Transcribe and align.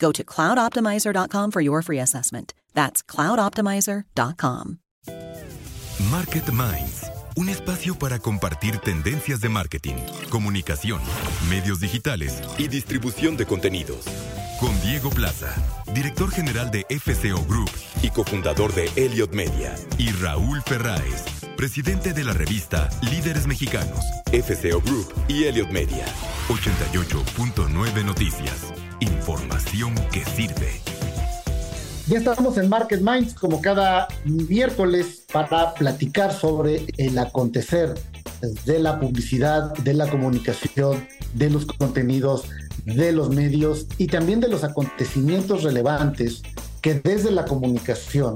Go 0.00 0.12
to 0.12 0.24
cloudoptimizer.com 0.24 1.50
for 1.50 1.60
your 1.60 1.82
free 1.82 2.00
assessment. 2.00 2.54
That's 2.74 3.02
cloudoptimizer.com. 3.02 4.78
Market 6.10 6.50
Minds, 6.50 7.10
un 7.36 7.48
espacio 7.48 7.94
para 7.98 8.18
compartir 8.18 8.78
tendencias 8.78 9.40
de 9.40 9.48
marketing, 9.48 9.96
comunicación, 10.30 11.00
medios 11.48 11.78
digitales 11.78 12.40
y 12.58 12.68
distribución 12.68 13.36
de 13.36 13.44
contenidos. 13.44 14.06
Con 14.58 14.78
Diego 14.80 15.10
Plaza, 15.10 15.54
director 15.92 16.30
general 16.30 16.70
de 16.70 16.86
FCO 16.88 17.44
Group 17.46 17.70
y 18.02 18.10
cofundador 18.10 18.74
de 18.74 18.90
Elliot 18.96 19.32
Media, 19.32 19.74
y 19.98 20.10
Raúl 20.12 20.62
Ferráez, 20.62 21.24
presidente 21.56 22.12
de 22.12 22.24
la 22.24 22.32
revista 22.32 22.88
Líderes 23.02 23.46
Mexicanos, 23.46 24.04
FCO 24.32 24.80
Group 24.80 25.12
y 25.28 25.44
Elliot 25.44 25.70
Media. 25.70 26.06
88.9 26.48 28.04
Noticias. 28.04 28.72
Información 29.00 29.94
que 30.12 30.24
sirve. 30.24 30.80
Ya 32.06 32.18
estamos 32.18 32.58
en 32.58 32.68
Market 32.68 33.00
Minds 33.00 33.32
como 33.34 33.62
cada 33.62 34.08
miércoles 34.24 35.24
para 35.32 35.72
platicar 35.74 36.32
sobre 36.32 36.84
el 36.98 37.18
acontecer 37.18 37.94
de 38.66 38.78
la 38.78 39.00
publicidad, 39.00 39.72
de 39.78 39.94
la 39.94 40.06
comunicación, 40.08 41.06
de 41.34 41.48
los 41.48 41.64
contenidos, 41.64 42.44
de 42.84 43.12
los 43.12 43.30
medios 43.30 43.86
y 43.96 44.06
también 44.06 44.40
de 44.40 44.48
los 44.48 44.64
acontecimientos 44.64 45.62
relevantes 45.62 46.42
que 46.82 46.94
desde 46.94 47.30
la 47.30 47.44
comunicación 47.44 48.34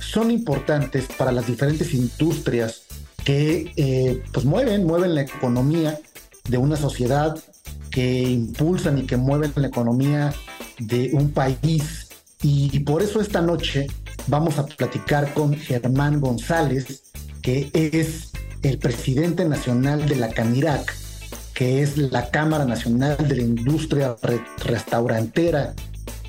son 0.00 0.30
importantes 0.30 1.06
para 1.16 1.32
las 1.32 1.46
diferentes 1.46 1.94
industrias 1.94 2.82
que 3.24 3.72
eh, 3.76 4.22
pues 4.32 4.44
mueven, 4.44 4.84
mueven 4.84 5.14
la 5.14 5.22
economía 5.22 5.98
de 6.48 6.58
una 6.58 6.76
sociedad, 6.76 7.38
que 7.96 8.24
impulsan 8.24 8.98
y 8.98 9.06
que 9.06 9.16
mueven 9.16 9.52
la 9.54 9.68
economía 9.68 10.34
de 10.78 11.12
un 11.14 11.30
país. 11.30 12.08
Y 12.42 12.80
por 12.80 13.00
eso 13.00 13.22
esta 13.22 13.40
noche 13.40 13.86
vamos 14.26 14.58
a 14.58 14.66
platicar 14.66 15.32
con 15.32 15.54
Germán 15.54 16.20
González, 16.20 17.04
que 17.40 17.70
es 17.72 18.32
el 18.60 18.76
presidente 18.76 19.46
nacional 19.46 20.06
de 20.06 20.16
la 20.16 20.28
CANIRAC, 20.28 20.94
que 21.54 21.80
es 21.80 21.96
la 21.96 22.30
Cámara 22.30 22.66
Nacional 22.66 23.16
de 23.16 23.36
la 23.36 23.42
Industria 23.42 24.14
Restaurantera, 24.58 25.72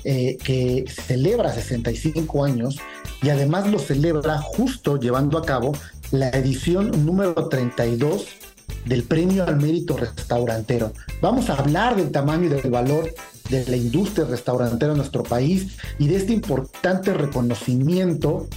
eh, 0.04 0.38
que 0.42 0.86
celebra 0.88 1.52
65 1.52 2.46
años 2.46 2.78
y 3.22 3.28
además 3.28 3.70
lo 3.70 3.78
celebra 3.78 4.38
justo 4.38 4.96
llevando 4.96 5.36
a 5.36 5.44
cabo 5.44 5.72
la 6.12 6.30
edición 6.30 7.04
número 7.04 7.50
32 7.50 8.37
del 8.88 9.04
Premio 9.04 9.44
al 9.44 9.56
Mérito 9.56 9.96
Restaurantero. 9.96 10.92
Vamos 11.20 11.50
a 11.50 11.54
hablar 11.54 11.96
del 11.96 12.10
tamaño 12.10 12.46
y 12.46 12.48
del 12.48 12.70
valor 12.70 13.12
de 13.50 13.64
la 13.66 13.76
industria 13.76 14.26
restaurantera 14.26 14.92
en 14.92 14.98
nuestro 14.98 15.22
país 15.22 15.76
y 15.98 16.08
de 16.08 16.16
este 16.16 16.32
importante 16.32 17.12
reconocimiento 17.14 18.48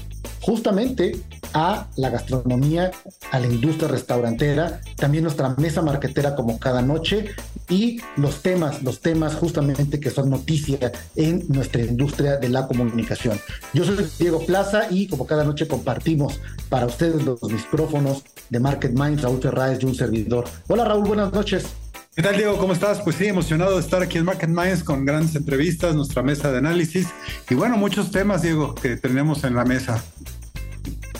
justamente 0.41 1.21
a 1.53 1.87
la 1.97 2.09
gastronomía, 2.09 2.91
a 3.31 3.39
la 3.39 3.47
industria 3.47 3.89
restaurantera, 3.89 4.81
también 4.95 5.23
nuestra 5.23 5.49
mesa 5.57 5.81
marquetera 5.81 6.35
como 6.35 6.59
cada 6.59 6.81
noche 6.81 7.25
y 7.71 8.01
los 8.17 8.41
temas, 8.41 8.83
los 8.83 8.99
temas 8.99 9.33
justamente 9.35 9.99
que 9.99 10.09
son 10.09 10.29
noticia 10.29 10.91
en 11.15 11.45
nuestra 11.47 11.81
industria 11.81 12.37
de 12.37 12.49
la 12.49 12.67
comunicación. 12.67 13.39
Yo 13.73 13.85
soy 13.85 14.05
Diego 14.19 14.45
Plaza 14.45 14.87
y 14.91 15.07
como 15.07 15.25
cada 15.25 15.45
noche 15.45 15.67
compartimos 15.67 16.39
para 16.69 16.85
ustedes 16.85 17.23
los 17.23 17.41
micrófonos 17.43 18.23
de 18.49 18.59
Market 18.59 18.91
Minds, 18.91 19.21
Raúl 19.21 19.41
Ferráez 19.41 19.79
y 19.81 19.85
un 19.85 19.95
servidor. 19.95 20.45
Hola 20.67 20.83
Raúl, 20.83 21.07
buenas 21.07 21.31
noches. 21.31 21.65
¿Qué 22.13 22.21
tal, 22.21 22.35
Diego? 22.35 22.57
¿Cómo 22.57 22.73
estás? 22.73 22.99
Pues 22.99 23.15
sí, 23.15 23.27
emocionado 23.27 23.75
de 23.75 23.79
estar 23.79 24.01
aquí 24.03 24.17
en 24.17 24.25
Market 24.25 24.49
Minds 24.49 24.83
con 24.83 25.05
grandes 25.05 25.33
entrevistas, 25.33 25.95
nuestra 25.95 26.21
mesa 26.21 26.51
de 26.51 26.57
análisis 26.57 27.07
y 27.49 27.55
bueno, 27.55 27.77
muchos 27.77 28.11
temas, 28.11 28.41
Diego, 28.41 28.75
que 28.75 28.97
tenemos 28.97 29.45
en 29.45 29.55
la 29.55 29.63
mesa. 29.63 30.03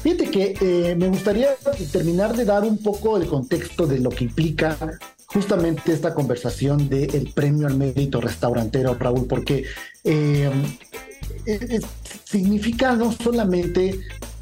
Fíjate 0.04 0.32
que 0.32 0.56
eh, 0.60 0.96
me 0.96 1.08
gustaría 1.08 1.50
terminar 1.94 2.36
de 2.36 2.44
dar 2.44 2.64
un 2.64 2.78
poco 2.78 3.18
el 3.18 3.28
contexto 3.28 3.88
de 3.88 4.00
lo 4.00 4.10
que 4.10 4.26
implica 4.26 4.76
justamente 5.34 5.94
esta 5.94 6.14
conversación 6.14 6.90
del 6.90 7.32
premio 7.34 7.68
al 7.68 7.78
mérito 7.78 8.20
restaurantero, 8.20 8.96
Raúl, 8.96 9.28
porque 9.28 9.66
eh, 10.04 10.52
significa 12.26 12.96
no 12.96 13.12
solamente 13.12 14.00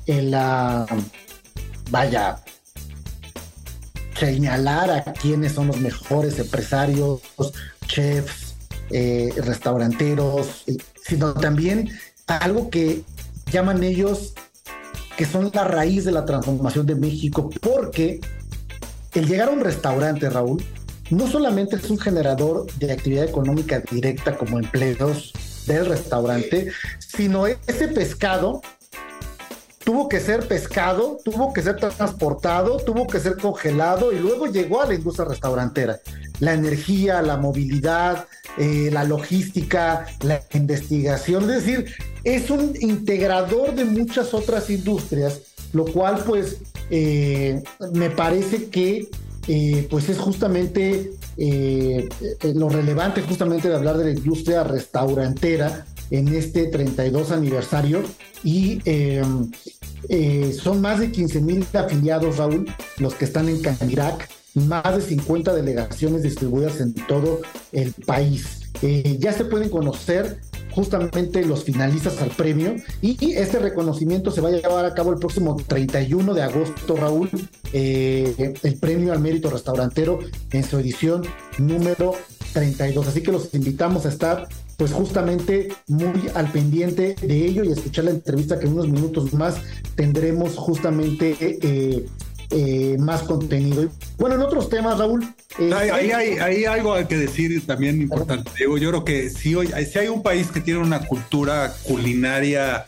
en 0.07 0.31
la, 0.31 0.85
vaya, 1.91 2.39
señalar 4.19 4.91
a 4.91 5.13
quiénes 5.13 5.53
son 5.53 5.67
los 5.67 5.79
mejores 5.79 6.39
empresarios, 6.39 7.21
chefs, 7.87 8.55
eh, 8.89 9.31
restauranteros, 9.37 10.63
eh, 10.67 10.77
sino 11.03 11.33
también 11.33 11.89
algo 12.27 12.69
que 12.69 13.03
llaman 13.51 13.83
ellos 13.83 14.33
que 15.15 15.25
son 15.25 15.51
la 15.53 15.63
raíz 15.63 16.05
de 16.05 16.11
la 16.11 16.25
transformación 16.25 16.85
de 16.85 16.95
México, 16.95 17.49
porque 17.61 18.19
el 19.13 19.27
llegar 19.27 19.49
a 19.49 19.51
un 19.51 19.59
restaurante, 19.59 20.29
Raúl, 20.29 20.63
no 21.09 21.27
solamente 21.27 21.75
es 21.75 21.89
un 21.89 21.99
generador 21.99 22.65
de 22.77 22.91
actividad 22.91 23.25
económica 23.25 23.81
directa 23.91 24.37
como 24.37 24.59
empleos 24.59 25.33
del 25.65 25.85
restaurante, 25.85 26.71
sino 26.99 27.47
ese 27.47 27.87
pescado 27.87 28.61
tuvo 29.89 30.07
que 30.07 30.19
ser 30.19 30.47
pescado, 30.47 31.17
tuvo 31.25 31.51
que 31.51 31.63
ser 31.63 31.77
transportado, 31.77 32.77
tuvo 32.77 33.07
que 33.07 33.19
ser 33.19 33.37
congelado 33.37 34.13
y 34.13 34.19
luego 34.19 34.45
llegó 34.45 34.83
a 34.83 34.85
la 34.85 34.93
industria 34.93 35.27
restaurantera. 35.27 35.99
La 36.39 36.53
energía, 36.53 37.23
la 37.23 37.37
movilidad, 37.37 38.27
eh, 38.59 38.89
la 38.93 39.03
logística, 39.03 40.05
la 40.21 40.41
investigación, 40.53 41.49
es 41.49 41.65
decir, 41.65 41.91
es 42.23 42.51
un 42.51 42.73
integrador 42.79 43.73
de 43.73 43.85
muchas 43.85 44.35
otras 44.35 44.69
industrias, 44.69 45.41
lo 45.73 45.85
cual 45.85 46.23
pues 46.23 46.57
eh, 46.91 47.63
me 47.91 48.11
parece 48.11 48.69
que 48.69 49.09
eh, 49.49 49.87
pues 49.89 50.07
es 50.09 50.17
justamente 50.17 51.11
lo 52.55 52.69
relevante 52.69 53.21
justamente 53.21 53.69
de 53.69 53.75
hablar 53.75 53.97
de 53.97 54.05
la 54.05 54.11
industria 54.11 54.63
restaurantera 54.63 55.85
en 56.11 56.27
este 56.29 56.67
32 56.67 57.31
aniversario 57.31 58.03
y 58.43 58.81
eh, 60.07 60.57
son 60.61 60.81
más 60.81 60.99
de 60.99 61.11
15 61.11 61.41
mil 61.41 61.65
afiliados, 61.73 62.37
Raúl, 62.37 62.69
los 62.97 63.15
que 63.15 63.25
están 63.25 63.49
en 63.49 63.61
Canirac, 63.61 64.29
más 64.55 64.95
de 64.95 65.01
50 65.01 65.53
delegaciones 65.53 66.23
distribuidas 66.23 66.79
en 66.79 66.93
todo 66.93 67.41
el 67.71 67.93
país. 68.05 68.71
Eh, 68.81 69.17
ya 69.19 69.33
se 69.33 69.45
pueden 69.45 69.69
conocer 69.69 70.39
justamente 70.71 71.45
los 71.45 71.63
finalistas 71.63 72.21
al 72.21 72.29
premio 72.29 72.75
y 73.01 73.33
este 73.33 73.59
reconocimiento 73.59 74.31
se 74.31 74.41
va 74.41 74.49
a 74.49 74.51
llevar 74.51 74.85
a 74.85 74.93
cabo 74.93 75.11
el 75.11 75.19
próximo 75.19 75.55
31 75.67 76.33
de 76.33 76.41
agosto, 76.41 76.95
Raúl, 76.95 77.29
eh, 77.73 78.53
el 78.61 78.75
premio 78.75 79.13
al 79.13 79.19
mérito 79.19 79.49
restaurantero 79.49 80.19
en 80.51 80.63
su 80.63 80.79
edición 80.79 81.23
número 81.57 82.13
32. 82.53 83.07
Así 83.07 83.21
que 83.21 83.31
los 83.31 83.53
invitamos 83.53 84.05
a 84.05 84.09
estar 84.09 84.47
pues 84.77 84.93
justamente 84.93 85.73
muy 85.87 86.29
al 86.35 86.51
pendiente 86.51 87.15
de 87.21 87.45
ello 87.45 87.65
y 87.65 87.71
escuchar 87.71 88.05
la 88.05 88.11
entrevista 88.11 88.57
que 88.59 88.65
en 88.65 88.73
unos 88.73 88.87
minutos 88.87 89.33
más 89.33 89.57
tendremos 89.95 90.55
justamente 90.55 91.35
eh, 91.39 92.05
eh, 92.51 92.97
más 92.99 93.23
contenido. 93.23 93.89
Bueno, 94.17 94.35
en 94.35 94.41
otros 94.41 94.69
temas, 94.69 94.97
Raúl. 94.97 95.23
Eh, 95.59 95.71
hay, 95.73 96.11
hay, 96.11 96.65
algo 96.65 96.95
que 97.07 97.17
decir 97.17 97.65
también 97.65 98.01
importante. 98.01 98.51
Yo, 98.59 98.77
yo 98.77 98.89
creo 98.89 99.03
que 99.03 99.29
si, 99.29 99.55
hoy, 99.55 99.67
si 99.91 99.99
hay 99.99 100.07
un 100.07 100.23
país 100.23 100.47
que 100.47 100.61
tiene 100.61 100.79
una 100.79 101.05
cultura 101.05 101.73
culinaria 101.83 102.87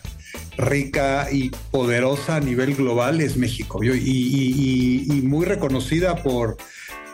rica 0.57 1.27
y 1.31 1.49
poderosa 1.71 2.37
a 2.37 2.39
nivel 2.39 2.75
global 2.75 3.21
es 3.21 3.37
México 3.37 3.83
y, 3.83 5.21
muy 5.23 5.45
reconocida 5.45 6.15
por, 6.15 6.57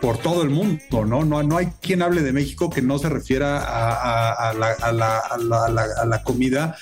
por 0.02 0.18
todo 0.18 0.44
el 0.44 0.50
mundo, 0.50 1.06
¿no? 1.06 1.24
¿no? 1.24 1.44
No 1.44 1.58
hay 1.58 1.68
quien 1.82 2.02
hable 2.02 2.22
de 2.22 2.34
México 2.34 2.70
que 2.70 2.82
no 2.82 2.98
se 2.98 3.10
refiera 3.10 3.60
a, 3.60 4.54
la, 4.54 4.72
a 4.72 6.06
la, 6.06 6.24
comida 6.24 6.78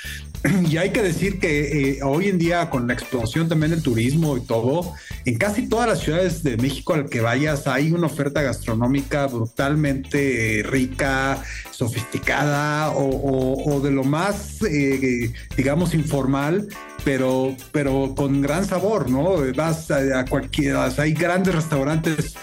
Y 0.70 0.78
hay 0.78 0.92
que 0.92 1.02
decir 1.02 1.40
que 1.40 1.98
eh, 1.98 2.00
hoy 2.04 2.30
en 2.30 2.38
día, 2.38 2.70
con 2.70 2.88
la 2.88 2.94
explosión 2.94 3.48
también 3.48 3.72
del 3.72 3.82
turismo 3.82 4.38
y 4.38 4.42
todo, 4.42 4.94
en 5.26 5.38
casi 5.38 5.68
todas 5.68 5.88
las 5.88 6.00
ciudades 6.00 6.44
de 6.44 6.58
México 6.58 6.94
al 6.94 7.10
que 7.10 7.22
vayas 7.22 7.68
hay 7.68 7.92
una 7.92 8.08
oferta 8.08 8.42
gastronómica 8.42 9.28
brutalmente 9.28 10.64
rica, 10.68 11.42
sofisticada 11.72 12.92
o, 12.92 13.80
de 13.82 13.92
lo 13.92 14.04
más, 14.04 14.62
eh, 14.64 15.32
digamos, 15.58 15.94
informal, 15.94 16.68
pero, 17.04 17.56
pero 17.72 18.14
con 18.16 18.42
gran 18.42 18.66
sabor, 18.66 19.10
¿no? 19.10 19.36
Vas 19.56 19.92
a, 19.92 20.20
a 20.20 20.26
cualquiera, 20.26 20.90
hay 20.98 21.14
grandes 21.14 21.56
restaurantes 21.56 22.36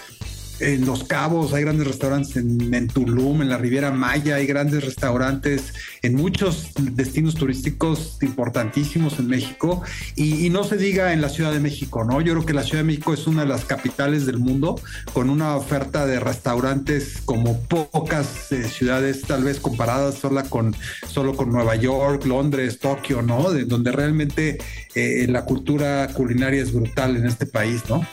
en 0.63 0.85
Los 0.85 1.03
Cabos, 1.03 1.53
hay 1.53 1.63
grandes 1.63 1.87
restaurantes 1.87 2.35
en, 2.37 2.87
Tulum, 2.87 3.41
en 3.41 3.49
la 3.49 3.57
Riviera 3.57 3.91
Maya, 3.91 4.35
hay 4.35 4.45
grandes 4.45 4.83
restaurantes 4.83 5.73
en 6.01 6.15
muchos 6.15 6.71
destinos 6.75 7.35
turísticos 7.35 8.17
importantísimos 8.21 9.19
en 9.19 9.27
México 9.27 9.83
y, 10.15 10.49
no 10.53 10.63
se 10.63 10.77
diga 10.77 11.13
en 11.13 11.21
la 11.21 11.29
Ciudad 11.29 11.51
de 11.51 11.59
México, 11.59 12.03
¿no? 12.03 12.21
Yo 12.21 12.33
creo 12.33 12.45
que 12.45 12.53
la 12.53 12.61
Ciudad 12.61 12.81
de 12.81 12.87
México 12.87 13.13
es 13.13 13.25
una 13.25 13.41
de 13.41 13.47
las 13.47 13.65
capitales 13.65 14.27
del 14.27 14.37
mundo 14.37 14.79
con 15.13 15.31
una 15.31 15.55
oferta 15.55 16.05
de 16.05 16.19
restaurantes 16.19 17.21
como 17.25 17.59
pocas 17.61 18.51
eh, 18.51 18.63
ciudades 18.65 19.23
tal 19.23 19.43
vez 19.43 19.59
comparadas 19.59 20.15
solo 20.15 20.43
con, 20.47 20.75
solo 21.07 21.35
con 21.35 21.51
Nueva 21.51 21.75
York, 21.75 22.25
Londres, 22.25 22.77
Tokio, 22.77 23.23
¿no? 23.23 23.51
De, 23.51 23.65
donde 23.65 23.91
realmente 23.91 24.59
eh, 24.93 25.25
la 25.27 25.43
cultura 25.45 26.07
culinaria 26.13 26.61
es 26.61 26.71
brutal 26.71 27.17
en 27.17 27.25
este 27.25 27.47
país, 27.47 27.81
¿no? 27.89 28.05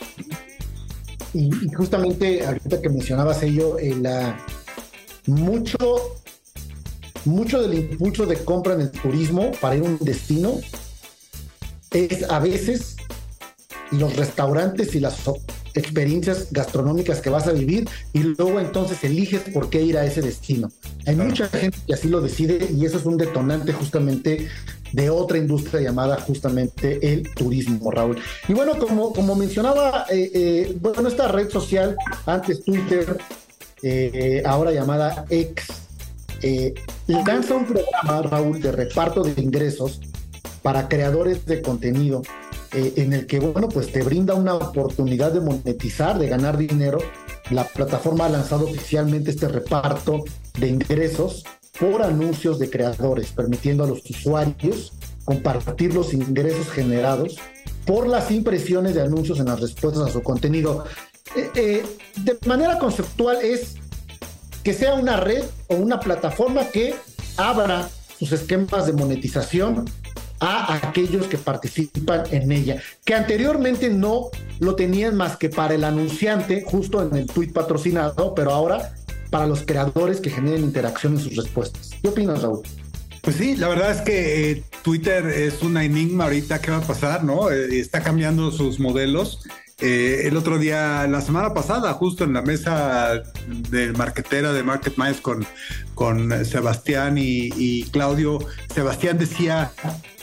Y, 1.32 1.50
justamente 1.74 2.44
ahorita 2.44 2.80
que 2.80 2.88
mencionabas 2.88 3.42
ello, 3.42 3.78
eh, 3.78 3.96
la, 4.00 4.38
mucho, 5.26 6.16
mucho 7.24 7.62
del 7.62 7.74
impulso 7.74 8.26
de 8.26 8.36
compra 8.44 8.74
en 8.74 8.82
el 8.82 8.90
turismo 8.90 9.52
para 9.60 9.76
ir 9.76 9.82
a 9.82 9.86
un 9.86 9.98
destino 9.98 10.60
es 11.92 12.28
a 12.30 12.38
veces 12.38 12.96
los 13.90 14.14
restaurantes 14.16 14.94
y 14.94 15.00
las 15.00 15.16
experiencias 15.74 16.48
gastronómicas 16.52 17.20
que 17.20 17.30
vas 17.30 17.46
a 17.46 17.52
vivir 17.52 17.88
y 18.12 18.20
luego 18.20 18.60
entonces 18.60 19.02
eliges 19.04 19.42
por 19.52 19.70
qué 19.70 19.82
ir 19.82 19.98
a 19.98 20.04
ese 20.04 20.22
destino. 20.22 20.70
Hay 21.06 21.16
mucha 21.16 21.48
gente 21.48 21.78
que 21.86 21.94
así 21.94 22.08
lo 22.08 22.20
decide 22.20 22.68
y 22.72 22.84
eso 22.84 22.98
es 22.98 23.06
un 23.06 23.16
detonante 23.16 23.72
justamente 23.72 24.48
de 24.92 25.10
otra 25.10 25.38
industria 25.38 25.80
llamada 25.80 26.20
justamente 26.20 27.12
el 27.12 27.32
turismo, 27.34 27.90
Raúl. 27.90 28.18
Y 28.48 28.52
bueno, 28.54 28.78
como, 28.78 29.12
como 29.12 29.34
mencionaba, 29.34 30.06
eh, 30.10 30.30
eh, 30.34 30.76
bueno, 30.80 31.08
esta 31.08 31.28
red 31.28 31.50
social, 31.50 31.96
antes 32.26 32.64
Twitter, 32.64 33.18
eh, 33.82 34.42
ahora 34.44 34.72
llamada 34.72 35.24
X, 35.28 35.66
lanza 37.06 37.54
un 37.54 37.66
programa, 37.66 38.22
Raúl, 38.22 38.60
de 38.60 38.72
reparto 38.72 39.22
de 39.22 39.40
ingresos 39.40 40.00
para 40.62 40.88
creadores 40.88 41.44
de 41.46 41.62
contenido, 41.62 42.22
en 42.72 43.12
el 43.12 43.26
que, 43.26 43.40
bueno, 43.40 43.68
pues 43.68 43.90
te 43.90 44.02
brinda 44.02 44.34
una 44.34 44.54
oportunidad 44.54 45.32
de 45.32 45.40
monetizar, 45.40 46.18
de 46.18 46.28
ganar 46.28 46.56
dinero. 46.56 46.98
La 47.50 47.64
plataforma 47.64 48.26
ha 48.26 48.28
lanzado 48.28 48.66
oficialmente 48.66 49.30
este 49.30 49.48
reparto 49.48 50.22
de 50.56 50.68
ingresos 50.68 51.44
por 51.80 52.02
anuncios 52.02 52.58
de 52.58 52.68
creadores, 52.68 53.32
permitiendo 53.32 53.84
a 53.84 53.86
los 53.86 54.02
usuarios 54.08 54.92
compartir 55.24 55.94
los 55.94 56.12
ingresos 56.12 56.68
generados 56.70 57.36
por 57.86 58.06
las 58.06 58.30
impresiones 58.30 58.94
de 58.94 59.02
anuncios 59.02 59.40
en 59.40 59.46
las 59.46 59.60
respuestas 59.60 60.08
a 60.08 60.12
su 60.12 60.22
contenido. 60.22 60.84
Eh, 61.34 61.50
eh, 61.54 61.82
de 62.22 62.38
manera 62.46 62.78
conceptual 62.78 63.38
es 63.42 63.76
que 64.62 64.74
sea 64.74 64.94
una 64.94 65.16
red 65.16 65.44
o 65.68 65.76
una 65.76 66.00
plataforma 66.00 66.64
que 66.66 66.94
abra 67.36 67.88
sus 68.18 68.32
esquemas 68.32 68.86
de 68.86 68.92
monetización 68.92 69.86
a 70.40 70.74
aquellos 70.74 71.26
que 71.26 71.38
participan 71.38 72.24
en 72.30 72.50
ella, 72.50 72.82
que 73.04 73.14
anteriormente 73.14 73.90
no 73.90 74.30
lo 74.58 74.74
tenían 74.74 75.16
más 75.16 75.36
que 75.36 75.48
para 75.48 75.74
el 75.74 75.84
anunciante, 75.84 76.64
justo 76.66 77.02
en 77.02 77.14
el 77.14 77.26
tweet 77.26 77.52
patrocinado, 77.52 78.34
pero 78.34 78.52
ahora 78.52 78.94
para 79.30 79.46
los 79.46 79.62
creadores 79.62 80.20
que 80.20 80.30
generen 80.30 80.62
interacción 80.62 81.14
en 81.14 81.20
sus 81.20 81.36
respuestas. 81.36 81.90
¿Qué 82.02 82.08
opinas, 82.08 82.42
Raúl? 82.42 82.62
Pues 83.22 83.36
sí, 83.36 83.56
la 83.56 83.68
verdad 83.68 83.92
es 83.92 84.00
que 84.00 84.50
eh, 84.50 84.64
Twitter 84.82 85.26
es 85.26 85.62
una 85.62 85.84
enigma 85.84 86.24
ahorita. 86.24 86.60
¿Qué 86.60 86.70
va 86.70 86.78
a 86.78 86.82
pasar? 86.82 87.22
¿No? 87.22 87.50
Eh, 87.50 87.78
está 87.78 88.00
cambiando 88.00 88.50
sus 88.50 88.80
modelos. 88.80 89.40
Eh, 89.78 90.22
el 90.26 90.36
otro 90.36 90.58
día, 90.58 91.06
la 91.06 91.20
semana 91.20 91.54
pasada, 91.54 91.92
justo 91.94 92.24
en 92.24 92.34
la 92.34 92.42
mesa 92.42 93.22
de 93.70 93.92
marquetera 93.92 94.52
de 94.52 94.62
Market 94.62 94.98
Minds 94.98 95.20
con, 95.20 95.46
con 95.94 96.44
Sebastián 96.44 97.16
y, 97.16 97.50
y 97.56 97.84
Claudio, 97.84 98.40
Sebastián 98.74 99.16
decía 99.16 99.72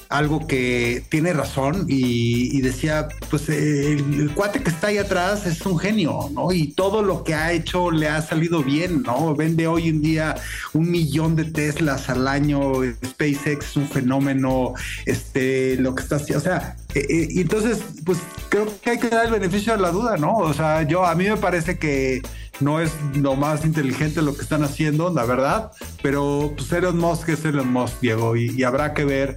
algo 0.09 0.47
que 0.47 1.03
tiene 1.09 1.33
razón 1.33 1.85
y, 1.87 2.61
decía, 2.61 3.07
pues 3.29 3.49
el, 3.49 4.31
cuate 4.33 4.61
que 4.61 4.69
está 4.69 4.87
ahí 4.87 4.97
atrás 4.97 5.45
es 5.45 5.65
un 5.65 5.77
genio, 5.77 6.29
¿no? 6.33 6.51
Y 6.51 6.67
todo 6.67 7.01
lo 7.01 7.23
que 7.23 7.33
ha 7.33 7.51
hecho 7.51 7.91
le 7.91 8.07
ha 8.07 8.21
salido 8.21 8.63
bien, 8.63 9.03
¿no? 9.03 9.35
Vende 9.35 9.67
hoy 9.67 9.89
en 9.89 10.01
día 10.01 10.35
un 10.73 10.89
millón 10.89 11.35
de 11.35 11.45
Teslas 11.45 12.09
al 12.09 12.27
año, 12.27 12.73
SpaceX 13.05 13.67
es 13.67 13.77
un 13.77 13.87
fenómeno, 13.87 14.73
este, 15.05 15.75
lo 15.77 15.95
que 15.95 16.03
está 16.03 16.17
haciendo, 16.17 16.39
o 16.39 16.43
sea, 16.43 16.75
eh, 16.95 17.05
eh, 17.09 17.27
entonces, 17.35 17.83
pues 18.05 18.19
creo 18.49 18.67
que 18.81 18.91
hay 18.91 18.99
que 18.99 19.09
dar 19.09 19.25
el 19.25 19.31
beneficio 19.31 19.73
de 19.73 19.79
la 19.81 19.91
duda, 19.91 20.17
¿no? 20.17 20.37
O 20.37 20.53
sea, 20.53 20.83
yo, 20.83 21.05
a 21.05 21.15
mí 21.15 21.25
me 21.25 21.37
parece 21.37 21.77
que 21.77 22.21
no 22.59 22.79
es 22.79 22.91
lo 23.13 23.35
más 23.35 23.65
inteligente 23.65 24.21
lo 24.21 24.35
que 24.35 24.41
están 24.41 24.63
haciendo, 24.63 25.13
la 25.13 25.25
verdad, 25.25 25.71
pero 26.01 26.53
pues 26.55 26.71
Elon 26.71 26.97
Musk 26.97 27.29
es 27.29 27.45
Elon 27.45 27.71
Musk, 27.71 27.99
Diego, 28.01 28.35
y 28.35 28.63
habrá 28.63 28.93
que 28.93 29.05
ver 29.05 29.35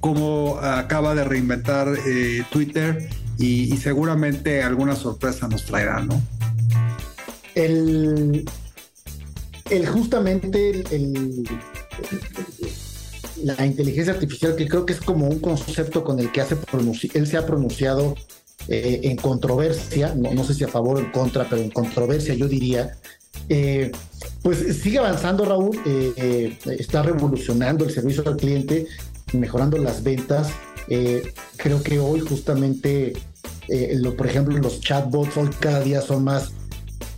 cómo, 0.00 0.58
acaba 0.60 1.14
de 1.14 1.22
reinventar 1.22 1.94
eh, 2.04 2.42
Twitter 2.50 3.08
y, 3.38 3.76
seguramente 3.76 4.62
alguna 4.64 4.96
sorpresa 4.96 5.46
nos 5.46 5.64
traerá, 5.64 6.00
¿no? 6.00 6.20
El, 7.54 8.44
el 9.70 9.86
justamente 9.86 10.82
el, 10.90 11.48
la 13.44 13.64
inteligencia 13.64 14.14
artificial, 14.14 14.56
que 14.56 14.66
creo 14.66 14.84
que 14.84 14.94
es 14.94 15.00
como 15.00 15.28
un 15.28 15.38
concepto 15.38 16.02
con 16.02 16.18
el 16.18 16.32
que 16.32 16.40
hace 16.40 16.56
él 17.14 17.26
se 17.26 17.36
ha 17.36 17.46
pronunciado 17.46 18.16
eh, 18.66 19.00
en 19.04 19.16
controversia, 19.16 20.14
no, 20.16 20.42
sé 20.42 20.54
si 20.54 20.64
a 20.64 20.68
favor 20.68 20.96
o 20.96 21.00
en 21.00 21.12
contra, 21.12 21.48
pero 21.48 21.62
en 21.62 21.70
controversia 21.70 22.34
yo 22.34 22.48
diría, 22.48 22.96
eh, 23.48 23.92
pues 24.42 24.58
sigue 24.82 24.98
avanzando 24.98 25.44
Raúl, 25.44 25.78
está 26.16 27.02
revolucionando 27.02 27.84
el 27.84 27.92
servicio 27.92 28.24
al 28.26 28.36
cliente 28.36 28.88
mejorando 29.32 29.78
las 29.78 30.02
ventas. 30.02 30.50
Eh, 30.88 31.32
creo 31.56 31.82
que 31.82 31.98
hoy 31.98 32.20
justamente, 32.20 33.14
eh, 33.68 33.98
por 34.16 34.26
ejemplo, 34.26 34.56
los 34.58 34.80
chatbots 34.80 35.36
hoy 35.36 35.50
cada 35.60 35.80
día 35.80 36.00
son 36.00 36.24
más 36.24 36.52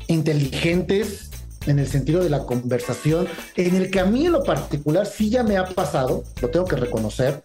inteligentes 0.07 1.31
en 1.67 1.79
el 1.79 1.87
sentido 1.87 2.23
de 2.23 2.31
la 2.31 2.45
conversación, 2.45 3.29
en 3.57 3.75
el 3.77 3.91
que 3.91 4.01
a 4.01 4.07
mí 4.07 4.27
en 4.27 4.33
lo 4.33 4.43
particular 4.43 5.07
sí 5.07 5.29
ya 5.29 5.43
me 5.43 5.59
ha 5.59 5.67
pasado, 5.67 6.25
lo 6.41 6.49
tengo 6.49 6.65
que 6.65 6.77
reconocer, 6.77 7.43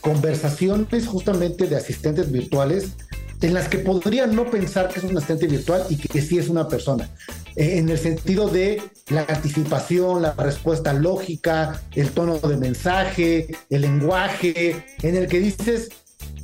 conversaciones 0.00 1.06
justamente 1.06 1.66
de 1.66 1.76
asistentes 1.76 2.32
virtuales 2.32 2.92
en 3.40 3.54
las 3.54 3.68
que 3.68 3.78
podría 3.78 4.26
no 4.26 4.50
pensar 4.50 4.88
que 4.88 4.98
es 4.98 5.04
un 5.04 5.16
asistente 5.16 5.46
virtual 5.46 5.84
y 5.88 5.96
que, 5.96 6.20
sí 6.20 6.38
es 6.38 6.48
una 6.48 6.68
persona. 6.68 7.08
Eh, 7.56 7.78
en 7.78 7.88
el 7.88 7.98
sentido 7.98 8.48
de 8.48 8.82
la 9.10 9.24
anticipación, 9.28 10.22
la 10.22 10.32
respuesta 10.32 10.92
lógica, 10.92 11.80
el 11.94 12.10
tono 12.10 12.38
de 12.38 12.56
mensaje, 12.56 13.56
el 13.70 13.82
lenguaje, 13.82 14.84
en 15.02 15.16
el 15.16 15.28
que 15.28 15.40
dices, 15.40 15.90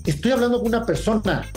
estoy 0.07 0.33
hablando 0.33 0.59
con 0.59 0.69
una 0.69 0.87
persona 0.87 1.51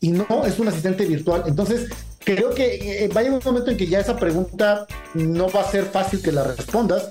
y 0.00 0.10
no 0.10 0.26
es 0.46 0.58
un 0.58 0.68
asistente 0.68 1.06
virtual. 1.06 1.44
Entonces, 1.46 1.88
creo 2.24 2.54
que 2.54 3.04
eh, 3.04 3.08
va 3.08 3.20
a 3.20 3.24
llegar 3.24 3.38
un 3.38 3.44
momento 3.44 3.70
en 3.70 3.76
que 3.76 3.86
ya 3.86 4.00
esa 4.00 4.16
pregunta 4.16 4.86
no 5.14 5.50
va 5.50 5.62
a 5.62 5.70
ser 5.70 5.84
fácil 5.86 6.22
que 6.22 6.32
la 6.32 6.44
respondas 6.44 7.10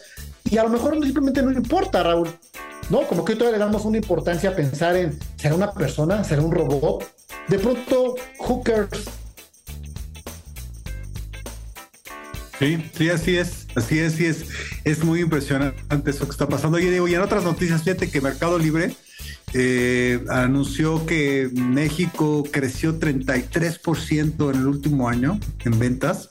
y 0.49 0.57
a 0.57 0.63
lo 0.63 0.69
mejor 0.69 0.93
simplemente 1.03 1.41
no 1.41 1.51
importa, 1.51 2.03
Raúl. 2.03 2.29
¿No? 2.89 3.07
Como 3.07 3.25
que 3.25 3.35
todavía 3.35 3.57
le 3.57 3.65
damos 3.65 3.85
una 3.85 3.97
importancia 3.97 4.51
a 4.51 4.55
pensar 4.55 4.95
en, 4.95 5.17
¿será 5.37 5.55
una 5.55 5.71
persona? 5.73 6.23
¿Será 6.23 6.41
un 6.41 6.51
robot? 6.51 7.03
De 7.47 7.59
pronto, 7.59 8.15
hookers. 8.39 9.03
Sí, 12.59 12.91
sí, 12.95 13.09
así 13.09 13.37
es, 13.37 13.67
así 13.75 13.99
es, 13.99 14.13
sí 14.13 14.25
es, 14.25 14.45
es 14.83 15.03
muy 15.03 15.21
impresionante 15.21 16.11
eso 16.11 16.25
que 16.25 16.31
está 16.31 16.47
pasando. 16.47 16.79
Y 16.79 16.85
digo, 16.85 17.07
y 17.07 17.15
en 17.15 17.21
otras 17.21 17.43
noticias, 17.43 17.83
fíjate 17.83 18.09
que 18.09 18.21
Mercado 18.21 18.57
Libre 18.57 18.95
eh, 19.53 20.23
anunció 20.29 21.05
que 21.05 21.49
México 21.53 22.43
creció 22.49 22.99
33% 22.99 24.51
en 24.51 24.59
el 24.59 24.67
último 24.67 25.09
año 25.09 25.39
en 25.63 25.77
ventas 25.77 26.29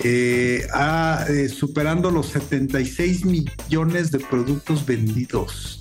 eh, 0.00 0.66
a, 0.72 1.24
eh, 1.28 1.48
superando 1.48 2.10
los 2.10 2.26
76 2.28 3.24
millones 3.24 4.10
de 4.10 4.18
productos 4.18 4.84
vendidos. 4.86 5.80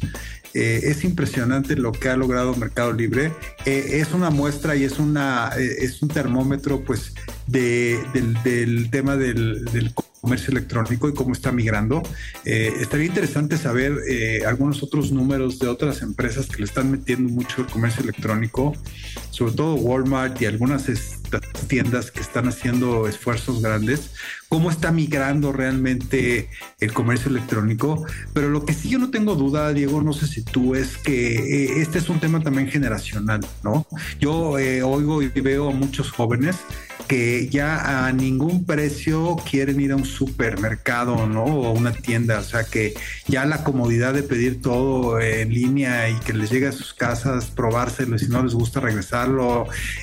eh, 0.53 0.82
es 0.84 1.03
impresionante 1.03 1.75
lo 1.75 1.91
que 1.91 2.10
ha 2.10 2.15
logrado 2.17 2.55
Mercado 2.55 2.93
Libre. 2.93 3.32
Eh, 3.65 4.00
es 4.01 4.13
una 4.13 4.29
muestra 4.29 4.75
y 4.75 4.84
es, 4.84 5.00
una, 5.00 5.50
es 5.58 6.01
un 6.01 6.10
termómetro 6.10 6.84
pues 6.84 7.13
del, 7.48 8.03
tema 8.91 9.15
del, 9.17 9.65
del 9.65 9.93
comercio 10.24 10.51
electrónico 10.51 11.10
y 11.10 11.13
cómo 11.13 11.34
está 11.34 11.51
migrando. 11.51 12.01
Eh, 12.46 12.72
estaría 12.79 13.08
interesante 13.08 13.58
saber 13.58 13.91
eh, 14.08 14.43
algunos 14.48 14.82
otros 14.82 15.12
números 15.12 15.60
de 15.60 15.67
otras 15.67 16.01
empresas 16.01 16.48
que 16.48 16.60
le 16.60 16.63
están 16.63 16.89
metiendo 16.91 17.29
mucho 17.29 17.62
el 17.62 17.67
comercio 17.67 18.03
electrónico, 18.03 18.74
sobre 19.34 19.54
todo 19.54 19.74
Walmart 19.74 20.40
y 20.44 20.46
algunas 20.46 20.88
tiendas 21.68 22.12
que 22.12 22.20
están 22.20 22.48
haciendo 22.48 23.08
esfuerzos 23.08 23.63
grandes, 23.63 24.12
cómo 24.48 24.70
está 24.70 24.92
migrando 24.92 25.52
realmente 25.52 26.50
el 26.80 26.94
comercio 26.94 27.32
electrónico. 27.32 28.06
Pero 28.34 28.50
lo 28.50 28.63
que 28.63 28.75
sí 28.75 28.90
yo 28.90 29.00
no 29.00 29.10
tengo 29.10 29.34
duda, 29.34 29.74
Diego, 29.74 30.04
no 30.04 30.13
sé 30.13 30.28
si 30.28 30.44
tú, 30.44 30.75
es 30.75 30.98
que 30.98 31.63
eh, 31.66 31.82
este 31.82 31.98
es 31.98 32.10
un 32.10 32.20
tema 32.20 32.42
también 32.42 32.68
generacional, 32.68 33.44
¿no? 33.63 33.88
Yo 34.20 34.52
oigo 34.52 35.24
y 35.24 35.30
veo 35.30 35.70
a 35.70 35.74
muchos 35.74 36.12
jóvenes 36.12 36.58
que 37.08 37.50
ya 37.50 38.06
a 38.06 38.12
ningún 38.12 38.66
precio 38.66 39.36
quieren 39.50 39.80
ir 39.80 39.92
a 39.92 39.96
un 39.96 40.06
supermercado, 40.06 41.28
¿no? 41.28 41.44
O 41.44 41.72
una 41.72 41.92
tienda, 41.92 42.40
o 42.40 42.44
sea 42.44 42.63
que 42.63 42.94
ya 43.28 43.46
la 43.46 43.63
comodidad 43.63 44.13
de 44.13 44.24
pedir 44.24 44.62
todo 44.62 45.20
en 45.20 45.54
línea 45.54 46.10
y 46.10 46.16
que 46.16 46.34
les 46.34 46.50
llegue 46.50 46.68
a 46.68 46.72
sus 46.72 46.94
casas, 46.94 47.48
probárselo 47.48 48.16
y 48.16 48.20
si 48.20 48.28
no 48.28 48.44
les 48.44 48.54
gusta 48.54 48.80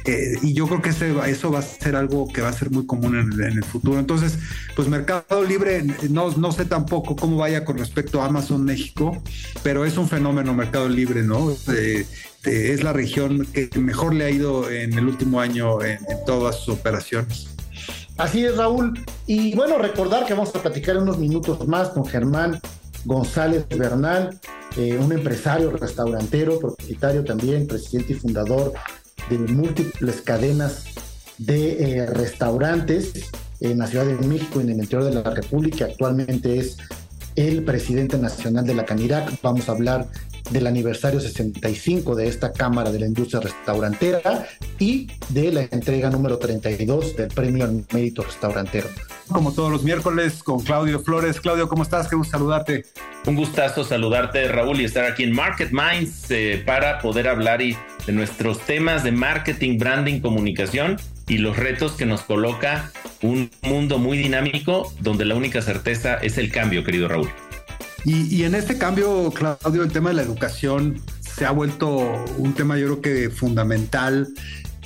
Eh, 0.05 0.39
y 0.43 0.53
yo 0.55 0.67
creo 0.67 0.83
que 0.83 0.91
eso 0.91 1.51
va 1.51 1.59
a 1.59 1.63
ser 1.63 1.97
algo 1.97 2.29
que 2.29 2.41
va 2.41 2.49
a 2.49 2.53
ser 2.53 2.71
muy 2.71 2.87
común 2.87 3.17
en, 3.17 3.41
el 3.41 3.65
futuro. 3.65 3.99
Entonces, 3.99 4.39
pues 4.77 4.89
Mercado 4.89 5.43
Libre, 5.45 5.85
no, 6.09 6.31
no 6.33 6.53
sé 6.53 6.65
tampoco 6.65 7.17
cómo 7.17 7.37
vaya 7.37 7.65
con 7.65 7.79
respecto 7.79 8.23
a 8.23 8.27
Amazon 8.27 8.65
México, 8.65 9.23
pero 9.63 9.85
es 9.85 9.97
un 9.97 10.09
fenómeno 10.09 10.55
Mercado 10.55 10.89
Libre, 10.89 11.23
¿no? 11.23 11.51
Este, 11.51 12.07
es 12.45 12.83
la 12.83 12.93
región 12.93 13.47
que 13.47 13.69
mejor 13.79 14.15
le 14.15 14.25
ha 14.25 14.31
ido 14.31 14.71
en 14.71 14.97
el 14.97 15.07
último 15.07 15.41
año 15.41 15.83
en, 15.83 15.99
todas 16.27 16.57
sus 16.57 16.75
operaciones. 16.75 17.49
Así 18.17 18.45
es, 18.45 18.57
Raúl. 18.57 18.99
Y 19.27 19.55
bueno, 19.55 19.79
recordar 19.79 20.27
que 20.27 20.35
vamos 20.35 20.55
a 20.55 20.63
platicar 20.63 20.97
unos 20.99 21.19
minutos 21.19 21.67
más 21.67 21.91
con 21.91 22.07
Germán 22.07 22.61
González 23.05 23.67
Bernal, 23.69 24.39
eh, 24.77 24.99
un 24.99 25.13
empresario 25.13 25.71
restaurantero, 25.71 26.59
propietario 26.59 27.25
también, 27.25 27.67
presidente 27.67 28.13
y 28.13 28.17
fundador 28.17 28.73
de 29.31 29.39
múltiples 29.39 30.21
cadenas 30.21 30.85
de 31.39 31.99
eh, 32.01 32.07
restaurantes 32.07 33.31
en 33.61 33.79
la 33.79 33.87
Ciudad 33.87 34.05
de 34.05 34.27
México 34.27 34.61
y 34.61 34.65
en 34.65 34.71
el 34.71 34.79
interior 34.79 35.05
de 35.05 35.15
la 35.15 35.31
República. 35.31 35.87
Actualmente 35.87 36.59
es 36.59 36.77
el 37.37 37.65
presidente 37.65 38.19
nacional 38.19 38.67
de 38.67 38.75
la 38.75 38.85
Canirac. 38.85 39.41
Vamos 39.43 39.69
a 39.69 39.73
hablar 39.73 40.09
del 40.51 40.67
aniversario 40.67 41.21
65 41.21 42.15
de 42.15 42.29
esta 42.29 42.53
Cámara 42.53 42.91
de 42.91 43.01
la 43.01 43.07
Industria 43.07 43.41
Restaurantera 43.41 44.47
y 44.79 45.09
de 45.29 45.53
la 45.53 45.61
entrega 45.71 46.11
número 46.11 46.39
32 46.39 47.17
del 47.17 47.29
Premio 47.29 47.65
al 47.65 47.85
Mérito 47.93 48.23
Restaurantero. 48.23 48.89
Como 49.29 49.53
todos 49.53 49.71
los 49.71 49.85
miércoles 49.85 50.43
con 50.43 50.61
Claudio 50.61 50.99
Flores. 51.01 51.41
Claudio, 51.41 51.69
¿cómo 51.69 51.85
estás? 51.85 52.09
Qué 52.09 52.17
gusto 52.17 52.33
saludarte. 52.33 52.85
Un 53.27 53.37
gustazo 53.37 53.85
saludarte, 53.85 54.49
Raúl, 54.49 54.81
y 54.81 54.85
estar 54.85 55.05
aquí 55.05 55.23
en 55.23 55.33
Market 55.33 55.71
Minds 55.71 56.31
eh, 56.31 56.63
para 56.67 56.99
poder 56.99 57.29
hablar 57.29 57.63
y 57.63 57.77
nuestros 58.13 58.61
temas 58.61 59.05
de 59.05 59.13
marketing, 59.13 59.79
branding, 59.79 60.21
comunicación 60.21 60.97
y 61.29 61.39
los 61.39 61.57
retos 61.57 61.93
que 61.93 62.07
nos 62.07 62.23
coloca 62.23 62.91
un 63.23 63.51
mundo 63.63 63.99
muy 63.99 64.19
dinámico 64.19 64.93
donde 65.01 65.25
la 65.25 65.35
única 65.35 65.63
certeza 65.63 66.15
es 66.17 66.39
el 66.39 66.51
cambio, 66.51 66.85
querido 66.85 67.09
Raúl. 67.09 67.31
Y, 68.05 68.45
en 68.45 68.55
este 68.55 68.79
cambio, 68.79 69.31
Claudio, 69.31 69.83
el 69.83 69.93
tema 69.93 70.09
de 70.09 70.17
la 70.17 70.23
educación 70.23 71.01
se 71.21 71.45
ha 71.45 71.51
vuelto 71.51 72.25
un 72.39 72.55
tema 72.55 72.79
yo 72.79 72.87
creo 72.87 73.03
que 73.03 73.31
fundamental 73.31 74.29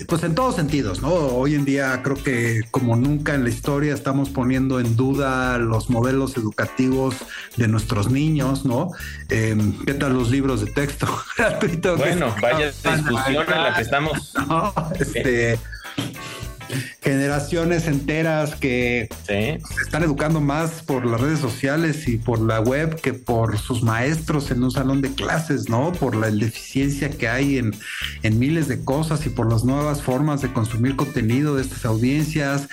pues 0.09 0.25
en 0.25 0.35
todos 0.35 0.57
sentidos, 0.57 1.01
¿no? 1.03 1.13
Hoy 1.13 1.55
en 1.55 1.65
día 1.65 2.01
creo 2.03 2.17
que 2.17 2.63
como 2.71 2.97
nunca 2.97 3.35
en 3.35 3.45
la 3.45 3.51
historia 3.51 3.95
estamos 3.95 4.29
poniendo 4.29 4.81
en 4.81 4.97
duda 4.97 5.57
los 5.59 5.89
modelos 5.89 6.37
educativos 6.37 7.17
de 7.57 7.69
nuestros 7.69 8.11
niños, 8.11 8.65
¿no? 8.65 8.91
Em, 9.29 9.73
¿Qué 9.85 9.95
tal 9.95 10.15
los 10.15 10.31
libros 10.31 10.65
de 10.65 10.73
texto? 10.73 11.07
Bueno, 11.97 12.35
vaya 12.41 12.67
discusión 12.67 13.45
en 13.53 13.63
la 13.63 13.75
que 13.75 13.83
estamos. 13.83 14.35
Este, 14.99 15.59
generaciones 17.01 17.87
enteras 17.87 18.55
que 18.55 19.09
se 19.27 19.61
están 19.83 20.03
educando 20.03 20.41
más 20.41 20.83
por 20.83 21.07
las 21.07 21.21
redes 21.21 21.39
sociales 21.39 22.09
y 22.09 22.19
por 22.19 22.41
la 22.41 22.61
web 22.61 23.01
que 23.01 23.15
por 23.15 23.59
sus 23.59 23.83
maestros 23.83 24.51
en 24.51 24.63
un 24.63 24.71
salón 24.71 25.01
de 25.01 25.13
clases, 25.13 25.69
¿no? 25.69 25.93
Por 25.93 26.17
la 26.17 26.31
deficiencia 26.31 27.11
que 27.11 27.29
hay 27.29 27.59
en, 27.59 27.75
miles 28.39 28.69
de 28.69 28.83
cosas 28.85 29.25
y 29.27 29.31
por 29.31 29.51
las 29.51 29.65
nuevas 29.65 30.03
formas 30.03 30.43
de 30.43 30.53
consumir 30.53 30.97
contenido 30.97 31.57
de 31.57 31.63
estas 31.63 31.85
audiencias. 31.85 32.69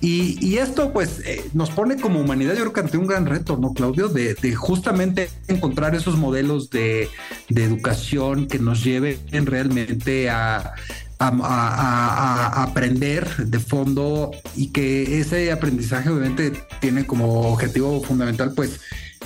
Y, 0.00 0.56
esto 0.56 0.92
pues 0.92 1.20
eh, 1.26 1.44
nos 1.52 1.70
pone 1.70 1.96
como 1.96 2.20
humanidad, 2.20 2.54
yo 2.54 2.60
creo 2.60 2.72
que 2.72 2.80
ante 2.80 2.96
un 2.96 3.06
gran 3.06 3.26
reto, 3.26 3.58
¿no, 3.58 3.74
Claudio? 3.74 4.08
De, 4.08 4.34
justamente 4.54 5.28
encontrar 5.48 5.94
esos 5.94 6.16
modelos 6.16 6.70
de, 6.70 7.08
de 7.48 7.64
educación 7.64 8.46
que 8.46 8.58
nos 8.58 8.82
lleven 8.82 9.18
realmente 9.46 10.30
a 10.30 10.74
a, 11.18 12.62
aprender 12.62 13.26
de 13.46 13.58
fondo 13.58 14.30
y 14.54 14.68
que 14.68 15.20
ese 15.20 15.50
aprendizaje 15.50 16.10
obviamente 16.10 16.52
tiene 16.80 17.06
como 17.06 17.52
objetivo 17.52 18.02
fundamental 18.02 18.52
pues 18.54 18.80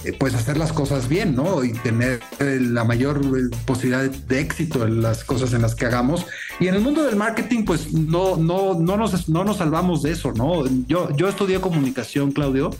eh, 0.04 0.14
pues 0.18 0.35
hacer 0.35 0.56
las 0.56 0.73
cosas 0.73 1.09
bien, 1.09 1.35
¿no? 1.35 1.62
Y 1.62 1.73
tener 1.73 2.20
la 2.38 2.85
mayor 2.85 3.20
eh, 3.23 3.54
posibilidad 3.66 4.09
de 4.09 4.40
éxito 4.40 4.87
en 4.87 5.02
las 5.02 5.25
cosas 5.25 5.52
en 5.52 5.62
las 5.62 5.75
que 5.75 5.85
hagamos. 5.85 6.25
Y 6.59 6.68
en 6.68 6.75
el 6.75 6.80
mundo 6.80 7.02
del 7.02 7.16
marketing, 7.16 7.64
pues 7.64 7.92
no, 7.92 8.37
no, 8.37 8.75
no, 8.75 8.97
nos, 8.97 9.28
no 9.28 9.44
nos 9.44 9.59
salvamos 9.59 10.02
de 10.02 10.12
eso, 10.12 10.32
¿no? 10.32 10.64
Yo, 10.87 11.14
yo 11.16 11.28
estudié 11.28 11.61
comunicación, 11.61 12.32
Claudio, 12.32 12.70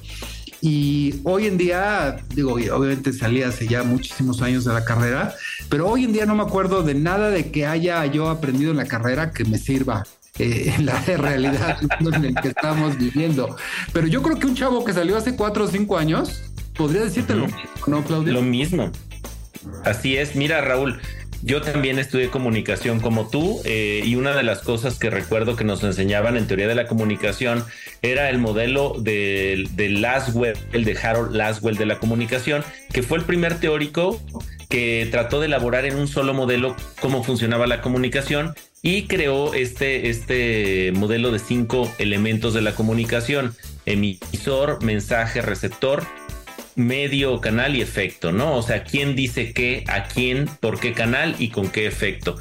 y 0.61 1.21
hoy 1.25 1.47
en 1.47 1.57
día, 1.57 2.19
digo, 2.35 2.53
obviamente 2.53 3.13
salí 3.13 3.43
hace 3.43 3.67
ya 3.67 3.83
muchísimos 3.83 4.43
años 4.43 4.65
de 4.65 4.75
la 4.75 4.85
carrera, 4.85 5.35
pero 5.69 5.89
hoy 5.89 6.05
en 6.05 6.13
día 6.13 6.27
no 6.27 6.35
me 6.35 6.43
acuerdo 6.43 6.83
de 6.83 6.95
nada 6.95 7.31
de 7.31 7.51
que 7.51 7.67
haya 7.67 8.05
yo 8.07 8.29
aprendido 8.29 8.71
en 8.71 8.77
la 8.77 8.87
carrera 8.87 9.31
que 9.31 9.45
me 9.45 9.59
sirva 9.59 10.05
eh, 10.39 10.75
en 10.77 10.87
la 10.87 11.01
realidad 11.17 11.79
en 12.01 12.25
el 12.25 12.35
que 12.35 12.49
estamos 12.49 12.99
viviendo. 12.99 13.57
Pero 13.93 14.07
yo 14.07 14.23
creo 14.23 14.39
que 14.39 14.47
un 14.47 14.55
chavo 14.55 14.85
que 14.85 14.93
salió 14.93 15.17
hace 15.17 15.35
cuatro 15.35 15.65
o 15.65 15.69
cinco 15.69 15.97
años 15.97 16.43
podría 16.77 17.03
decirte 17.03 17.35
lo 17.35 17.47
mismo, 17.47 17.61
¿no, 17.87 18.05
Claudio? 18.05 18.33
Lo 18.35 18.43
mismo. 18.43 18.91
Así 19.85 20.17
es. 20.17 20.37
Mira, 20.37 20.61
Raúl, 20.61 21.01
yo 21.43 21.63
también 21.63 21.99
estudié 21.99 22.29
comunicación 22.29 23.01
como 23.01 23.29
tú 23.29 23.61
eh, 23.65 24.03
y 24.05 24.17
una 24.17 24.35
de 24.35 24.43
las 24.43 24.61
cosas 24.61 24.99
que 24.99 25.11
recuerdo 25.11 25.57
que 25.57 25.65
nos 25.65 25.83
enseñaban 25.83 26.37
en 26.37 26.47
teoría 26.47 26.69
de 26.69 26.75
la 26.75 26.87
comunicación 26.87 27.65
era 28.03 28.29
el 28.31 28.39
modelo 28.39 28.95
de, 28.99 29.69
de 29.73 29.89
Laswell, 29.89 30.57
el 30.73 30.85
de 30.85 30.99
Harold 30.99 31.35
Laswell 31.35 31.77
de 31.77 31.87
la 31.87 31.99
comunicación, 31.99 32.63
que 32.93 33.03
fue 33.03 33.19
el 33.19 33.25
primer 33.25 33.59
teórico 33.59 34.21
que 34.69 35.09
trató 35.11 35.41
de 35.41 35.47
elaborar 35.47 35.85
en 35.85 35.97
un 35.97 36.09
solo 36.09 36.35
modelo 36.35 36.77
cómo 37.01 37.25
funcionaba 37.25 37.67
la 37.67 37.81
comunicación 37.81 38.55
y 38.83 39.07
creó 39.07 39.53
este, 39.53 40.09
este 40.09 40.93
modelo 40.95 41.33
de 41.33 41.39
cinco 41.39 41.93
elementos 41.99 42.55
de 42.55 42.63
la 42.63 42.75
comunicación, 42.75 43.55
emisor, 43.85 44.83
mensaje, 44.83 45.43
receptor, 45.43 46.07
medio, 46.87 47.41
canal 47.41 47.77
y 47.77 47.81
efecto, 47.81 48.33
¿no? 48.33 48.57
O 48.57 48.63
sea, 48.63 48.85
quién 48.85 49.15
dice 49.15 49.53
qué, 49.53 49.85
a 49.89 50.05
quién, 50.05 50.49
por 50.61 50.81
qué 50.81 50.93
canal 50.93 51.37
y 51.39 51.51
con 51.51 51.71
qué 51.71 51.87
efecto. 51.87 52.37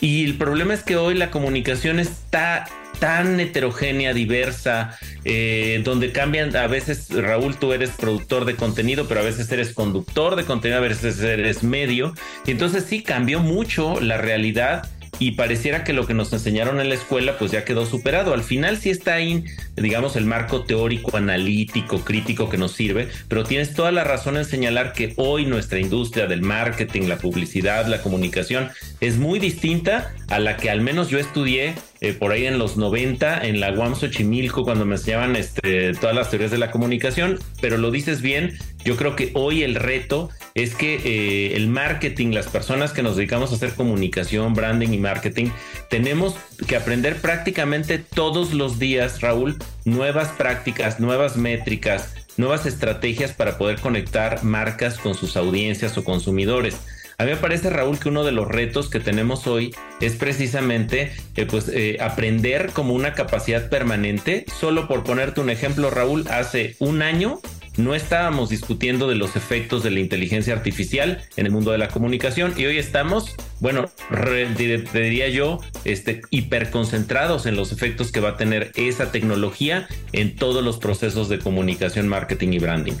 Y 0.00 0.24
el 0.24 0.36
problema 0.36 0.74
es 0.74 0.82
que 0.82 0.96
hoy 0.96 1.14
la 1.14 1.30
comunicación 1.30 1.98
está 1.98 2.66
tan 2.98 3.40
heterogénea, 3.40 4.12
diversa, 4.12 4.98
eh, 5.24 5.80
donde 5.84 6.12
cambian, 6.12 6.54
a 6.56 6.66
veces, 6.66 7.08
Raúl, 7.10 7.56
tú 7.56 7.72
eres 7.72 7.90
productor 7.90 8.44
de 8.44 8.54
contenido, 8.54 9.06
pero 9.08 9.20
a 9.20 9.24
veces 9.24 9.50
eres 9.52 9.72
conductor 9.72 10.36
de 10.36 10.44
contenido, 10.44 10.78
a 10.78 10.82
veces 10.82 11.20
eres 11.20 11.62
medio. 11.62 12.14
Y 12.46 12.52
entonces 12.52 12.84
sí 12.88 13.02
cambió 13.02 13.40
mucho 13.40 14.00
la 14.00 14.18
realidad 14.18 14.88
y 15.18 15.32
pareciera 15.32 15.84
que 15.84 15.92
lo 15.92 16.06
que 16.06 16.14
nos 16.14 16.32
enseñaron 16.32 16.80
en 16.80 16.88
la 16.88 16.94
escuela 16.94 17.38
pues 17.38 17.50
ya 17.50 17.64
quedó 17.64 17.86
superado. 17.86 18.34
Al 18.34 18.42
final 18.42 18.78
sí 18.78 18.90
está 18.90 19.14
ahí, 19.14 19.44
digamos, 19.76 20.16
el 20.16 20.26
marco 20.26 20.64
teórico, 20.64 21.16
analítico, 21.16 22.00
crítico 22.00 22.48
que 22.48 22.58
nos 22.58 22.72
sirve, 22.72 23.08
pero 23.28 23.44
tienes 23.44 23.74
toda 23.74 23.92
la 23.92 24.04
razón 24.04 24.36
en 24.36 24.44
señalar 24.44 24.92
que 24.92 25.14
hoy 25.16 25.46
nuestra 25.46 25.78
industria 25.78 26.26
del 26.26 26.42
marketing, 26.42 27.08
la 27.08 27.18
publicidad, 27.18 27.86
la 27.86 28.02
comunicación 28.02 28.70
es 29.00 29.16
muy 29.18 29.38
distinta 29.38 30.12
a 30.28 30.38
la 30.38 30.56
que 30.56 30.70
al 30.70 30.80
menos 30.80 31.08
yo 31.08 31.18
estudié 31.18 31.74
eh, 32.00 32.12
por 32.12 32.32
ahí 32.32 32.46
en 32.46 32.58
los 32.58 32.76
90 32.76 33.46
en 33.46 33.60
la 33.60 33.72
UAM 33.72 33.94
Xochimilco 33.96 34.64
cuando 34.64 34.84
me 34.84 34.96
enseñaban 34.96 35.36
este, 35.36 35.94
todas 35.94 36.14
las 36.14 36.30
teorías 36.30 36.50
de 36.50 36.58
la 36.58 36.70
comunicación, 36.70 37.38
pero 37.60 37.78
lo 37.78 37.90
dices 37.90 38.20
bien, 38.20 38.58
yo 38.84 38.96
creo 38.96 39.16
que 39.16 39.30
hoy 39.34 39.62
el 39.62 39.74
reto 39.74 40.28
es 40.54 40.74
que 40.74 41.00
eh, 41.04 41.56
el 41.56 41.68
marketing, 41.68 42.32
las 42.32 42.48
personas 42.48 42.92
que 42.92 43.02
nos 43.02 43.16
dedicamos 43.16 43.52
a 43.52 43.56
hacer 43.56 43.74
comunicación, 43.74 44.54
branding 44.54 44.90
y 44.90 44.98
marketing, 44.98 45.46
tenemos 45.88 46.36
que 46.66 46.76
aprender 46.76 47.16
prácticamente 47.16 47.98
todos 47.98 48.52
los 48.52 48.78
días, 48.78 49.20
Raúl, 49.20 49.56
nuevas 49.84 50.28
prácticas, 50.28 51.00
nuevas 51.00 51.36
métricas, 51.36 52.14
nuevas 52.36 52.66
estrategias 52.66 53.32
para 53.32 53.58
poder 53.58 53.80
conectar 53.80 54.44
marcas 54.44 54.98
con 54.98 55.14
sus 55.14 55.36
audiencias 55.36 55.96
o 55.96 56.04
consumidores. 56.04 56.76
A 57.24 57.26
mí 57.26 57.32
me 57.32 57.38
parece, 57.38 57.70
Raúl, 57.70 57.98
que 57.98 58.10
uno 58.10 58.22
de 58.22 58.32
los 58.32 58.46
retos 58.46 58.90
que 58.90 59.00
tenemos 59.00 59.46
hoy 59.46 59.74
es 60.02 60.14
precisamente 60.14 61.10
eh, 61.36 61.46
pues, 61.46 61.70
eh, 61.70 61.96
aprender 61.98 62.68
como 62.74 62.92
una 62.92 63.14
capacidad 63.14 63.70
permanente. 63.70 64.44
Solo 64.60 64.86
por 64.86 65.04
ponerte 65.04 65.40
un 65.40 65.48
ejemplo, 65.48 65.88
Raúl, 65.88 66.26
hace 66.28 66.76
un 66.80 67.00
año 67.00 67.40
no 67.78 67.94
estábamos 67.94 68.50
discutiendo 68.50 69.08
de 69.08 69.14
los 69.14 69.36
efectos 69.36 69.82
de 69.82 69.92
la 69.92 70.00
inteligencia 70.00 70.52
artificial 70.52 71.22
en 71.36 71.46
el 71.46 71.52
mundo 71.52 71.72
de 71.72 71.78
la 71.78 71.88
comunicación 71.88 72.52
y 72.58 72.66
hoy 72.66 72.76
estamos, 72.76 73.34
bueno, 73.58 73.86
te 74.10 75.00
diría 75.00 75.30
yo, 75.30 75.60
este, 75.86 76.20
hiperconcentrados 76.28 77.46
en 77.46 77.56
los 77.56 77.72
efectos 77.72 78.12
que 78.12 78.20
va 78.20 78.30
a 78.30 78.36
tener 78.36 78.70
esa 78.74 79.10
tecnología 79.10 79.88
en 80.12 80.36
todos 80.36 80.62
los 80.62 80.76
procesos 80.76 81.30
de 81.30 81.38
comunicación, 81.38 82.06
marketing 82.06 82.52
y 82.52 82.58
branding. 82.58 82.94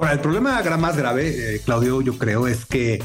Ahora, 0.00 0.14
el 0.14 0.20
problema 0.20 0.62
más 0.78 0.96
grave, 0.96 1.54
eh, 1.54 1.60
Claudio, 1.64 2.02
yo 2.02 2.18
creo, 2.18 2.46
es 2.46 2.64
que 2.64 3.00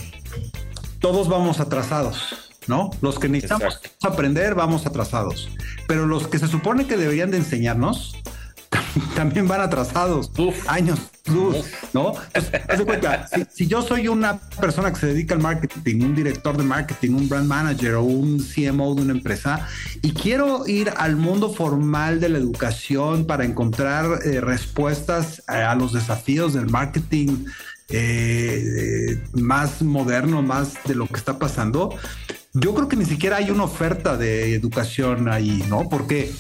todos 1.04 1.28
vamos 1.28 1.60
atrasados. 1.60 2.50
¿no? 2.66 2.90
Los 3.02 3.20
que 3.20 3.28
necesitamos 3.28 3.82
aprender 4.02 4.56
vamos 4.56 4.86
atrasados, 4.86 5.50
pero 5.86 6.08
los 6.08 6.30
que 6.30 6.40
se 6.40 6.48
supone 6.48 6.88
que 6.88 6.96
deberían 6.96 7.30
de 7.30 7.36
enseñarnos 7.36 8.16
también 9.16 9.46
van 9.46 9.60
atrasados, 9.60 10.32
años 10.66 11.00
luz, 11.26 11.66
¿no? 11.94 12.14
si, 13.52 13.68
yo 13.68 13.82
soy 13.82 14.08
una 14.08 14.40
persona 14.60 14.92
que 14.92 15.00
se 15.00 15.08
dedica 15.08 15.34
al 15.34 15.42
marketing, 15.42 16.04
un 16.04 16.16
director 16.16 16.56
de 16.58 16.64
marketing, 16.64 17.12
un 17.12 17.30
brand 17.30 17.48
manager 17.48 17.96
o 17.96 18.04
un 18.04 18.40
CMO 18.40 18.96
de 18.96 19.02
una 19.02 19.14
empresa, 19.14 19.68
y 20.02 20.12
quiero 20.14 20.68
ir 20.68 20.92
al 20.98 21.16
mundo 21.16 21.54
formal 21.54 22.20
de 22.20 22.30
la 22.30 22.38
educación 22.38 23.26
para 23.26 23.46
encontrar 23.46 24.20
eh, 24.26 24.42
respuestas 24.42 25.44
a, 25.48 25.76
los 25.76 25.94
desafíos 25.94 26.54
del 26.54 26.70
marketing 26.70 27.46
eh, 27.94 29.20
más 29.34 29.82
moderno, 29.82 30.42
más 30.42 30.74
de 30.86 30.96
lo 30.96 31.08
que 31.08 31.18
está 31.18 31.38
pasando, 31.38 31.96
yo 32.54 32.74
creo 32.74 32.88
que 32.88 32.96
ni 32.96 33.06
siquiera 33.06 33.38
hay 33.38 33.50
una 33.52 33.64
oferta 33.64 34.18
de 34.18 34.56
educación 34.56 35.30
ahí, 35.30 35.64
¿no? 35.70 35.88
Porque 35.90 36.32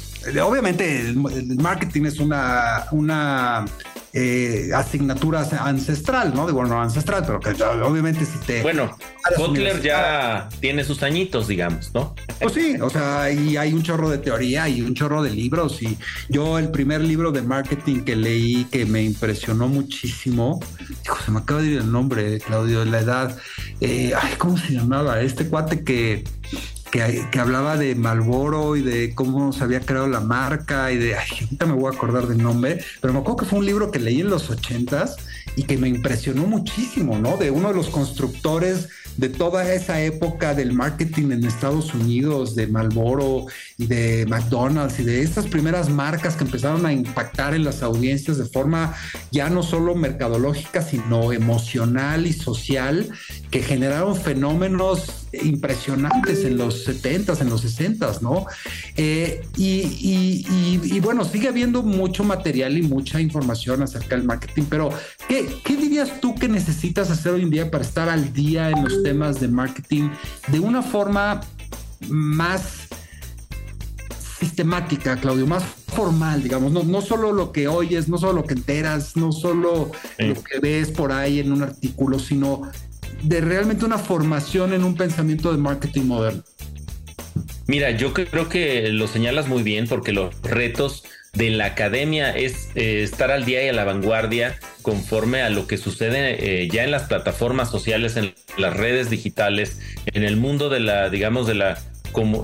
obviamente 0.44 1.00
el, 1.00 1.18
marketing 1.58 2.06
es 2.06 2.20
una, 2.20 2.86
una 2.92 3.66
eh, 4.16 4.70
asignatura 4.76 5.42
ancestral, 5.42 6.36
¿no? 6.36 6.46
De 6.46 6.54
bueno, 6.54 6.80
ancestral, 6.80 7.24
pero 7.26 7.40
que 7.40 7.64
obviamente 7.64 8.26
si 8.26 8.38
te... 8.46 8.62
Bueno, 8.62 8.96
Butler 9.38 9.82
ya 9.82 10.50
tiene 10.60 10.84
sus 10.84 11.02
añitos, 11.02 11.48
digamos, 11.48 11.92
¿no? 11.96 12.14
Pues 12.40 12.54
sí, 12.54 12.76
o 12.80 12.92
sea, 12.92 13.32
y 13.32 13.58
hay 13.58 13.74
un 13.74 13.82
chorro 13.82 14.10
de 14.10 14.20
teoría 14.20 14.70
y 14.70 14.82
un 14.82 14.94
chorro 14.94 15.24
de 15.24 15.32
libros 15.32 15.82
y 15.82 15.98
yo 16.30 16.60
el 16.60 16.70
primer 16.70 17.02
libro 17.02 17.32
de 17.32 17.42
marketing 17.42 18.02
que 18.02 18.16
leí 18.16 18.66
que 18.66 18.86
me 18.86 19.02
impresionó 19.02 19.68
muchísimo, 19.68 20.60
hijo, 21.04 21.18
se 21.26 21.32
me 21.32 21.40
acaba 21.40 21.62
de 21.62 21.68
ir 21.70 21.78
el 21.80 21.92
nombre, 21.92 22.40
Claudio, 22.40 22.82
de 22.82 22.92
la 22.92 23.00
edad, 23.00 23.38
eh, 23.82 24.14
ay, 24.16 24.34
¿cómo 24.38 24.58
se 24.58 24.74
llamaba? 24.74 25.22
Este 25.22 25.48
cuate 25.48 25.84
que 25.84 26.24
que, 26.94 27.40
hablaba 27.40 27.76
de 27.76 27.96
Malboro 27.96 28.76
y 28.76 28.84
de 28.84 29.16
cómo 29.16 29.52
se 29.52 29.64
había 29.64 29.80
creado 29.80 30.08
la 30.08 30.20
marca 30.20 30.92
y 30.92 30.98
de, 30.98 31.16
ay, 31.16 31.28
ahorita 31.42 31.66
me 31.66 31.74
voy 31.74 31.92
a 31.92 31.96
acordar 31.96 32.28
del 32.28 32.38
nombre, 32.38 32.84
pero 33.02 33.14
me 33.14 33.20
acuerdo 33.20 33.38
que 33.38 33.46
fue 33.46 33.60
un 33.60 33.66
libro 33.66 33.90
que 33.90 33.98
leí 33.98 34.22
en 34.22 34.30
los 34.30 34.52
ochentas 34.52 35.18
y 35.56 35.64
que 35.64 35.76
me 35.80 35.90
impresionó 35.90 36.46
muchísimo, 36.46 37.18
¿no? 37.18 37.38
De 37.38 37.50
uno 37.50 37.70
de 37.70 37.74
los 37.74 37.90
constructores 37.90 38.90
de 39.18 39.30
toda 39.30 39.72
esa 39.74 40.02
época 40.02 40.54
del 40.56 40.74
marketing 40.74 41.32
en 41.32 41.46
Estados 41.46 41.94
Unidos, 41.94 42.56
de 42.56 42.68
Malboro 42.68 43.46
y 43.78 43.86
de 43.86 44.26
McDonald's 44.28 45.00
y 45.00 45.04
de 45.04 45.22
estas 45.22 45.46
primeras 45.48 45.90
marcas 45.90 46.36
que 46.36 46.44
empezaron 46.44 46.86
a 46.86 46.94
impactar 46.94 47.54
en 47.54 47.64
las 47.64 47.84
audiencias 47.84 48.38
de 48.38 48.46
forma 48.46 48.96
ya 49.32 49.50
no 49.50 49.64
solo 49.64 49.96
mercadológica, 49.96 50.82
sino 50.82 51.32
emocional 51.32 52.26
y 52.26 52.34
social, 52.34 53.10
que 53.52 53.62
generaron 53.62 54.16
fenómenos 54.16 55.28
impresionantes 55.34 56.44
en 56.46 56.58
los 56.58 56.88
70s, 56.88 57.42
en 57.42 57.50
los 57.50 57.64
60s, 57.66 58.22
¿no? 58.22 58.46
Eh, 58.96 59.42
y, 59.58 61.00
bueno, 61.00 61.26
sigue 61.26 61.48
habiendo 61.48 61.82
mucho 61.84 62.24
material 62.24 62.78
y 62.78 62.84
mucha 62.84 63.20
información 63.20 63.82
acerca 63.82 64.16
del 64.16 64.26
marketing, 64.26 64.64
pero 64.70 64.90
¿qué, 65.28 65.48
¿qué 65.64 65.76
dirías 65.76 66.22
tú 66.22 66.36
que 66.36 66.48
necesitas 66.48 67.10
hacer 67.10 67.34
hoy 67.34 67.42
en 67.44 67.50
día 67.50 67.72
para 67.72 67.84
estar 67.84 68.10
al 68.10 68.34
día 68.34 68.70
en 68.70 68.84
los 68.84 69.03
temas 69.04 69.40
de 69.40 69.48
marketing 69.48 70.10
de 70.48 70.60
una 70.60 70.82
forma 70.82 71.42
más 72.10 72.88
sistemática, 74.40 75.18
Claudio, 75.18 75.48
más 75.48 75.64
formal, 75.94 76.44
digamos, 76.44 76.72
no, 76.72 76.84
no 76.84 77.02
solo 77.02 77.32
lo 77.32 77.52
que 77.52 77.68
oyes, 77.68 78.10
no 78.10 78.18
solo 78.18 78.34
lo 78.34 78.44
que 78.44 78.56
enteras, 78.56 79.16
no 79.16 79.32
solo 79.32 79.92
lo 80.18 80.44
que 80.44 80.60
ves 80.60 80.90
por 80.90 81.12
ahí 81.12 81.40
en 81.40 81.52
un 81.52 81.64
artículo, 81.64 82.20
sino 82.20 82.64
de 83.22 83.42
realmente 83.42 83.86
una 83.86 83.98
formación 83.98 84.74
en 84.74 84.84
un 84.84 84.96
pensamiento 84.96 85.52
de 85.52 85.58
marketing 85.58 86.04
moderno. 86.04 86.44
Mira, 87.68 87.92
yo 87.92 88.14
creo 88.14 88.50
que 88.50 88.90
lo 88.90 89.08
señalas 89.08 89.48
muy 89.48 89.64
bien 89.64 89.88
porque 89.88 90.12
los 90.12 90.42
retos 90.42 91.04
de 91.34 91.50
la 91.50 91.66
academia 91.66 92.36
es 92.36 92.70
eh, 92.76 93.04
estar 93.04 93.32
al 93.32 93.46
día 93.46 93.64
y 93.64 93.70
a 93.70 93.74
la 93.74 93.86
vanguardia 93.86 94.60
conforme 94.84 95.42
a 95.42 95.50
lo 95.50 95.66
que 95.66 95.78
sucede 95.78 96.62
eh, 96.62 96.68
ya 96.68 96.84
en 96.84 96.92
las 96.92 97.04
plataformas 97.04 97.72
sociales, 97.72 98.16
en 98.18 98.36
las 98.58 98.78
redes 98.78 99.10
digitales, 99.10 99.80
en 100.06 100.24
el 100.24 100.38
mundo 100.38 100.70
de 100.70 100.82
la, 100.82 101.10
digamos, 101.10 101.48
de 101.48 101.56
la 101.56 101.80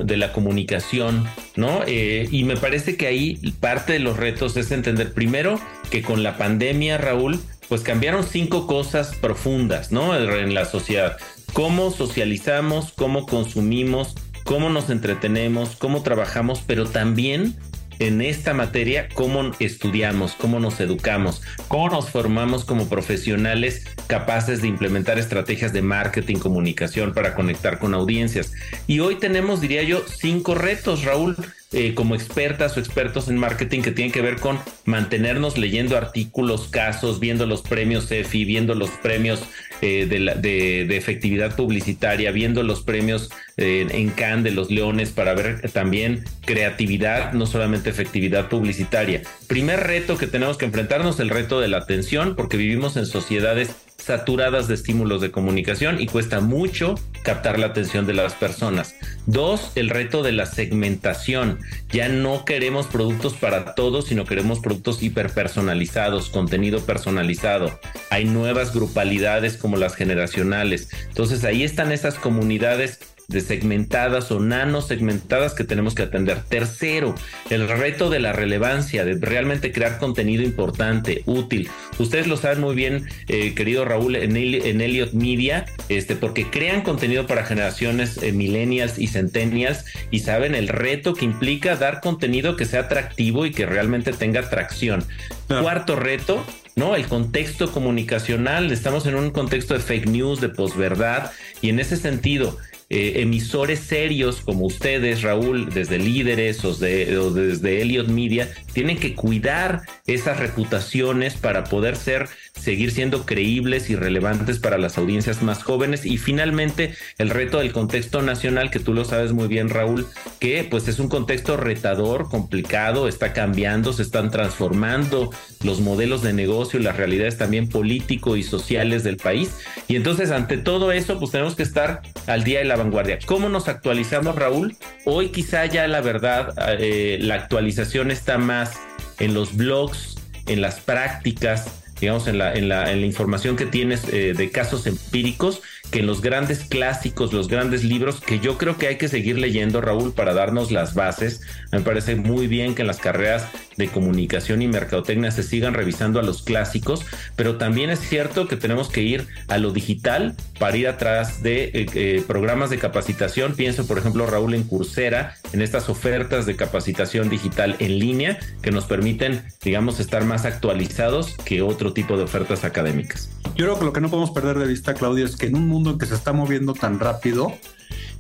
de 0.04 0.18
la 0.18 0.34
comunicación, 0.34 1.28
¿no? 1.56 1.82
Eh, 1.86 2.28
y 2.32 2.44
me 2.44 2.58
parece 2.58 2.98
que 2.98 3.06
ahí 3.06 3.36
parte 3.60 3.94
de 3.94 4.00
los 4.00 4.18
retos 4.18 4.58
es 4.58 4.72
entender 4.72 5.14
primero 5.14 5.60
que 5.92 6.02
con 6.02 6.24
la 6.24 6.38
pandemia, 6.38 6.98
Raúl, 6.98 7.40
pues 7.68 7.82
cambiaron 7.82 8.24
cinco 8.24 8.66
cosas 8.66 9.16
profundas, 9.16 9.92
¿no? 9.92 10.16
En 10.16 10.56
la 10.56 10.66
sociedad. 10.66 11.18
Cómo 11.54 11.92
socializamos, 11.92 12.94
cómo 12.94 13.28
consumimos, 13.28 14.16
cómo 14.44 14.70
nos 14.70 14.90
entretenemos, 14.90 15.76
cómo 15.76 16.02
trabajamos, 16.02 16.64
pero 16.66 16.88
también 16.88 17.56
en 18.00 18.22
esta 18.22 18.54
materia 18.54 19.10
cómo 19.14 19.52
estudiamos, 19.60 20.34
cómo 20.34 20.60
nos 20.60 20.80
educamos, 20.80 21.42
cómo 21.68 21.90
nos 21.90 22.10
formamos 22.10 22.66
como 22.66 22.90
profesionales 22.90 23.86
capaces 24.08 24.62
de 24.62 24.68
implementar 24.68 25.20
estrategias 25.20 25.74
de 25.74 25.82
marketing, 25.82 26.38
comunicación 26.38 27.14
para 27.14 27.36
conectar 27.36 27.78
con 27.80 27.94
audiencias. 27.94 28.54
Y 28.88 29.02
hoy 29.02 29.16
tenemos, 29.16 29.62
diría 29.62 29.84
yo, 29.84 30.04
cinco 30.08 30.56
retos, 30.56 31.04
Raúl. 31.04 31.36
Eh, 31.72 31.94
como 31.94 32.16
expertas 32.16 32.76
o 32.76 32.80
expertos 32.80 33.28
en 33.28 33.38
marketing 33.38 33.82
que 33.82 33.92
tienen 33.92 34.12
que 34.12 34.24
ver 34.24 34.38
con 34.38 34.58
mantenernos 34.86 35.56
leyendo 35.56 35.98
artículos, 35.98 36.68
casos, 36.68 37.20
viendo 37.20 37.46
los 37.46 37.62
premios 37.62 38.12
EFI, 38.12 38.44
viendo 38.44 38.74
los 38.74 38.90
premios 38.90 39.44
eh, 39.82 40.08
de, 40.08 40.98
efectividad 40.98 41.56
publicitaria, 41.56 42.32
viendo 42.32 42.64
los 42.64 42.82
premios 42.82 43.30
eh, 43.58 43.86
en 43.92 44.10
Cannes 44.10 44.46
de 44.46 44.52
los 44.52 44.72
Leones 44.72 45.12
para 45.12 45.36
ver 45.36 45.70
también 45.70 46.24
creatividad, 46.44 47.34
no 47.34 47.46
solamente 47.46 47.92
efectividad 47.92 48.50
publicitaria. 48.50 49.22
Primer 49.46 49.82
reto 49.82 50.18
que 50.18 50.26
tenemos 50.26 50.58
que 50.58 50.66
enfrentarnos, 50.66 51.20
el 51.20 51.30
reto 51.30 51.62
de 51.62 51.68
la 51.68 51.78
atención, 51.78 52.36
porque 52.36 52.58
vivimos 52.58 52.98
en 52.98 53.06
sociedades 53.06 53.76
saturadas 54.10 54.68
de 54.68 54.74
estímulos 54.74 55.22
de 55.22 55.30
comunicación 55.30 56.02
y 56.02 56.08
cuesta 56.08 56.40
mucho 56.40 56.96
captar 57.22 57.60
la 57.60 57.68
atención 57.68 58.08
de 58.08 58.16
las 58.16 58.34
personas. 58.34 58.96
Dos, 59.28 59.74
el 59.76 59.92
reto 59.92 60.24
de 60.24 60.32
la 60.32 60.48
segmentación. 60.48 61.60
Ya 61.92 62.10
no 62.10 62.44
queremos 62.44 62.88
productos 62.88 63.36
para 63.36 63.76
todos, 63.76 64.08
sino 64.08 64.26
queremos 64.26 64.62
productos 64.62 65.04
hiperpersonalizados, 65.04 66.30
contenido 66.30 66.80
personalizado. 66.80 67.80
Hay 68.10 68.26
nuevas 68.26 68.74
grupalidades 68.74 69.58
como 69.58 69.78
las 69.78 69.94
generacionales. 69.94 70.90
Entonces 71.10 71.44
ahí 71.44 71.64
están 71.64 71.92
esas 71.92 72.16
comunidades 72.16 72.98
de 73.30 73.42
segmentadas 73.42 74.32
o 74.32 74.40
nano 74.40 74.82
segmentadas 74.82 75.54
que 75.54 75.64
tenemos 75.64 75.96
que 75.96 76.04
atender. 76.04 76.42
Tercero, 76.44 77.16
el 77.50 77.68
reto 77.70 78.10
de 78.10 78.20
la 78.20 78.34
relevancia, 78.34 79.06
de 79.06 79.18
realmente 79.20 79.72
crear 79.72 80.00
contenido 80.00 80.44
importante, 80.44 81.24
útil. 81.26 81.70
Ustedes 82.00 82.28
lo 82.28 82.38
saben 82.38 82.60
muy 82.60 82.76
bien, 82.76 83.08
eh, 83.28 83.54
querido 83.54 83.86
Raúl, 83.86 84.16
en, 84.16 84.36
en 84.36 84.82
Elliot 84.82 85.14
Media, 85.14 85.66
este, 85.90 86.16
porque 86.16 86.50
crean 86.50 86.82
contenido 86.82 87.28
para 87.28 87.46
generaciones 87.46 88.22
eh, 88.22 88.32
millennials 88.32 88.98
y 88.98 89.08
centennials 89.08 89.86
y 90.12 90.20
saben 90.20 90.56
el 90.56 90.68
reto 90.68 91.14
que 91.14 91.26
implica 91.26 91.76
dar 91.76 92.02
contenido 92.02 92.56
que 92.56 92.66
sea 92.66 92.82
atractivo 92.82 93.46
y 93.46 93.52
que 93.52 93.66
realmente 93.66 94.12
tenga 94.12 94.42
atracción. 94.42 95.04
Cuarto 95.48 95.96
reto, 95.96 96.46
¿no? 96.76 96.96
El 96.96 97.08
contexto 97.08 97.72
comunicacional, 97.72 98.72
estamos 98.72 99.06
en 99.06 99.16
un 99.16 99.32
contexto 99.32 99.74
de 99.74 99.80
fake 99.80 100.08
news, 100.08 100.42
de 100.42 100.50
posverdad, 100.50 101.32
y 101.62 101.70
en 101.70 101.80
ese 101.80 101.98
sentido, 101.98 102.58
eh, 102.90 103.22
emisores 103.22 103.80
serios 103.80 104.42
como 104.42 104.66
ustedes, 104.66 105.22
Raúl, 105.22 105.70
desde 105.70 106.00
líderes 106.00 106.66
o, 106.66 106.74
desde 106.74 107.82
Elliot 107.82 108.08
Media, 108.08 108.50
tienen 108.74 108.98
que 108.98 109.14
cuidar 109.14 109.84
esas 110.08 110.40
reputaciones 110.40 111.36
para 111.36 111.66
poder 111.66 111.96
ser, 111.96 112.30
seguir 112.56 112.92
siendo 112.92 113.26
creíbles 113.26 113.90
y 113.90 113.96
relevantes 113.96 114.58
para 114.58 114.78
las 114.78 114.98
audiencias 114.98 115.44
más 115.44 115.64
jóvenes. 115.64 116.06
Y 116.06 116.18
finalmente, 116.18 116.96
el 117.18 117.30
reto 117.30 117.60
del 117.60 117.72
contexto 117.72 118.22
nacional, 118.22 118.72
que 118.72 118.80
tú 118.80 118.94
lo 118.94 119.06
sabes 119.06 119.34
muy 119.34 119.48
bien, 119.48 119.70
Raúl, 119.70 120.08
que 120.40 120.64
pues 120.64 120.88
es 120.88 120.98
un 121.00 121.10
contexto 121.10 121.58
retador, 121.58 122.30
complicado, 122.30 123.08
está 123.08 123.34
cambiando, 123.34 123.94
se 123.94 124.02
están 124.02 124.32
transformando 124.32 125.30
los 125.64 125.80
modelos 125.82 126.24
de 126.24 126.34
negocio 126.34 126.80
las 126.80 126.98
realidades 126.98 127.38
también 127.38 127.70
político 127.70 128.36
y 128.36 128.44
sociales 128.44 129.04
del 129.04 129.18
país. 129.18 129.52
Y 129.88 129.96
entonces 129.96 130.32
ante 130.32 130.58
todo 130.58 130.92
eso 130.92 131.20
pues 131.20 131.32
tenemos 131.32 131.56
que 131.56 131.64
estar 131.64 132.02
al 132.28 132.44
día 132.44 132.60
de 132.60 132.66
la 132.66 132.78
vanguardia. 132.80 133.20
¿Cómo 133.26 133.50
nos 133.50 133.68
actualizamos 133.68 134.36
Raúl? 134.36 134.76
Hoy 135.06 135.30
quizá 135.30 135.66
ya 135.68 135.88
la 135.88 136.02
verdad 136.02 136.54
eh, 136.80 137.20
la 137.22 137.36
actualización 137.36 138.10
está 138.10 138.40
más 138.40 138.80
en 139.20 139.36
los 139.36 139.56
blogs, 139.56 140.16
en 140.48 140.62
las 140.62 140.80
prácticas, 140.80 141.68
digamos, 142.00 142.28
en 142.28 142.38
la, 142.38 142.54
en 142.54 142.70
la, 142.70 142.92
información 142.96 143.56
que 143.56 143.66
tienes 143.66 144.06
eh, 144.12 144.34
de 144.36 144.50
casos 144.50 144.88
empíricos 144.88 145.62
que 145.92 146.04
los 146.04 146.22
grandes 146.22 146.64
clásicos, 146.64 147.34
los 147.34 147.48
grandes 147.48 147.84
libros, 147.84 148.22
que 148.22 148.40
yo 148.40 148.58
creo 148.58 148.78
que 148.78 148.88
hay 148.88 148.98
que 148.98 149.08
seguir 149.08 149.38
leyendo, 149.38 149.82
Raúl, 149.82 150.14
para 150.14 150.34
darnos 150.34 150.72
las 150.72 150.94
bases. 150.94 151.42
Me 151.72 151.82
parece 151.82 152.16
muy 152.16 152.48
bien 152.48 152.76
que 152.76 152.82
en 152.82 152.88
las 152.88 153.00
carreras 153.00 153.48
de 153.78 153.88
comunicación 153.88 154.62
y 154.62 154.68
mercadotecnia 154.68 155.32
se 155.32 155.42
sigan 155.42 155.74
revisando 155.74 156.20
a 156.20 156.24
los 156.24 156.44
clásicos, 156.44 157.06
pero 157.36 157.58
también 157.58 157.90
es 157.90 158.00
cierto 158.00 158.48
que 158.48 158.58
tenemos 158.58 158.90
que 158.90 159.02
ir 159.02 159.28
a 159.48 159.58
lo 159.58 159.72
digital 159.72 160.36
para 160.60 160.78
ir 160.78 160.88
atrás 160.88 161.42
de 161.42 161.64
eh, 161.64 161.86
eh, 161.94 162.24
programas 162.28 162.70
de 162.70 162.78
capacitación. 162.78 163.56
Pienso, 163.56 163.88
por 163.88 163.98
ejemplo, 163.98 164.28
Raúl, 164.28 164.54
en 164.54 164.64
Coursera, 164.64 165.36
en 165.54 165.62
estas 165.62 165.90
ofertas 165.90 166.46
de 166.46 166.56
capacitación 166.56 167.30
digital 167.30 167.76
en 167.80 168.00
línea 168.00 168.38
que 168.62 168.72
nos 168.72 168.86
permiten, 168.86 169.44
digamos, 169.64 170.00
estar 170.00 170.26
más 170.26 170.46
actualizados 170.46 171.36
que 171.46 171.62
otro 171.62 171.94
tipo 171.94 172.18
de 172.18 172.24
ofertas 172.24 172.66
académicas. 172.66 173.30
Yo 173.56 173.66
creo 173.66 173.80
que 173.80 173.86
lo 173.86 173.94
que 173.94 174.02
no 174.02 174.10
podemos 174.10 174.32
perder 174.32 174.60
de 174.60 174.68
vista, 174.68 174.94
Claudio, 174.94 175.26
es 175.26 175.36
que 175.36 175.48
en 175.48 175.56
un 175.56 175.68
mundo 175.68 175.79
en 175.88 175.98
que 175.98 176.06
se 176.06 176.16
está 176.16 176.34
moviendo 176.34 176.74
tan 176.74 177.00
rápido 177.00 177.54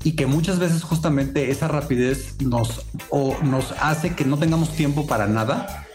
y 0.04 0.13
que 0.13 0.26
muchas 0.26 0.60
veces 0.60 0.84
justamente 0.84 1.52
esa 1.52 1.67
rapidez 1.67 2.36
nos, 2.41 2.86
o 3.10 3.38
nos 3.43 3.74
hace 3.80 4.15
que 4.15 4.26
no 4.26 4.38
tengamos 4.38 4.76
tiempo 4.76 5.08
para 5.08 5.28
nada, 5.28 5.88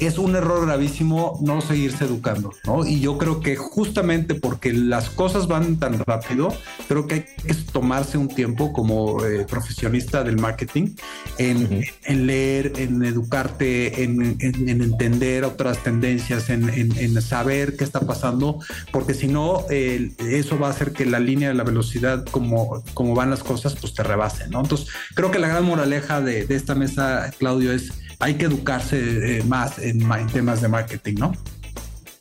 es 0.00 0.18
un 0.18 0.34
error 0.34 0.66
gravísimo 0.66 1.38
no 1.42 1.60
seguirse 1.60 2.04
educando, 2.04 2.52
¿no? 2.64 2.86
Y 2.86 3.00
yo 3.00 3.18
creo 3.18 3.40
que 3.40 3.56
justamente 3.56 4.34
porque 4.34 4.72
las 4.72 5.10
cosas 5.10 5.46
van 5.46 5.78
tan 5.78 5.98
rápido, 6.04 6.54
creo 6.88 7.06
que 7.06 7.14
hay 7.14 7.20
que 7.22 7.54
tomarse 7.72 8.18
un 8.18 8.28
tiempo 8.28 8.72
como 8.72 9.24
eh, 9.24 9.46
profesionista 9.48 10.24
del 10.24 10.38
marketing 10.38 10.94
en, 11.38 11.84
leer, 12.26 12.72
en 12.76 13.04
educarte, 13.04 14.02
en, 14.02 14.38
entender 14.40 15.44
otras 15.44 15.82
tendencias, 15.82 16.50
en, 16.50 17.20
saber 17.20 17.76
qué 17.76 17.84
está 17.84 18.00
pasando, 18.00 18.58
porque 18.92 19.14
si 19.14 19.28
no, 19.28 19.66
eso 19.68 20.58
va 20.58 20.68
a 20.68 20.70
hacer 20.70 20.92
que 20.92 21.04
la 21.04 21.18
línea 21.18 21.48
de 21.48 21.54
la 21.54 21.64
velocidad, 21.64 22.24
como, 22.30 22.82
como 22.94 23.14
van 23.14 23.30
las 23.30 23.42
cosas, 23.42 23.76
pues 23.78 23.94
te 23.94 24.02
rebase, 24.02 24.48
¿no? 24.48 24.60
Entonces, 24.60 24.88
creo 25.14 25.30
que 25.30 25.38
la 25.38 25.48
gran 25.48 25.64
moraleja 25.64 26.20
de, 26.20 26.46
de 26.46 26.56
esta 26.56 26.74
mesa, 26.74 27.30
Claudio, 27.38 27.72
es 27.72 27.92
hay 28.20 28.34
que 28.34 28.44
educarse 28.44 29.38
eh, 29.38 29.42
más 29.44 29.78
en, 29.78 30.06
temas 30.28 30.60
de 30.60 30.68
marketing, 30.68 31.14
¿no? 31.18 31.32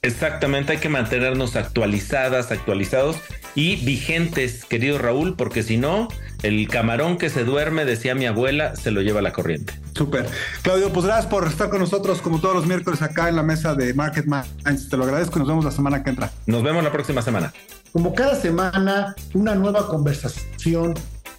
Exactamente, 0.01 0.71
hay 0.71 0.77
que 0.77 0.87
mantenernos 0.87 1.57
actualizadas, 1.57 2.51
actualizados 2.51 3.17
y 3.53 3.75
vigentes, 3.85 4.63
querido 4.63 4.97
Raúl, 4.97 5.35
porque 5.35 5.61
si 5.61 5.75
no, 5.75 6.07
el 6.41 6.69
camarón 6.69 7.17
que 7.17 7.29
se 7.29 7.43
duerme, 7.43 7.83
decía 7.83 8.15
mi 8.15 8.25
abuela, 8.25 8.77
se 8.77 8.91
lo 8.91 9.01
lleva 9.01 9.21
la 9.21 9.33
corriente. 9.33 9.73
Súper. 9.93 10.25
Claudio, 10.61 10.93
pues 10.93 11.05
gracias 11.05 11.27
por 11.27 11.45
estar 11.45 11.69
con 11.69 11.79
nosotros 11.79 12.21
como 12.21 12.39
todos 12.39 12.55
los 12.55 12.65
miércoles 12.65 13.01
acá 13.01 13.27
en 13.27 13.35
la 13.35 13.43
mesa 13.43 13.75
de 13.75 13.93
Market 13.93 14.25
Minds. 14.25 14.87
Te 14.87 14.95
lo 14.95 15.03
agradezco 15.03 15.37
y 15.37 15.39
nos 15.39 15.49
vemos 15.49 15.65
la 15.65 15.71
semana 15.71 16.01
que 16.01 16.11
entra. 16.11 16.31
Nos 16.45 16.63
vemos 16.63 16.81
la 16.81 16.93
próxima 16.93 17.21
semana. 17.21 17.51
Como 17.91 18.13
cada 18.13 18.35
semana, 18.35 19.15
una 19.33 19.55
nueva 19.55 19.89
conversación, 19.89 20.93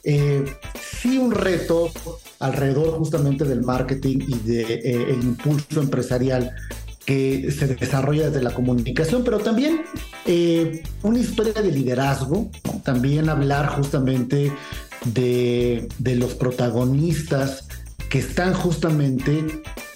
eh, 0.05 0.45
sí 1.01 1.19
un 1.19 1.33
reto 1.33 1.91
alrededor 2.39 2.99
justamente 2.99 3.45
del 3.45 3.63
marketing 3.63 4.19
y 4.27 4.39
del 4.39 4.67
de, 4.67 4.75
eh, 4.85 5.19
impulso 5.23 5.81
empresarial 5.81 6.55
que 7.05 7.51
se 7.51 7.67
desarrolla 7.75 8.31
desde 8.31 8.43
la 8.43 8.55
comunicación, 8.55 9.25
pero 9.25 9.39
también 9.39 9.83
eh, 10.27 10.83
una 11.03 11.19
historia 11.19 11.55
de 11.55 11.73
liderazgo, 11.73 12.51
también 12.85 13.29
hablar 13.29 13.69
justamente 13.69 14.53
de, 15.07 15.89
los 16.05 16.35
protagonistas 16.35 17.67
que 18.09 18.19
están 18.19 18.55
justamente 18.55 19.45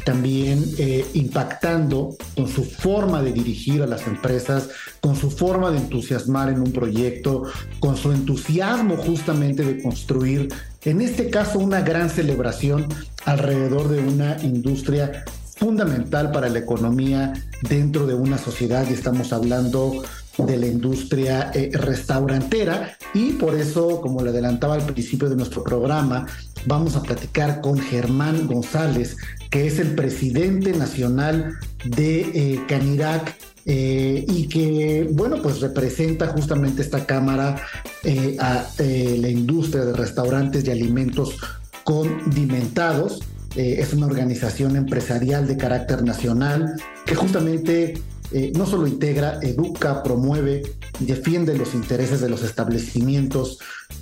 también 0.04 0.64
eh, 0.78 1.04
impactando 1.14 2.16
con 2.36 2.48
su 2.48 2.64
forma 2.64 3.22
de 3.22 3.32
dirigir 3.32 3.82
a 3.82 3.86
las 3.86 4.06
empresas, 4.06 4.68
con 5.00 5.16
su 5.16 5.30
forma 5.30 5.70
de 5.70 5.78
entusiasmar 5.78 6.50
en 6.50 6.60
un 6.60 6.72
proyecto, 6.72 7.44
con 7.80 7.96
su 7.96 8.12
entusiasmo 8.12 8.96
justamente 8.96 9.64
de 9.64 9.82
construir, 9.82 10.48
en 10.84 11.00
este 11.00 11.30
caso, 11.30 11.58
una 11.58 11.80
gran 11.80 12.10
celebración 12.10 12.86
alrededor 13.24 13.88
de 13.88 14.00
una 14.00 14.36
industria 14.42 15.24
fundamental 15.56 16.30
para 16.30 16.50
la 16.50 16.58
economía 16.58 17.32
dentro 17.62 18.06
de 18.06 18.14
una 18.14 18.36
sociedad. 18.36 18.86
Y 18.90 18.92
estamos 18.92 19.32
hablando 19.32 20.02
de 20.38 20.56
la 20.56 20.66
industria 20.66 21.50
eh, 21.54 21.70
restaurantera 21.72 22.96
y 23.12 23.32
por 23.32 23.54
eso, 23.54 24.00
como 24.00 24.22
le 24.22 24.30
adelantaba 24.30 24.74
al 24.74 24.84
principio 24.84 25.28
de 25.28 25.36
nuestro 25.36 25.62
programa, 25.62 26.26
vamos 26.66 26.96
a 26.96 27.02
platicar 27.02 27.60
con 27.60 27.78
Germán 27.78 28.46
González, 28.46 29.16
que 29.50 29.66
es 29.66 29.78
el 29.78 29.94
presidente 29.94 30.72
nacional 30.72 31.54
de 31.84 32.20
eh, 32.20 32.60
Canirac. 32.68 33.36
Eh, 33.66 34.26
y 34.28 34.46
que, 34.48 35.08
bueno, 35.10 35.40
pues 35.40 35.62
representa 35.62 36.26
justamente 36.26 36.82
esta 36.82 37.06
Cámara 37.06 37.56
a 38.38 38.66
la 38.78 39.28
industria 39.30 39.86
de 39.86 39.94
restaurantes 39.94 40.66
y 40.66 40.70
alimentos 40.70 41.38
condimentados. 41.82 43.22
es 43.56 43.94
una 43.94 44.04
organización 44.04 44.76
empresarial 44.76 45.46
de 45.46 45.56
carácter 45.56 46.02
nacional 46.02 46.74
que 47.06 47.14
justamente 47.14 48.02
no 48.56 48.66
solo 48.66 48.86
integra, 48.86 49.38
educa, 49.42 50.02
promueve, 50.02 50.62
defiende 50.98 51.56
los 51.56 51.74
intereses 51.74 52.20
de 52.20 52.28
los 52.28 52.42
establecimientos 52.42 53.58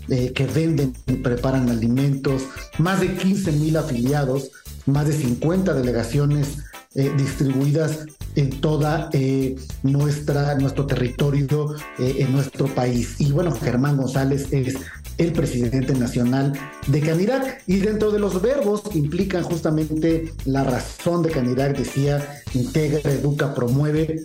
que 0.09 0.51
venden 0.53 0.95
y 1.07 1.14
preparan 1.14 1.68
alimentos, 1.68 2.45
más 2.79 3.01
de 3.01 3.14
15 3.14 3.53
mil 3.53 3.77
afiliados 3.77 4.51
más 4.87 5.07
de 5.07 5.12
50 5.12 5.75
delegaciones 5.75 6.59
eh, 6.95 7.12
distribuidas 7.16 8.07
en 8.35 8.51
toda 8.61 9.09
eh, 9.12 9.57
nuestra, 9.83 10.55
nuestro 10.57 10.87
territorio, 10.87 11.75
eh, 11.99 12.16
en 12.18 12.33
nuestro 12.33 12.66
país. 12.66 13.16
Y 13.18 13.33
bueno, 13.33 13.53
Germán 13.53 13.97
González 13.97 14.49
es 14.53 14.77
el 15.18 15.33
presidente 15.33 15.94
nacional 15.94 16.53
de 16.87 17.01
Canirac. 17.01 17.62
Y 17.66 17.79
dentro 17.79 18.11
de 18.11 18.18
los 18.18 18.40
verbos 18.40 18.83
implican 18.94 19.42
justamente 19.42 20.33
la 20.44 20.64
razón 20.64 21.22
de 21.22 21.31
Canirac, 21.31 21.77
decía, 21.77 22.42
integra, 22.55 23.11
educa, 23.11 23.55
promueve, 23.55 24.22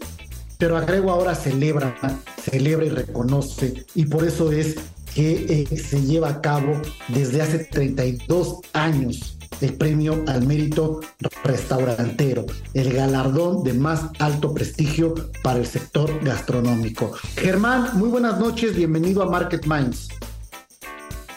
pero 0.57 0.77
agrego 0.77 1.11
ahora 1.11 1.35
celebra, 1.35 1.95
celebra 2.41 2.85
y 2.85 2.89
reconoce. 2.89 3.85
Y 3.95 4.05
por 4.05 4.25
eso 4.25 4.51
es 4.51 4.75
que 5.13 5.65
se 5.77 6.01
lleva 6.01 6.29
a 6.29 6.41
cabo 6.41 6.79
desde 7.07 7.41
hace 7.41 7.59
32 7.59 8.59
años 8.73 9.37
el 9.61 9.73
premio 9.73 10.23
al 10.27 10.45
mérito 10.45 11.01
restaurantero, 11.43 12.45
el 12.73 12.93
galardón 12.93 13.63
de 13.63 13.73
más 13.73 14.05
alto 14.19 14.53
prestigio 14.53 15.15
para 15.41 15.59
el 15.59 15.65
sector 15.65 16.23
gastronómico. 16.23 17.11
Germán, 17.35 17.89
muy 17.93 18.09
buenas 18.09 18.39
noches, 18.39 18.75
bienvenido 18.75 19.23
a 19.23 19.29
Market 19.29 19.65
Minds. 19.65 20.09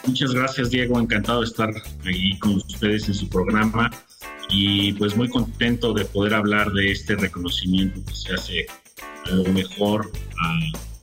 Muchas 0.05 0.33
gracias, 0.33 0.69
Diego. 0.69 0.99
Encantado 0.99 1.41
de 1.41 1.47
estar 1.47 1.69
ahí 2.05 2.37
con 2.39 2.55
ustedes 2.55 3.07
en 3.07 3.13
su 3.13 3.29
programa 3.29 3.91
y 4.49 4.93
pues 4.93 5.15
muy 5.15 5.29
contento 5.29 5.93
de 5.93 6.05
poder 6.05 6.33
hablar 6.33 6.71
de 6.71 6.91
este 6.91 7.15
reconocimiento 7.15 8.03
que 8.05 8.15
se 8.15 8.33
hace 8.33 8.65
a 9.25 9.31
lo 9.31 9.43
mejor 9.53 10.11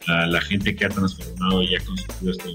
a, 0.06 0.26
la 0.26 0.40
gente 0.40 0.74
que 0.74 0.86
ha 0.86 0.88
transformado 0.88 1.62
y 1.62 1.74
ha 1.76 1.84
construido 1.84 2.32
este 2.32 2.54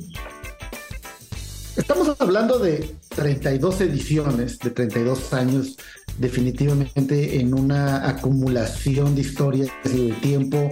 Estamos 1.75 2.15
hablando 2.19 2.57
de 2.57 2.95
32 3.09 3.81
ediciones, 3.81 4.57
de 4.59 4.71
32 4.71 5.33
años, 5.33 5.77
definitivamente 6.17 7.39
en 7.39 7.53
una 7.53 8.07
acumulación 8.07 9.15
de 9.15 9.21
historias 9.21 9.69
y 9.85 10.09
de 10.09 10.13
tiempo 10.13 10.69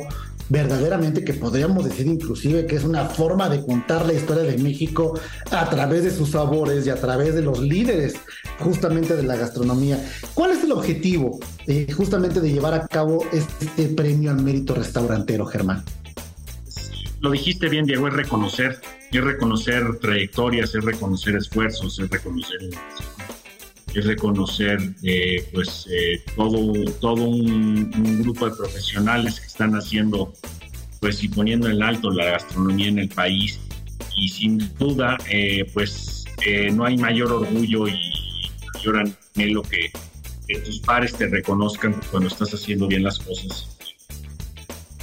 verdaderamente 0.51 1.23
que 1.23 1.33
podríamos 1.33 1.85
decir 1.85 2.07
inclusive 2.07 2.65
que 2.65 2.75
es 2.75 2.83
una 2.83 3.05
forma 3.05 3.47
de 3.47 3.65
contar 3.65 4.05
la 4.05 4.11
historia 4.11 4.43
de 4.43 4.57
México 4.57 5.17
a 5.49 5.69
través 5.69 6.03
de 6.03 6.11
sus 6.11 6.31
sabores 6.31 6.85
y 6.85 6.89
a 6.89 6.95
través 6.95 7.35
de 7.35 7.41
los 7.41 7.59
líderes 7.61 8.15
justamente 8.59 9.15
de 9.15 9.23
la 9.23 9.37
gastronomía. 9.37 9.97
¿Cuál 10.33 10.51
es 10.51 10.63
el 10.65 10.73
objetivo 10.73 11.39
eh, 11.67 11.87
justamente 11.95 12.41
de 12.41 12.51
llevar 12.51 12.73
a 12.73 12.85
cabo 12.85 13.25
este 13.31 13.87
premio 13.87 14.29
al 14.29 14.43
mérito 14.43 14.75
restaurantero, 14.75 15.45
Germán? 15.45 15.85
Lo 17.21 17.31
dijiste 17.31 17.69
bien, 17.69 17.85
Diego, 17.85 18.09
es 18.09 18.13
reconocer 18.13 18.81
es 19.11 19.23
reconocer 19.23 19.99
trayectorias, 19.99 20.73
es 20.73 20.83
reconocer 20.83 21.35
esfuerzos, 21.35 21.99
es 21.99 22.09
reconocer 22.09 22.59
es 23.93 24.05
reconocer 24.05 24.79
eh, 25.03 25.47
pues 25.53 25.87
eh, 25.91 26.23
todo, 26.35 26.73
todo 26.99 27.23
un, 27.23 28.21
grupo 28.21 28.49
de 28.49 28.55
profesionales 28.55 29.39
que 29.39 29.47
están 29.47 29.73
haciendo 29.73 30.33
pues 30.99 31.23
y 31.23 31.27
poniendo 31.27 31.69
en 31.69 31.81
alto 31.81 32.11
la 32.11 32.25
gastronomía 32.25 32.87
en 32.87 32.99
el 32.99 33.09
país 33.09 33.59
y 34.15 34.29
sin 34.29 34.57
duda 34.77 35.17
eh, 35.29 35.69
pues 35.73 36.25
eh, 36.45 36.71
no 36.71 36.85
hay 36.85 36.97
mayor 36.97 37.31
orgullo 37.31 37.87
y 37.87 38.11
mayor 38.73 39.03
anhelo 39.35 39.61
que, 39.63 39.91
que 40.47 40.59
tus 40.59 40.79
pares 40.79 41.13
te 41.13 41.27
reconozcan 41.27 41.99
cuando 42.11 42.29
estás 42.29 42.53
haciendo 42.53 42.87
bien 42.87 43.03
las 43.03 43.19
cosas. 43.19 43.67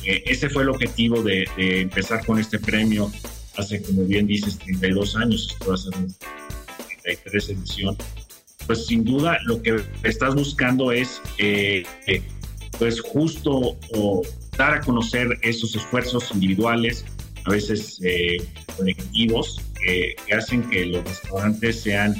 Ese 0.04 0.48
fue 0.48 0.62
el 0.62 0.70
objetivo 0.70 1.22
de, 1.22 1.46
empezar 1.58 2.24
con 2.24 2.38
este 2.38 2.58
premio 2.58 3.12
hace, 3.56 3.82
como 3.82 4.04
bien 4.04 4.26
dices, 4.26 4.56
32 4.58 5.16
años, 5.16 5.48
esto 5.52 5.68
va 5.68 5.74
a 5.74 5.76
ser 5.76 5.92
33 5.92 7.48
edición. 7.50 7.96
Pues 8.68 8.86
sin 8.86 9.02
duda 9.02 9.38
lo 9.46 9.60
que 9.60 9.82
estás 10.04 10.36
buscando 10.36 10.92
es, 10.92 11.20
eh, 11.38 11.82
pues 12.78 13.00
justo 13.00 13.76
o 13.92 14.22
dar 14.56 14.74
a 14.74 14.80
conocer 14.80 15.36
esos 15.42 15.74
esfuerzos 15.74 16.30
individuales, 16.32 17.04
a 17.44 17.50
veces 17.50 18.00
colectivos, 18.76 19.60
que, 19.80 20.14
hacen 20.32 20.68
que 20.70 20.86
los 20.86 21.04
restaurantes 21.04 21.80
sean 21.80 22.14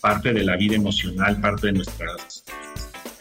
parte 0.00 0.32
de 0.32 0.42
la 0.42 0.56
vida 0.56 0.74
emocional, 0.74 1.40
parte 1.40 1.68
de 1.68 1.74
nuestras 1.74 2.44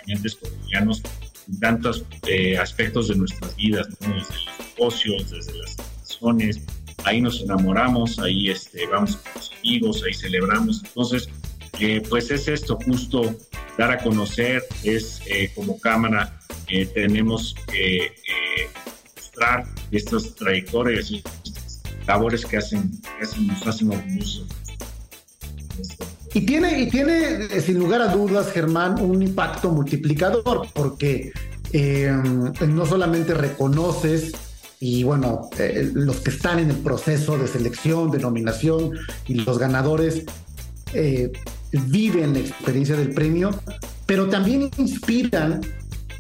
clientes 0.04 0.36
cotidianos 0.36 1.04
en 1.48 1.60
tantos 1.60 2.06
eh, 2.28 2.58
aspectos 2.58 3.08
de 3.10 3.16
nuestras 3.16 3.56
vidas, 3.56 3.88
desde 4.00 4.14
los 4.14 4.30
negocios, 4.78 5.30
desde 5.30 5.58
las 5.60 5.78
relaciones, 5.78 6.62
ahí 7.04 7.22
nos 7.22 7.42
enamoramos, 7.42 8.20
ahí 8.20 8.50
este, 8.50 8.88
vamos 8.88 9.18
con 9.18 9.32
los 9.36 9.52
amigos, 9.60 10.04
ahí 10.06 10.14
celebramos. 10.14 10.84
Entonces, 10.84 11.30
eh, 11.82 12.04
pues 12.10 12.32
es 12.32 12.48
esto, 12.48 12.78
justo 12.86 13.36
dar 13.78 13.92
a 13.92 13.98
conocer, 13.98 14.64
es 14.84 15.22
eh, 15.28 15.52
como 15.56 15.80
cámara, 15.80 16.40
tenemos 16.94 17.54
que 17.68 18.14
mostrar 19.16 19.66
estas 19.92 20.34
trayectorias 20.36 21.12
y 21.12 21.22
labores 22.08 22.46
que 22.46 22.58
hacen, 22.58 22.92
que 23.02 23.24
hacen 23.26 23.48
nos 23.48 23.68
hacen 23.68 23.92
orgullosos. 23.92 24.48
Y 26.34 26.42
tiene, 26.42 26.80
y 26.82 26.90
tiene, 26.90 27.46
eh, 27.52 27.62
sin 27.62 27.78
lugar 27.78 28.02
a 28.02 28.08
dudas, 28.08 28.52
Germán, 28.52 29.02
un 29.02 29.22
impacto 29.22 29.70
multiplicador, 29.70 30.68
porque 30.74 31.34
eh, 31.74 32.14
no 32.68 32.86
solamente 32.86 33.34
reconoces 33.34 34.32
y 34.80 35.04
bueno, 35.04 35.50
eh, 35.60 35.92
los 35.94 36.22
que 36.22 36.32
están 36.32 36.58
en 36.58 36.72
el 36.72 36.78
proceso 36.78 37.38
de 37.38 37.48
selección, 37.48 38.10
de 38.10 38.18
nominación 38.18 38.94
y 39.28 39.36
los 39.36 39.60
ganadores 39.60 40.24
viven 41.72 42.34
la 42.34 42.40
experiencia 42.40 42.96
del 42.96 43.12
premio, 43.12 43.52
pero 44.06 44.28
también 44.28 44.70
inspiran 44.78 45.62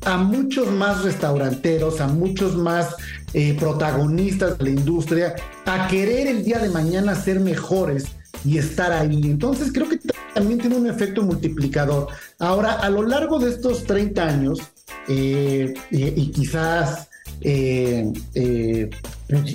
a 0.05 0.17
muchos 0.17 0.71
más 0.71 1.03
restauranteros, 1.03 2.01
a 2.01 2.07
muchos 2.07 2.55
más 2.55 2.95
eh, 3.33 3.55
protagonistas 3.59 4.57
de 4.57 4.63
la 4.65 4.69
industria, 4.71 5.35
a 5.65 5.87
querer 5.87 6.27
el 6.27 6.43
día 6.43 6.59
de 6.59 6.69
mañana 6.69 7.15
ser 7.15 7.39
mejores 7.39 8.05
y 8.43 8.57
estar 8.57 8.91
ahí. 8.91 9.21
Entonces 9.23 9.71
creo 9.71 9.87
que 9.87 9.99
también 10.33 10.59
tiene 10.59 10.75
un 10.75 10.89
efecto 10.89 11.21
multiplicador. 11.21 12.07
Ahora, 12.39 12.73
a 12.73 12.89
lo 12.89 13.03
largo 13.03 13.39
de 13.39 13.51
estos 13.51 13.83
30 13.83 14.27
años, 14.27 14.59
eh, 15.07 15.73
y, 15.91 16.31
quizás 16.31 17.09
eh, 17.41 18.11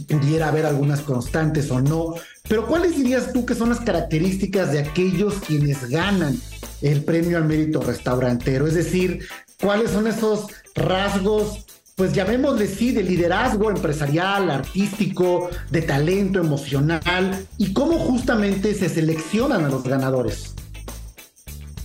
pudiera 0.09 0.49
haber 0.49 0.67
algunas 0.67 1.01
constantes 1.01 1.71
o 1.71 1.81
no, 1.81 2.15
pero 2.49 2.67
¿cuáles 2.67 2.97
dirías 2.97 3.33
tú 3.33 3.45
que 3.45 3.55
son 3.55 3.71
las 3.71 3.81
características 3.81 4.73
de 4.73 4.81
aquellos 4.81 5.35
quienes 5.47 5.89
ganan 5.89 6.39
el 6.81 7.03
premio 7.03 7.39
al 7.39 7.45
mérito 7.45 7.81
restaurantero? 7.81 8.67
Es 8.67 8.75
decir, 8.75 9.27
cuáles 9.61 9.91
son 9.91 10.07
esos 10.07 10.47
rasgos, 10.75 11.67
pues 11.97 12.13
llamémosle 12.13 12.69
sí, 12.69 12.93
de 12.93 13.03
liderazgo 13.03 13.71
empresarial, 13.71 14.51
artístico, 14.51 15.51
de 15.71 15.83
talento 15.83 16.39
emocional, 16.39 17.47
y 17.59 17.73
cómo 17.73 17.99
justamente 17.99 18.75
se 18.75 18.89
seleccionan 18.89 19.65
a 19.65 19.69
los 19.69 19.83
ganadores. 19.83 20.55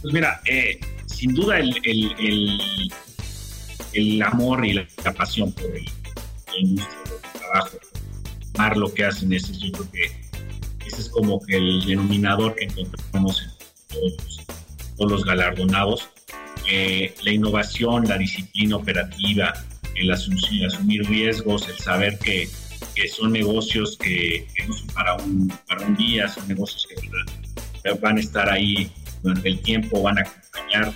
Pues 0.02 0.14
mira, 0.14 0.42
eh, 0.46 0.80
sin 1.06 1.34
duda 1.34 1.60
el, 1.60 1.74
el, 3.94 4.22
amor 4.22 4.66
y 4.66 4.74
la, 4.74 4.88
pasión 5.16 5.52
por 5.54 5.66
el, 5.66 5.86
del 6.76 6.86
trabajo, 7.34 7.78
amar 8.56 8.78
lo 8.78 8.94
que 8.94 9.06
hacen, 9.06 9.32
ese, 9.34 9.54
yo 9.54 9.72
creo 9.72 9.92
que 9.92 10.31
ese 10.92 11.02
es 11.02 11.10
como 11.10 11.40
que 11.40 11.58
el 11.58 11.86
denominador 11.86 12.56
que 12.56 12.66
encontramos 12.66 13.42
en 13.90 14.16
todos 14.98 15.12
los 15.12 15.26
galardonados 15.26 16.10
eh, 16.70 17.14
la 17.24 17.32
innovación, 17.32 18.08
la 18.08 18.18
disciplina 18.18 18.78
operativa, 18.78 19.54
el 19.96 20.12
asumir, 20.12 20.66
asumir 20.66 21.06
riesgos, 21.08 21.68
el 21.68 21.78
saber 21.78 22.18
que, 22.20 22.50
que 22.96 23.08
son 23.10 23.34
negocios 23.34 23.98
que, 23.98 24.48
no 24.68 24.74
son 24.74 24.88
para 24.88 25.16
un, 25.16 25.52
para 25.68 25.86
un 25.86 25.96
día, 25.96 26.28
son 26.28 26.48
negocios 26.48 26.88
que 26.88 27.94
van 27.96 28.18
a 28.18 28.20
estar 28.20 28.50
ahí 28.50 28.92
durante 29.22 29.50
el 29.50 29.60
tiempo, 29.60 30.02
van 30.02 30.20
a 30.20 30.22
acompañar. 30.22 30.94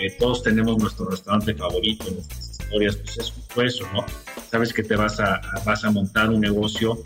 Eh, 0.00 0.16
todos 0.18 0.42
tenemos 0.42 0.78
nuestro 0.78 1.10
restaurante 1.10 1.54
favorito, 1.54 2.10
nuestras 2.10 2.50
historias, 2.50 2.96
pues 2.96 3.18
es 3.18 3.30
justo 3.30 3.62
eso, 3.62 3.88
¿no? 3.92 4.06
Sabes 4.50 4.72
que 4.72 4.82
te 4.82 4.96
vas 4.96 5.20
a, 5.20 5.40
vas 5.66 5.84
a 5.84 5.90
montar 5.90 6.30
un 6.30 6.40
negocio 6.40 7.02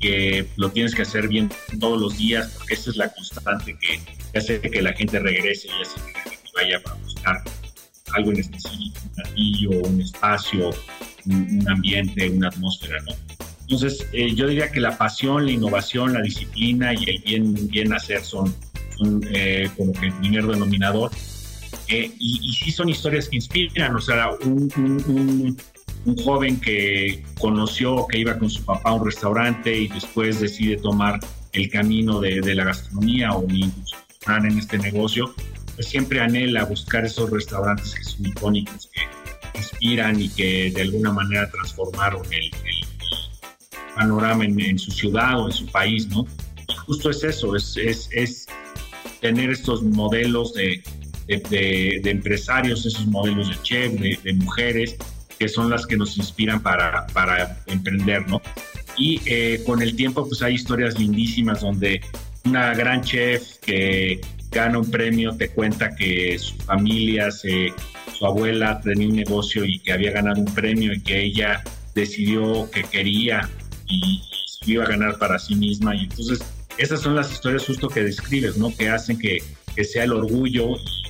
que 0.00 0.46
lo 0.56 0.70
tienes 0.70 0.94
que 0.94 1.02
hacer 1.02 1.28
bien 1.28 1.50
todos 1.80 2.00
los 2.00 2.16
días, 2.16 2.54
porque 2.56 2.74
esa 2.74 2.90
es 2.90 2.96
la 2.96 3.12
constante 3.12 3.76
que, 3.80 4.38
hace 4.38 4.60
que 4.60 4.82
la 4.82 4.92
gente 4.92 5.18
regrese 5.18 5.68
y 5.68 5.82
hace 5.82 6.00
que 6.00 6.12
la 6.12 6.22
gente 6.22 6.50
vaya 6.54 6.82
para 6.82 6.96
buscar 6.96 7.42
algo 8.14 8.30
en 8.30 8.38
específico, 8.38 9.00
un 9.04 9.14
platillo, 9.14 9.70
un 9.70 10.00
espacio, 10.00 10.70
un, 11.26 11.68
ambiente, 11.68 12.30
una 12.30 12.48
atmósfera, 12.48 13.00
¿no? 13.02 13.14
Entonces, 13.62 14.06
eh, 14.12 14.34
yo 14.34 14.46
diría 14.46 14.70
que 14.70 14.80
la 14.80 14.96
pasión, 14.96 15.44
la 15.44 15.52
innovación, 15.52 16.14
la 16.14 16.22
disciplina 16.22 16.94
y 16.94 17.04
el 17.10 17.22
bien, 17.22 17.68
bien 17.68 17.92
hacer 17.92 18.22
son, 18.22 18.54
son 18.96 19.20
eh, 19.30 19.68
como 19.76 19.92
que 19.92 20.06
el 20.06 20.12
primer 20.14 20.46
denominador. 20.46 21.10
Eh, 21.88 22.10
y, 22.18 22.40
y, 22.42 22.52
sí 22.54 22.70
son 22.70 22.88
historias 22.88 23.28
que 23.28 23.36
inspiran, 23.36 23.94
o 23.94 24.00
sea, 24.00 24.30
un, 24.42 24.70
un, 24.76 25.04
un, 25.06 25.56
joven 26.16 26.60
que 26.60 27.22
conoció 27.38 28.06
que 28.06 28.18
iba 28.18 28.38
con 28.38 28.50
su 28.50 28.64
papá 28.64 28.90
a 28.90 28.94
un 28.94 29.04
restaurante 29.04 29.76
y 29.76 29.88
después 29.88 30.40
decide 30.40 30.76
tomar 30.76 31.20
el 31.52 31.70
camino 31.70 32.20
de, 32.20 32.54
la 32.54 32.64
gastronomía 32.64 33.32
o 33.32 33.44
incursionar 33.48 34.46
en 34.46 34.58
este 34.58 34.78
negocio, 34.78 35.34
pues, 35.74 35.88
siempre 35.88 36.20
anhela 36.20 36.64
buscar 36.64 37.04
esos 37.04 37.30
restaurantes 37.30 37.94
que 37.94 38.04
son 38.04 38.26
icónicos, 38.26 38.90
que 38.92 39.58
inspiran 39.58 40.20
y 40.20 40.28
que 40.28 40.70
de 40.74 40.82
alguna 40.82 41.12
manera 41.12 41.50
transformaron 41.50 42.22
el, 42.32 42.50
panorama 43.94 44.44
en, 44.44 44.78
su 44.78 44.92
ciudad 44.92 45.40
o 45.40 45.46
en 45.46 45.52
su 45.52 45.66
país, 45.66 46.06
¿no? 46.08 46.26
Justo 46.86 47.10
es 47.10 47.24
eso, 47.24 47.56
es, 47.56 47.76
es, 47.76 48.46
tener 49.20 49.50
estos 49.50 49.82
modelos 49.82 50.54
de, 50.54 50.82
de, 51.26 52.00
empresarios, 52.04 52.86
esos 52.86 53.06
modelos 53.06 53.48
de 53.48 53.62
chef, 53.62 53.92
de, 53.92 54.32
mujeres, 54.34 54.96
que 55.38 55.48
son 55.48 55.70
las 55.70 55.86
que 55.86 55.96
nos 55.96 56.16
inspiran 56.16 56.62
para, 56.62 57.06
para 57.08 57.58
emprender, 57.66 58.28
¿no? 58.28 58.42
Y 58.96 59.20
eh, 59.26 59.62
con 59.64 59.80
el 59.80 59.94
tiempo, 59.94 60.26
pues 60.26 60.42
hay 60.42 60.54
historias 60.54 60.98
lindísimas 60.98 61.60
donde 61.60 62.00
una 62.44 62.74
gran 62.74 63.02
chef 63.02 63.58
que 63.58 64.20
gana 64.50 64.78
un 64.78 64.90
premio, 64.90 65.36
te 65.36 65.50
cuenta 65.50 65.94
que 65.94 66.38
su 66.38 66.56
familia, 66.56 67.30
su 67.30 68.26
abuela 68.26 68.80
tenía 68.80 69.08
un 69.08 69.16
negocio 69.16 69.64
y 69.64 69.78
que 69.78 69.92
había 69.92 70.10
ganado 70.10 70.40
un 70.40 70.52
premio 70.52 70.92
y 70.92 71.00
que 71.00 71.22
ella 71.22 71.62
decidió 71.94 72.70
que 72.70 72.82
quería 72.82 73.48
y, 73.86 74.22
iba 74.66 74.84
a 74.84 74.88
ganar 74.88 75.18
para 75.18 75.38
sí 75.38 75.54
misma. 75.54 75.94
Y 75.94 76.04
entonces 76.04 76.40
esas 76.76 77.00
son 77.00 77.14
las 77.14 77.32
historias 77.32 77.64
justo 77.64 77.88
que 77.88 78.02
describes, 78.02 78.56
¿no? 78.56 78.74
Que 78.76 78.88
hacen 78.88 79.18
que, 79.18 79.38
que 79.74 79.84
sea 79.84 80.04
el 80.04 80.12
orgullo 80.12 80.74
y 80.76 81.07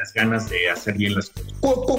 las 0.00 0.12
ganas 0.14 0.48
de 0.48 0.70
hacer 0.70 0.96
bien 0.96 1.14
las 1.14 1.30
cosas. 1.30 1.52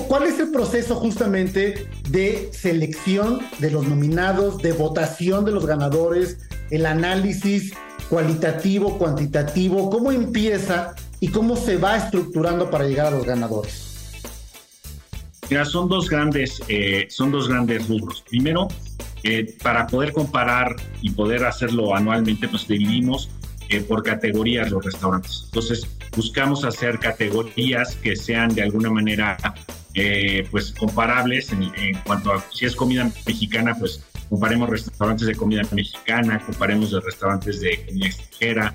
¿Cuál 0.08 0.24
es 0.24 0.40
el 0.40 0.52
proceso 0.52 0.96
justamente 0.96 1.88
de 2.10 2.50
selección 2.52 3.40
de 3.60 3.72
los 3.72 3.88
nominados, 3.88 4.58
de 4.62 4.74
votación 4.74 5.46
de 5.46 5.52
los 5.52 5.66
ganadores, 5.66 6.38
el 6.72 6.86
análisis? 6.86 7.74
cualitativo, 8.12 8.98
cuantitativo, 8.98 9.90
cómo 9.90 10.12
empieza 10.12 10.96
y 11.22 11.30
cómo 11.30 11.56
se 11.56 11.78
va 11.78 11.96
estructurando 11.96 12.70
para 12.70 12.86
llegar 12.86 13.08
a 13.08 13.12
los 13.12 13.26
ganadores. 13.26 14.12
Mira, 15.50 15.64
son 15.64 15.88
dos 15.88 16.10
grandes, 16.10 16.62
eh, 16.68 17.08
son 17.10 17.32
dos 17.32 17.48
grandes 17.48 17.88
rubros. 17.88 18.22
Primero, 18.30 18.68
eh, 19.24 19.56
para 19.64 19.88
poder 19.88 20.12
comparar 20.12 20.76
y 21.02 21.12
poder 21.12 21.46
hacerlo 21.46 21.96
anualmente, 21.96 22.50
pues 22.50 22.68
dividimos 22.68 23.30
eh, 23.72 23.82
por 23.82 24.04
categorías 24.04 24.70
los 24.70 24.86
restaurantes. 24.86 25.44
Entonces, 25.46 25.88
buscamos 26.16 26.64
hacer 26.64 27.00
categorías 27.00 27.96
que 27.96 28.16
sean 28.16 28.54
de 28.54 28.64
alguna 28.64 28.92
manera 28.92 29.38
pues 30.50 30.72
comparables 30.72 31.52
en, 31.52 31.64
en, 31.64 31.98
cuanto 32.06 32.32
a 32.32 32.42
si 32.54 32.66
es 32.66 32.78
comida 32.78 33.12
mexicana, 33.28 33.76
pues 33.78 34.02
comparemos 34.30 34.70
restaurantes 34.70 35.28
de 35.28 35.36
comida 35.36 35.64
mexicana, 35.74 36.40
comparemos 36.40 36.92
de 36.92 37.02
restaurantes 37.02 37.60
de 37.60 37.86
comida 37.86 38.08
extranjera, 38.08 38.74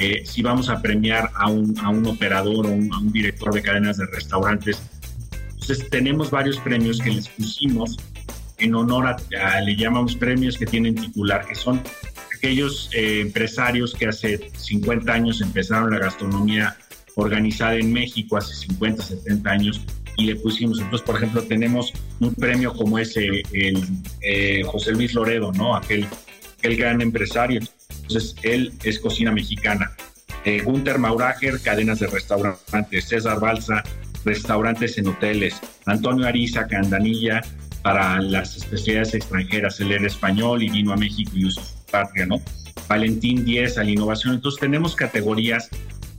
eh, 0.00 0.22
si 0.24 0.42
vamos 0.42 0.68
a 0.68 0.80
premiar 0.80 1.30
a 1.34 1.48
un, 1.48 1.76
a 1.80 1.88
un 1.88 2.06
operador 2.06 2.66
o 2.66 2.70
a 2.70 2.98
un 2.98 3.10
director 3.10 3.52
de 3.52 3.62
cadenas 3.62 3.96
de 3.96 4.06
restaurantes. 4.06 4.80
Entonces 5.54 5.90
tenemos 5.90 6.30
varios 6.30 6.58
premios 6.60 7.00
que 7.00 7.10
les 7.10 7.28
pusimos 7.28 7.96
en 8.58 8.74
honor 8.76 9.06
a, 9.06 9.60
le 9.60 9.76
llamamos 9.76 10.14
premios 10.14 10.56
que 10.56 10.66
tienen 10.66 10.94
titular, 10.94 11.44
que 11.46 11.56
son 11.56 11.82
aquellos 12.38 12.88
eh, 12.92 13.20
empresarios 13.20 13.94
que 13.94 14.06
hace 14.06 14.50
50 14.56 15.12
años 15.12 15.40
empezaron 15.40 15.90
la 15.90 15.98
gastronomía 15.98 16.76
organizada 17.16 17.74
en 17.74 17.92
México, 17.92 18.36
hace 18.36 18.54
50, 18.54 19.02
70 19.02 19.50
años, 19.50 19.80
y 20.16 20.26
le 20.26 20.36
pusimos, 20.36 20.78
entonces, 20.80 21.04
por 21.06 21.16
ejemplo, 21.16 21.42
tenemos 21.42 21.92
un 22.20 22.34
premio 22.34 22.72
como 22.72 22.98
ese, 22.98 23.42
el 23.52 23.84
eh, 24.22 24.62
José 24.64 24.92
Luis 24.92 25.14
Loredo, 25.14 25.52
¿no? 25.52 25.76
Aquel, 25.76 26.06
aquel 26.58 26.76
gran 26.76 27.00
empresario. 27.00 27.60
Entonces, 28.02 28.34
él 28.42 28.72
es 28.82 28.98
cocina 28.98 29.30
mexicana. 29.30 29.92
Eh, 30.44 30.62
Gunther 30.62 30.98
Maurager, 30.98 31.60
cadenas 31.60 32.00
de 32.00 32.08
restaurantes. 32.08 33.04
César 33.04 33.38
Balsa, 33.38 33.82
restaurantes 34.24 34.98
en 34.98 35.08
hoteles. 35.08 35.60
Antonio 35.86 36.26
Ariza, 36.26 36.66
Candanilla, 36.66 37.42
para 37.82 38.20
las 38.20 38.56
especialidades 38.56 39.14
extranjeras. 39.14 39.78
Él 39.80 39.92
era 39.92 40.06
español 40.06 40.62
y 40.62 40.70
vino 40.70 40.92
a 40.92 40.96
México 40.96 41.30
y 41.34 41.44
usó 41.46 41.77
patria, 41.90 42.26
¿no? 42.26 42.40
Valentín 42.88 43.44
Díez 43.44 43.78
a 43.78 43.84
la 43.84 43.90
innovación. 43.90 44.34
Entonces 44.34 44.60
tenemos 44.60 44.94
categorías 44.94 45.68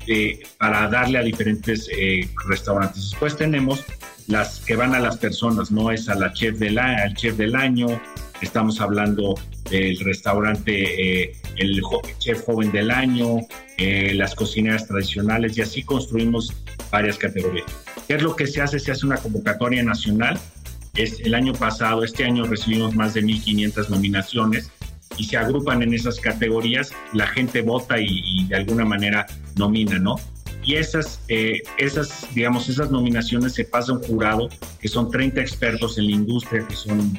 eh, 0.08 0.42
para 0.58 0.88
darle 0.88 1.20
a 1.20 1.24
diferentes 1.24 1.90
eh, 1.96 2.30
restaurantes. 2.48 3.12
Después 3.12 3.36
tenemos 3.36 3.84
las 4.28 4.60
que 4.60 4.76
van 4.76 4.96
a 4.96 5.00
las 5.00 5.18
personas, 5.18 5.72
no 5.72 5.92
es 5.92 6.10
a 6.10 6.16
la 6.16 6.34
chef 6.34 6.58
del, 6.58 6.78
al 6.80 7.14
chef 7.16 7.36
del 7.38 7.56
año, 7.56 8.02
estamos 8.42 8.80
hablando 8.80 9.36
del 9.70 10.00
restaurante, 10.00 11.24
eh, 11.24 11.36
el 11.58 11.82
chef 12.20 12.44
joven 12.46 12.72
del 12.72 12.92
año, 12.92 13.40
las 13.78 14.36
cocineras 14.36 14.88
tradicionales 14.88 15.58
y 15.58 15.62
así 15.62 15.84
construimos 15.84 16.54
varias 16.92 17.18
categorías. 17.18 17.66
¿Qué 18.08 18.16
es 18.16 18.22
lo 18.22 18.36
que 18.36 18.48
se 18.48 18.62
hace? 18.62 18.80
Se 18.80 18.92
hace 18.92 19.06
una 19.06 19.18
convocatoria 19.18 19.84
nacional. 19.84 20.40
Es, 20.96 21.20
el 21.22 21.34
año 21.36 21.54
pasado, 21.54 22.04
este 22.04 22.26
año 22.26 22.46
recibimos 22.46 22.96
más 22.96 23.14
de 23.14 23.24
1.500 23.24 23.90
nominaciones 23.90 24.72
y 25.20 25.26
se 25.26 25.38
agrupan 25.38 25.84
en 25.84 25.94
esas 25.94 26.20
categorías, 26.20 26.94
la 27.14 27.28
gente 27.28 27.62
vota 27.62 28.00
y, 28.00 28.46
de 28.48 28.56
alguna 28.56 28.86
manera 28.86 29.28
nomina, 29.56 30.00
¿no? 30.00 30.16
Y 30.64 30.76
esas, 30.76 31.22
eh, 31.28 31.62
esas, 31.78 32.26
digamos, 32.34 32.70
esas 32.70 32.90
nominaciones 32.90 33.54
se 33.54 33.66
pasa 33.66 33.92
a 33.92 33.96
un 33.96 34.04
jurado, 34.04 34.50
que 34.80 34.88
son 34.88 35.12
30 35.12 35.42
expertos 35.42 35.98
en 35.98 36.06
la 36.06 36.12
industria, 36.12 36.66
que 36.66 36.76
son 36.76 37.18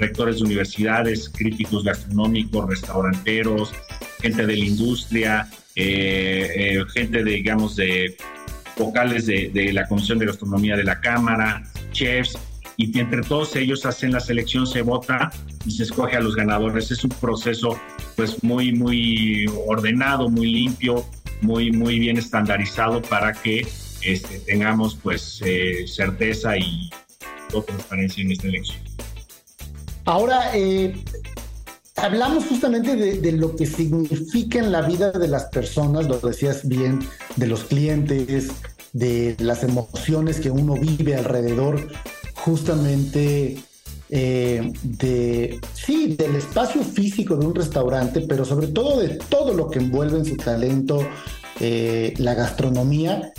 rectores 0.00 0.36
de 0.36 0.44
universidades, 0.44 1.28
críticos 1.28 1.84
gastronómicos, 1.84 2.68
restauranteros, 2.68 3.72
gente 4.20 4.44
de 4.44 4.56
la 4.56 4.64
industria, 4.64 5.48
eh, 5.76 6.48
eh, 6.56 6.84
gente, 6.92 7.22
de, 7.22 7.30
digamos, 7.30 7.76
de 7.76 8.16
vocales 8.76 9.26
de, 9.26 9.50
de 9.54 9.72
la 9.72 9.86
Comisión 9.86 10.18
de 10.18 10.26
Gastronomía 10.26 10.76
de 10.76 10.84
la 10.84 11.00
Cámara, 11.00 11.62
chefs, 11.92 12.36
y 12.76 12.98
entre 12.98 13.22
todos 13.22 13.56
ellos 13.56 13.86
hacen 13.86 14.12
la 14.12 14.20
selección, 14.20 14.66
se 14.66 14.82
vota 14.82 15.30
y 15.64 15.70
se 15.70 15.84
escoge 15.84 16.16
a 16.16 16.20
los 16.20 16.36
ganadores. 16.36 16.90
Es 16.90 17.04
un 17.04 17.10
proceso 17.10 17.78
pues 18.16 18.42
muy, 18.42 18.72
muy 18.72 19.46
ordenado, 19.66 20.28
muy 20.28 20.52
limpio, 20.52 21.04
muy, 21.40 21.72
muy 21.72 21.98
bien 21.98 22.18
estandarizado 22.18 23.00
para 23.02 23.32
que 23.32 23.66
este, 24.02 24.38
tengamos 24.40 24.96
pues 25.02 25.40
eh, 25.44 25.84
certeza 25.86 26.56
y 26.58 26.90
transparencia 27.66 28.22
en 28.22 28.32
esta 28.32 28.48
elección. 28.48 28.78
Ahora, 30.04 30.50
eh, 30.54 30.94
hablamos 31.96 32.44
justamente 32.44 32.96
de, 32.96 33.18
de, 33.18 33.32
lo 33.32 33.56
que 33.56 33.64
significa 33.66 34.58
en 34.58 34.70
la 34.70 34.82
vida 34.82 35.10
de 35.10 35.26
las 35.26 35.44
personas, 35.46 36.06
lo 36.06 36.18
decías 36.18 36.68
bien, 36.68 37.00
de 37.36 37.46
los 37.46 37.64
clientes, 37.64 38.52
de 38.92 39.36
las 39.38 39.62
emociones 39.62 40.40
que 40.40 40.50
uno 40.50 40.74
vive 40.74 41.16
alrededor 41.16 41.88
justamente 42.46 43.58
eh, 44.08 44.72
de, 44.84 45.60
sí, 45.74 46.14
del 46.16 46.36
espacio 46.36 46.84
físico 46.84 47.36
de 47.36 47.44
un 47.44 47.56
restaurante, 47.56 48.20
pero 48.20 48.44
sobre 48.44 48.68
todo 48.68 49.00
de 49.00 49.18
todo 49.28 49.52
lo 49.52 49.68
que 49.68 49.80
envuelve 49.80 50.18
en 50.18 50.24
su 50.24 50.36
talento, 50.36 51.00
eh, 51.58 52.14
la 52.18 52.34
gastronomía 52.34 53.32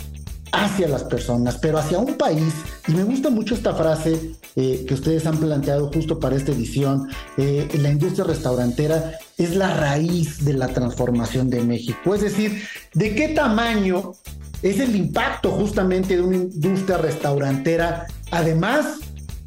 hacia 0.52 0.88
las 0.88 1.04
personas, 1.04 1.56
pero 1.56 1.78
hacia 1.78 1.98
un 1.98 2.18
país. 2.18 2.52
Y 2.86 2.92
me 2.92 3.04
gusta 3.04 3.30
mucho 3.30 3.54
esta 3.54 3.74
frase 3.74 4.32
eh, 4.56 4.84
que 4.86 4.92
ustedes 4.92 5.24
han 5.26 5.38
planteado 5.38 5.90
justo 5.90 6.20
para 6.20 6.36
esta 6.36 6.52
edición. 6.52 7.08
la 7.38 7.90
industria 7.90 8.24
restaurantera 8.24 9.12
es 9.38 9.56
la 9.56 9.72
raíz 9.72 10.44
de 10.44 10.52
la 10.52 10.68
transformación 10.68 11.48
de 11.48 11.62
México. 11.62 12.14
Es 12.14 12.20
decir, 12.20 12.62
¿de 12.92 13.14
qué 13.14 13.28
tamaño 13.28 14.12
es 14.62 14.80
el 14.80 14.96
impacto 14.96 15.52
justamente 15.52 16.16
de 16.16 16.22
una 16.22 16.36
industria 16.36 16.98
restaurantera 16.98 18.06
Además, 18.30 19.00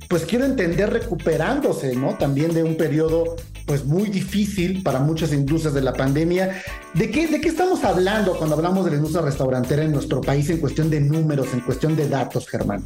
pues 0.08 0.26
quiero 0.26 0.46
entender 0.46 0.91
recuperándose, 0.91 1.96
¿no? 1.96 2.17
También 2.17 2.54
de 2.54 2.63
un 2.63 2.76
periodo 2.76 3.38
pues 3.65 3.86
muy 3.86 4.10
difícil 4.10 4.84
para 4.84 5.00
muchas 5.00 5.32
industrias 5.32 5.74
de 5.74 5.82
la 5.82 5.94
pandemia. 5.94 6.62
¿De 6.94 7.10
qué, 7.10 7.28
¿De 7.28 7.39
qué 7.39 7.48
estamos 7.48 7.84
hablando 7.84 8.36
cuando 8.36 8.56
hablamos 8.56 8.84
de 8.84 8.91
la 8.91 8.98
industria 8.98 9.24
restaurantera 9.24 9.84
en 9.84 9.94
nuestro 9.94 10.20
país 10.20 10.50
en 10.50 10.58
cuestión 10.58 10.89
de 10.89 11.00
números, 11.00 11.54
en 11.54 11.62
cuestión 11.62 11.96
de 11.96 12.10
datos, 12.10 12.50
Germán? 12.50 12.86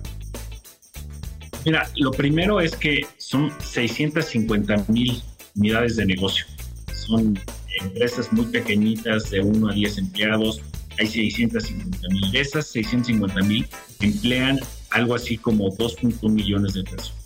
Mira, 1.65 1.89
lo 1.95 2.11
primero 2.11 2.61
es 2.61 2.75
que 2.75 3.07
son 3.17 3.51
650 3.59 4.85
mil 4.89 5.23
unidades 5.55 5.95
de 5.95 6.05
negocio. 6.05 6.45
Son 6.93 7.39
empresas 7.81 8.31
muy 8.31 8.45
pequeñitas 8.45 9.31
de 9.31 9.39
1 9.41 9.69
a 9.69 9.73
10 9.73 9.97
empleados. 9.97 10.61
Hay 10.99 11.07
650 11.07 12.07
mil. 12.09 12.31
De 12.31 12.39
esas 12.41 12.67
650 12.67 13.41
mil 13.41 13.67
emplean 14.01 14.59
algo 14.91 15.15
así 15.15 15.37
como 15.37 15.69
2.1 15.75 16.29
millones 16.29 16.73
de 16.73 16.83
personas. 16.83 17.25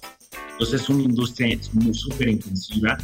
Entonces 0.51 0.81
es 0.81 0.89
una 0.89 1.03
industria 1.03 1.57
súper 1.93 2.29
intensiva 2.29 2.97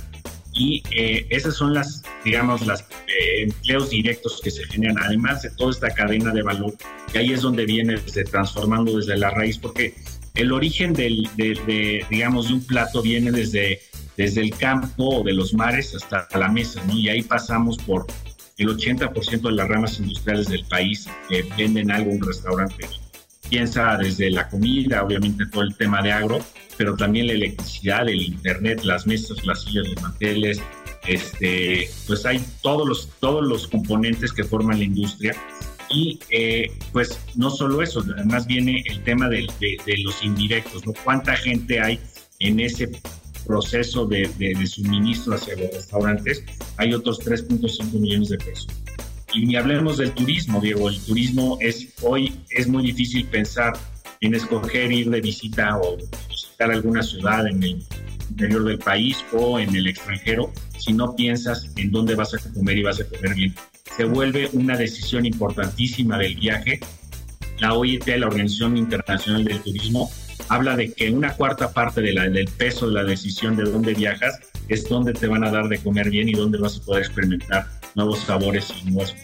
y 0.53 0.81
eh, 0.91 1.27
esas 1.29 1.55
son 1.55 1.73
las, 1.73 2.01
digamos, 2.23 2.65
las 2.65 2.81
eh, 2.81 3.43
empleos 3.43 3.89
directos 3.89 4.39
que 4.41 4.51
se 4.51 4.63
generan, 4.65 4.97
además 4.99 5.41
de 5.41 5.49
toda 5.51 5.71
esta 5.71 5.89
cadena 5.89 6.31
de 6.31 6.41
valor, 6.41 6.73
que 7.11 7.19
ahí 7.19 7.33
es 7.33 7.41
donde 7.41 7.65
viene 7.65 7.97
desde 7.97 8.23
transformando 8.23 8.97
desde 8.97 9.17
la 9.17 9.29
raíz, 9.31 9.57
porque 9.57 9.95
el 10.35 10.51
origen 10.51 10.93
del, 10.93 11.29
de, 11.35 12.05
digamos, 12.09 12.47
de 12.47 12.55
un 12.55 12.65
plato 12.65 13.01
viene 13.01 13.31
desde, 13.31 13.81
desde 14.15 14.41
el 14.41 14.51
campo 14.51 15.19
o 15.19 15.23
de 15.23 15.33
los 15.33 15.53
mares 15.53 15.93
hasta 15.93 16.27
la 16.37 16.49
mesa, 16.49 16.81
¿no? 16.85 16.97
Y 16.97 17.09
ahí 17.09 17.21
pasamos 17.21 17.77
por 17.77 18.05
el 18.57 18.69
80% 18.69 19.41
de 19.41 19.51
las 19.51 19.67
ramas 19.67 19.99
industriales 19.99 20.47
del 20.47 20.65
país 20.65 21.07
que 21.27 21.45
venden 21.57 21.91
algo 21.91 22.11
un 22.11 22.21
restaurante 22.21 22.87
piensa 23.49 23.97
desde 23.97 24.29
la 24.31 24.47
comida, 24.49 25.03
obviamente 25.03 25.45
todo 25.47 25.63
el 25.63 25.75
tema 25.75 26.01
de 26.01 26.11
agro, 26.11 26.39
pero 26.77 26.95
también 26.95 27.27
la 27.27 27.33
electricidad, 27.33 28.07
el 28.07 28.21
internet, 28.21 28.83
las 28.83 29.07
mesas, 29.07 29.45
las 29.45 29.63
sillas, 29.63 29.87
los 29.87 30.01
manteles, 30.01 30.61
este, 31.07 31.89
pues 32.07 32.25
hay 32.25 32.43
todos 32.61 32.87
los, 32.87 33.09
todos 33.19 33.45
los 33.45 33.67
componentes 33.67 34.33
que 34.33 34.43
forman 34.43 34.79
la 34.79 34.85
industria. 34.85 35.35
Y 35.89 36.19
eh, 36.29 36.71
pues 36.91 37.19
no 37.35 37.49
solo 37.51 37.81
eso, 37.81 38.03
además 38.15 38.47
viene 38.47 38.83
el 38.87 39.03
tema 39.03 39.29
de, 39.29 39.47
los 40.03 40.23
indirectos, 40.23 40.85
¿no? 40.85 40.93
¿Cuánta 41.03 41.35
gente 41.35 41.79
hay 41.79 41.99
en 42.39 42.59
ese 42.59 42.89
proceso 43.45 44.07
de, 44.07 44.27
suministro 44.65 45.35
hacia 45.35 45.55
los 45.55 45.71
restaurantes? 45.71 46.43
Hay 46.77 46.93
otros 46.93 47.19
3.5 47.21 47.99
millones 47.99 48.29
de 48.29 48.37
pesos 48.39 48.67
y 49.35 49.45
ni 49.45 49.55
hablemos 49.57 49.97
del 49.97 50.11
turismo, 50.13 50.61
Diego. 50.61 50.89
El 50.89 50.99
turismo 51.01 51.57
es 51.59 51.89
hoy 52.01 52.33
es 52.49 52.67
muy 52.67 52.83
difícil 52.83 53.25
pensar 53.25 53.73
en 54.21 54.33
escoger 54.33 54.91
ir 54.91 55.09
de 55.09 55.19
visita 55.19 55.77
o 55.77 55.97
visitar 56.29 56.71
alguna 56.71 57.03
ciudad 57.03 57.45
en 57.45 57.61
el 57.61 57.83
interior 58.29 58.63
del 58.63 58.79
país 58.79 59.23
o 59.33 59.59
en 59.59 59.75
el 59.75 59.87
extranjero 59.87 60.51
si 60.77 60.93
no 60.93 61.15
piensas 61.15 61.69
en 61.75 61.91
dónde 61.91 62.15
vas 62.15 62.33
a 62.33 62.53
comer 62.53 62.77
y 62.77 62.83
vas 62.83 63.01
a 63.01 63.05
comer 63.05 63.35
bien. 63.35 63.55
Se 63.97 64.05
vuelve 64.05 64.49
una 64.53 64.77
decisión 64.77 65.25
importantísima 65.25 66.17
del 66.17 66.35
viaje. 66.35 66.79
La 67.59 67.73
OIT, 67.73 68.07
la 68.07 68.27
Organización 68.27 68.77
Internacional 68.77 69.43
del 69.43 69.61
Turismo, 69.61 70.09
habla 70.49 70.75
de 70.75 70.93
que 70.93 71.11
una 71.11 71.33
cuarta 71.33 71.73
parte 71.73 72.01
de 72.01 72.13
la, 72.13 72.29
del 72.29 72.47
peso 72.47 72.87
de 72.87 72.93
la 72.93 73.03
decisión 73.03 73.55
de 73.55 73.63
dónde 73.63 73.93
viajas 73.93 74.39
es 74.67 74.87
dónde 74.87 75.13
te 75.13 75.27
van 75.27 75.43
a 75.43 75.51
dar 75.51 75.67
de 75.67 75.77
comer 75.79 76.09
bien 76.09 76.29
y 76.29 76.33
dónde 76.33 76.57
vas 76.57 76.77
a 76.77 76.85
poder 76.85 77.03
experimentar 77.03 77.67
nuevos 77.95 78.19
sabores 78.19 78.71
nuevos. 78.85 79.15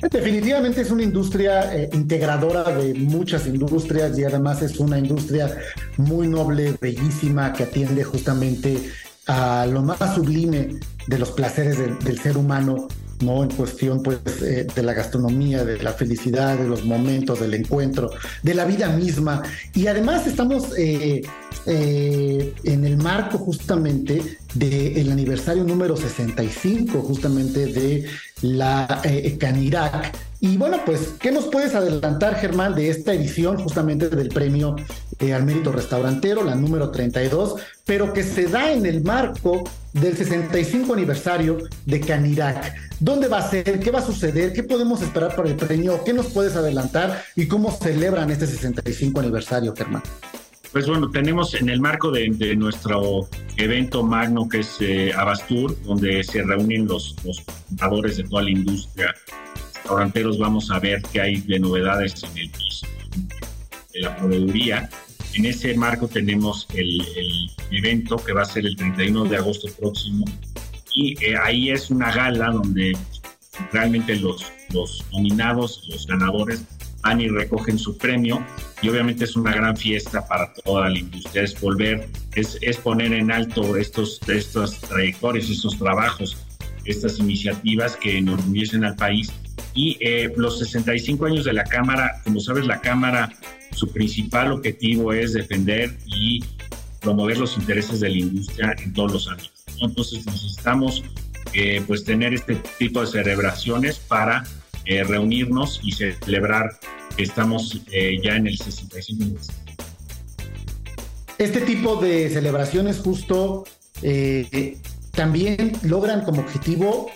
Definitivamente 0.00 0.82
es 0.82 0.90
una 0.92 1.02
industria 1.02 1.74
eh, 1.74 1.90
integradora 1.92 2.62
de 2.62 2.94
muchas 2.94 3.48
industrias 3.48 4.16
y 4.16 4.24
además 4.24 4.62
es 4.62 4.78
una 4.78 4.96
industria 4.96 5.58
muy 5.96 6.28
noble, 6.28 6.76
bellísima, 6.80 7.52
que 7.52 7.64
atiende 7.64 8.04
justamente 8.04 8.78
a 9.26 9.66
lo 9.66 9.82
más 9.82 10.14
sublime 10.14 10.78
de 11.08 11.18
los 11.18 11.32
placeres 11.32 11.78
del 11.78 12.18
ser 12.20 12.38
humano, 12.38 12.86
¿no? 13.20 13.42
En 13.42 13.50
cuestión, 13.50 14.00
pues, 14.00 14.20
eh, 14.40 14.68
de 14.72 14.82
la 14.84 14.94
gastronomía, 14.94 15.64
de 15.64 15.82
la 15.82 15.92
felicidad, 15.92 16.56
de 16.56 16.68
los 16.68 16.84
momentos, 16.84 17.40
del 17.40 17.54
encuentro, 17.54 18.10
de 18.44 18.54
la 18.54 18.64
vida 18.64 18.88
misma. 18.90 19.42
Y 19.74 19.88
además 19.88 20.28
estamos 20.28 20.78
eh, 20.78 21.22
en 21.66 22.84
el 22.84 22.96
marco 22.98 23.36
justamente 23.36 24.38
del 24.54 25.10
aniversario 25.10 25.64
número 25.64 25.96
65 25.96 27.00
justamente 27.02 27.66
de 27.66 28.06
la 28.42 29.00
eh, 29.04 29.36
Canirac. 29.38 30.16
Y 30.40 30.56
bueno, 30.56 30.78
pues, 30.86 31.14
¿qué 31.18 31.32
nos 31.32 31.46
puedes 31.46 31.74
adelantar, 31.74 32.36
Germán, 32.36 32.74
de 32.74 32.90
esta 32.90 33.12
edición 33.12 33.58
justamente 33.58 34.08
del 34.08 34.28
premio 34.28 34.76
eh, 35.18 35.34
al 35.34 35.44
mérito 35.44 35.72
restaurantero, 35.72 36.44
la 36.44 36.54
número 36.54 36.90
32, 36.90 37.56
pero 37.84 38.12
que 38.12 38.22
se 38.22 38.46
da 38.46 38.72
en 38.72 38.86
el 38.86 39.02
marco 39.02 39.64
del 39.92 40.16
65 40.16 40.92
aniversario 40.94 41.58
de 41.86 42.00
Canirac? 42.00 42.72
¿Dónde 43.00 43.28
va 43.28 43.38
a 43.38 43.50
ser? 43.50 43.80
¿Qué 43.80 43.90
va 43.90 43.98
a 43.98 44.06
suceder? 44.06 44.52
¿Qué 44.52 44.62
podemos 44.62 45.02
esperar 45.02 45.34
para 45.34 45.48
el 45.48 45.56
premio? 45.56 46.02
¿Qué 46.04 46.12
nos 46.12 46.26
puedes 46.26 46.54
adelantar? 46.54 47.22
¿Y 47.34 47.46
cómo 47.46 47.72
celebran 47.72 48.30
este 48.30 48.46
65 48.46 49.20
aniversario, 49.20 49.74
Germán? 49.76 50.02
Pues 50.72 50.86
bueno, 50.86 51.10
tenemos 51.10 51.54
en 51.54 51.70
el 51.70 51.80
marco 51.80 52.10
de, 52.10 52.28
nuestro 52.56 53.28
evento 53.56 54.02
magno 54.02 54.48
que 54.48 54.60
es 54.60 54.76
eh, 54.80 55.12
Abastur, 55.16 55.80
donde 55.82 56.22
se 56.22 56.42
reúnen 56.42 56.86
los, 56.86 57.16
los 57.24 58.16
de 58.16 58.24
toda 58.24 58.42
la 58.42 58.50
industria 58.50 59.14
restauranteros, 59.88 60.38
vamos 60.38 60.70
a 60.70 60.78
ver 60.78 61.00
qué 61.10 61.20
hay 61.20 61.40
de 61.40 61.58
novedades 61.58 62.22
en 62.22 62.38
el 62.38 62.50
de 63.94 64.00
la 64.00 64.16
proveeduría. 64.16 64.90
En 65.34 65.46
ese 65.46 65.74
marco 65.74 66.06
tenemos 66.08 66.66
el, 66.74 67.00
evento 67.70 68.16
que 68.16 68.32
va 68.32 68.42
a 68.42 68.44
ser 68.44 68.66
el 68.66 68.76
31 68.76 69.24
de 69.24 69.36
agosto 69.36 69.68
próximo 69.78 70.24
y 70.94 71.22
eh, 71.22 71.36
ahí 71.42 71.70
es 71.70 71.90
una 71.90 72.10
gala 72.12 72.50
donde 72.50 72.96
realmente 73.72 74.16
los, 74.16 74.50
los 74.72 75.04
nominados, 75.12 75.86
los 75.90 76.06
ganadores 76.06 76.64
van 77.02 77.20
y 77.20 77.28
recogen 77.28 77.78
su 77.78 77.96
premio 77.96 78.44
y 78.82 78.88
obviamente 78.88 79.24
es 79.24 79.36
una 79.36 79.52
gran 79.52 79.76
fiesta 79.76 80.26
para 80.26 80.52
toda 80.52 80.88
la 80.88 80.98
industria, 80.98 81.42
es 81.42 81.60
volver, 81.60 82.08
es, 82.34 82.58
es 82.60 82.76
poner 82.76 83.12
en 83.12 83.30
alto 83.30 83.76
estos, 83.76 84.20
estas 84.28 84.80
trayectorias, 84.80 85.50
estos 85.50 85.78
trabajos, 85.78 86.36
estas 86.84 87.18
iniciativas 87.18 87.96
que 87.96 88.18
enorgullecen 88.18 88.84
al 88.84 88.96
país. 88.96 89.32
Y 89.74 89.96
eh, 90.00 90.32
los 90.36 90.58
65 90.58 91.26
años 91.26 91.44
de 91.44 91.52
la 91.52 91.64
Cámara, 91.64 92.20
como 92.24 92.40
sabes, 92.40 92.66
la 92.66 92.80
Cámara, 92.80 93.32
su 93.72 93.92
principal 93.92 94.52
objetivo 94.52 95.12
es 95.12 95.34
defender 95.34 95.96
y 96.06 96.42
promover 97.00 97.38
los 97.38 97.56
intereses 97.56 98.00
de 98.00 98.08
la 98.08 98.16
industria 98.16 98.74
en 98.82 98.92
todos 98.92 99.12
los 99.12 99.28
años. 99.28 99.52
Entonces 99.80 100.26
necesitamos 100.26 101.04
eh, 101.52 101.82
pues 101.86 102.04
tener 102.04 102.34
este 102.34 102.56
tipo 102.78 103.00
de 103.00 103.06
celebraciones 103.06 103.98
para 103.98 104.44
eh, 104.90 105.04
reunirnos 105.04 105.80
y 105.82 105.92
celebrar 105.92 106.78
que 107.14 107.24
estamos 107.24 107.82
eh, 107.92 108.18
ya 108.24 108.36
en 108.36 108.46
el 108.46 108.56
65 108.56 109.38
Este 111.36 111.60
tipo 111.60 111.96
de 111.96 112.30
celebraciones 112.30 112.96
justo 112.98 113.64
eh, 114.00 114.78
también 115.12 115.72
logran 115.82 116.24
como 116.24 116.40
objetivo 116.40 117.10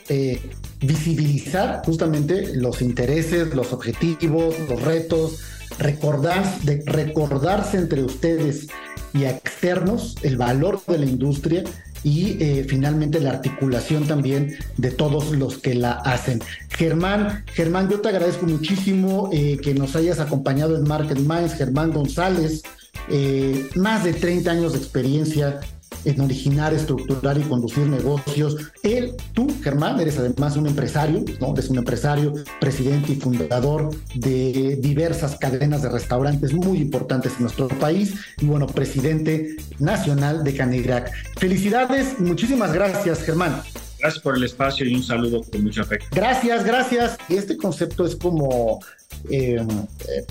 visibilizar 0.81 1.81
justamente 1.87 2.55
los 2.57 2.83
intereses, 2.83 3.55
los 3.55 3.73
objetivos, 3.73 4.55
los 4.68 4.83
retos, 4.83 5.41
recordar, 5.79 6.61
de, 6.64 6.83
recordarse 6.85 7.79
entre 7.79 8.03
ustedes 8.03 8.66
y 9.14 9.25
externos 9.25 10.16
el 10.23 10.37
valor 10.37 10.83
de 10.87 10.99
la 10.99 11.07
industria 11.07 11.64
y 12.05 12.36
eh, 12.42 12.66
finalmente 12.68 13.20
la 13.20 13.30
articulación 13.30 14.07
también 14.07 14.57
de 14.76 14.90
todos 14.90 15.30
los 15.32 15.59
que 15.59 15.74
la 15.74 15.92
hacen. 15.92 16.40
Germán, 16.70 17.44
Germán, 17.55 17.88
yo 17.88 18.00
te 18.00 18.09
agradezco 18.09 18.46
muchísimo 18.46 19.30
eh, 19.32 19.59
que 19.62 19.74
nos 19.74 19.94
hayas 19.96 20.20
acompañado 20.20 20.76
en 20.76 20.84
Market 20.84 21.18
Minds, 21.18 21.55
Germán 21.55 21.92
González, 21.92 22.62
eh, 23.09 23.68
más 23.74 24.05
de 24.05 24.12
30 24.12 24.50
años 24.50 24.72
de 24.72 24.78
experiencia 24.78 25.61
en 26.05 26.20
originar, 26.20 26.72
estructurar 26.72 27.38
y 27.38 27.42
conducir 27.42 27.86
negocios. 27.86 28.57
Él, 28.82 29.14
tú, 29.32 29.48
Germán, 29.62 30.00
eres 30.00 30.18
además 30.18 30.57
un 30.57 30.66
empresario, 30.66 31.24
¿no? 31.40 31.53
Eres 31.53 31.70
un 31.70 31.78
empresario, 31.78 32.34
presidente 32.61 33.12
y 33.12 33.16
fundador 33.16 33.90
de 34.14 34.78
diversas 34.80 35.36
cadenas 35.36 35.82
de 35.82 35.88
restaurantes 35.88 36.53
muy 36.53 36.78
importantes 36.78 37.32
en 37.36 37.42
nuestro 37.42 37.68
país 37.68 38.14
y 38.38 38.46
bueno, 38.46 38.66
presidente 38.66 39.57
nacional 39.78 40.44
de 40.44 40.55
Canigrac. 40.55 41.12
Felicidades 41.38 42.18
muchísimas 42.20 42.72
gracias, 42.72 43.22
Germán. 43.22 43.62
Gracias 44.03 44.20
por 44.20 44.36
el 44.36 44.42
espacio 44.42 44.84
y 44.84 44.96
un 44.96 45.03
saludo 45.05 45.42
con 45.42 45.62
mucho 45.62 45.82
afecto. 45.82 46.09
Gracias, 46.11 46.64
gracias. 46.64 47.16
Este 47.28 47.57
concepto 47.57 48.05
es 48.05 48.16
como, 48.16 48.80
eh, 49.30 49.64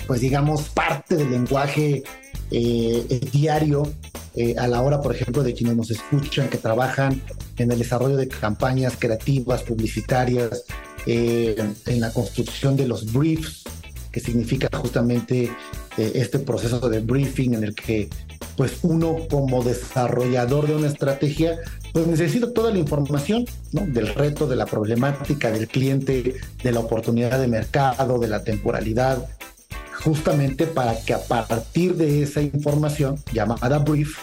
pues 0.06 0.20
digamos, 0.20 0.68
parte 0.68 1.16
del 1.16 1.30
lenguaje 1.30 2.02
eh, 2.50 3.20
diario 3.32 3.90
eh, 4.34 4.54
a 4.58 4.68
la 4.68 4.82
hora, 4.82 5.00
por 5.00 5.14
ejemplo, 5.14 5.42
de 5.42 5.54
quienes 5.54 5.74
nos 5.74 5.90
escuchan, 5.90 6.50
que 6.50 6.58
trabajan 6.58 7.22
en 7.56 7.72
el 7.72 7.78
desarrollo 7.78 8.16
de 8.16 8.28
campañas 8.28 8.92
creativas, 8.98 9.62
publicitarias, 9.62 10.64
eh, 11.06 11.56
en 11.86 12.00
la 12.00 12.12
construcción 12.12 12.76
de 12.76 12.86
los 12.86 13.10
briefs, 13.10 13.62
que 14.10 14.20
significa 14.20 14.68
justamente 14.76 15.50
este 15.96 16.38
proceso 16.38 16.90
de 16.90 17.00
briefing 17.00 17.54
en 17.54 17.64
el 17.64 17.74
que 17.74 18.10
pues 18.56 18.78
uno 18.82 19.16
como 19.30 19.62
desarrollador 19.62 20.66
de 20.66 20.76
una 20.76 20.88
estrategia 20.88 21.58
pues 21.92 22.06
necesita 22.06 22.52
toda 22.52 22.70
la 22.70 22.78
información 22.78 23.44
¿no? 23.72 23.86
del 23.86 24.14
reto, 24.14 24.46
de 24.46 24.56
la 24.56 24.66
problemática 24.66 25.50
del 25.50 25.68
cliente, 25.68 26.36
de 26.62 26.72
la 26.72 26.80
oportunidad 26.80 27.38
de 27.38 27.48
mercado, 27.48 28.18
de 28.18 28.28
la 28.28 28.42
temporalidad, 28.42 29.28
justamente 30.02 30.66
para 30.66 30.98
que 31.00 31.14
a 31.14 31.22
partir 31.22 31.94
de 31.96 32.22
esa 32.22 32.40
información 32.40 33.16
llamada 33.32 33.78
brief, 33.78 34.16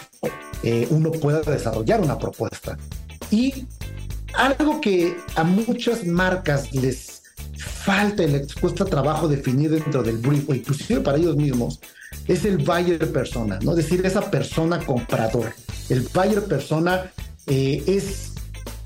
eh, 0.62 0.86
uno 0.90 1.10
pueda 1.10 1.40
desarrollar 1.40 2.00
una 2.00 2.18
propuesta. 2.18 2.76
Y 3.30 3.66
algo 4.34 4.80
que 4.80 5.16
a 5.36 5.44
muchas 5.44 6.04
marcas 6.04 6.72
les 6.74 7.22
falta 7.56 8.24
y 8.24 8.32
les 8.32 8.54
cuesta 8.54 8.84
trabajo 8.84 9.28
definir 9.28 9.70
dentro 9.70 10.02
del 10.02 10.18
brief, 10.18 10.48
o 10.48 10.54
inclusive 10.54 11.00
para 11.00 11.18
ellos 11.18 11.36
mismos, 11.36 11.80
es 12.26 12.44
el 12.44 12.58
buyer 12.58 13.10
persona, 13.12 13.58
¿no? 13.62 13.72
Es 13.72 13.78
decir, 13.78 14.04
esa 14.04 14.30
persona 14.30 14.84
comprador. 14.84 15.52
El 15.88 16.02
buyer 16.12 16.44
persona 16.44 17.10
eh, 17.50 17.82
es 17.86 18.32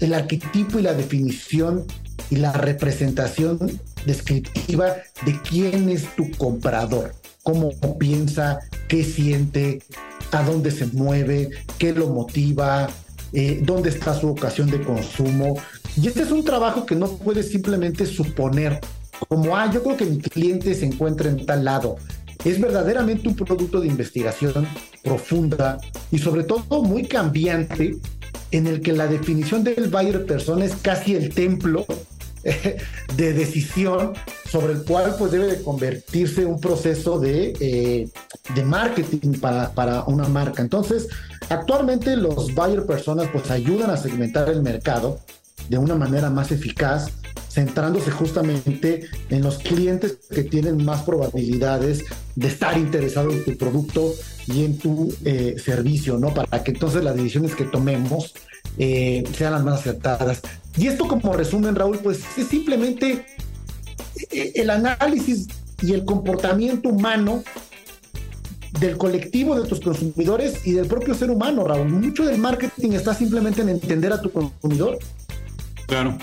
el 0.01 0.15
arquetipo 0.15 0.79
y 0.79 0.83
la 0.83 0.95
definición 0.95 1.85
y 2.31 2.37
la 2.37 2.53
representación 2.53 3.59
descriptiva 4.07 4.97
de 5.25 5.39
quién 5.49 5.91
es 5.91 6.05
tu 6.17 6.31
comprador, 6.33 7.15
cómo 7.43 7.71
piensa, 7.99 8.59
qué 8.89 9.05
siente, 9.05 9.81
a 10.33 10.43
dónde 10.43 10.71
se 10.71 10.87
mueve, 10.87 11.51
qué 11.79 11.93
lo 11.93 12.09
motiva, 12.09 12.89
eh, 13.33 13.61
dónde 13.63 13.91
está 13.91 14.19
su 14.19 14.29
ocasión 14.29 14.71
de 14.71 14.81
consumo. 14.83 15.57
Y 16.01 16.09
este 16.09 16.23
es 16.23 16.31
un 16.31 16.43
trabajo 16.43 16.87
que 16.87 16.97
no 16.97 17.09
puedes 17.19 17.51
simplemente 17.51 18.07
suponer 18.07 18.81
como, 19.29 19.57
ah, 19.57 19.71
yo 19.71 19.83
creo 19.83 19.97
que 19.97 20.07
mi 20.07 20.19
cliente 20.19 20.75
se 20.75 20.87
encuentra 20.87 21.29
en 21.29 21.45
tal 21.47 21.65
lado. 21.65 21.97
Es 22.45 22.61
verdaderamente 22.61 23.29
un 23.29 23.37
producto 23.37 23.81
de 23.81 23.89
investigación 23.89 24.67
profunda 25.03 25.79
y 26.11 26.19
sobre 26.19 26.45
todo 26.45 26.83
muy 26.83 27.05
cambiante 27.05 27.97
en 28.57 28.69
el 28.69 28.81
que 28.81 28.93
la 28.93 29.09
definición 29.09 29.65
del 29.65 29.89
buyer 29.89 30.27
persona 30.27 30.65
es 30.65 30.77
casi 30.77 31.17
el 31.17 31.35
templo 31.35 31.85
de 33.17 33.33
decisión 33.33 34.13
sobre 34.49 34.75
el 34.75 34.85
cual 34.85 35.17
pues 35.19 35.33
debe 35.33 35.47
de 35.47 35.63
convertirse 35.63 36.47
un 36.47 36.61
proceso 36.61 37.19
de, 37.19 37.53
eh, 37.59 38.09
de 38.55 38.65
marketing 38.65 39.41
para, 39.41 39.73
para, 39.73 40.05
una 40.05 40.29
marca. 40.29 40.63
Entonces, 40.63 41.09
actualmente 41.49 42.17
los 42.17 42.55
buyer 42.55 42.87
personas 42.87 43.29
pues 43.33 43.51
ayudan 43.51 43.91
a 43.91 43.97
segmentar 43.97 44.49
el 44.49 44.63
mercado 44.63 45.19
de 45.69 45.79
una 45.79 45.97
manera 45.97 46.31
más 46.31 46.53
eficaz, 46.53 47.09
centrándose 47.49 48.13
justamente 48.13 49.09
en 49.31 49.43
los 49.43 49.59
clientes 49.59 50.19
que 50.31 50.45
tienen 50.45 50.85
más 50.85 51.03
probabilidades 51.03 52.05
de 52.37 52.49
estar 52.49 52.79
interesados 52.79 53.35
en 53.35 53.45
tu 53.45 53.57
producto 53.57 54.13
y 54.47 54.65
en 54.65 54.79
tu 54.79 55.15
eh, 55.25 55.57
servicio, 55.63 56.19
¿no? 56.19 56.33
Para 56.33 56.63
que 56.63 56.73
entonces 56.73 57.03
las 57.03 57.17
decisiones 57.17 57.55
que 57.55 57.65
tomemos 57.65 58.35
eh, 58.79 59.25
sean 59.37 59.53
las 59.53 59.65
más 59.65 59.81
acertadas. 59.81 60.43
Y 60.77 60.89
esto 60.89 61.07
como 61.07 61.33
resumen, 61.33 61.75
Raúl, 61.75 61.99
pues 61.99 62.21
es 62.37 62.49
simplemente 62.49 63.25
eh, 64.31 64.53
el 64.55 64.71
análisis 64.71 65.49
y 65.83 65.93
el 65.93 66.05
comportamiento 66.05 66.89
humano 66.89 67.43
del 68.81 68.99
colectivo 68.99 69.61
de 69.61 69.69
tus 69.69 69.81
consumidores 69.81 70.67
y 70.67 70.73
del 70.73 70.87
propio 70.87 71.15
ser 71.15 71.31
humano, 71.31 71.65
Raúl. 71.65 71.89
Mucho 71.89 72.25
del 72.25 72.39
marketing 72.39 72.93
está 72.93 73.15
simplemente 73.15 73.63
en 73.63 73.69
entender 73.69 74.13
a 74.13 74.21
tu 74.21 74.31
consumidor. 74.31 74.99
Claro. 75.87 76.19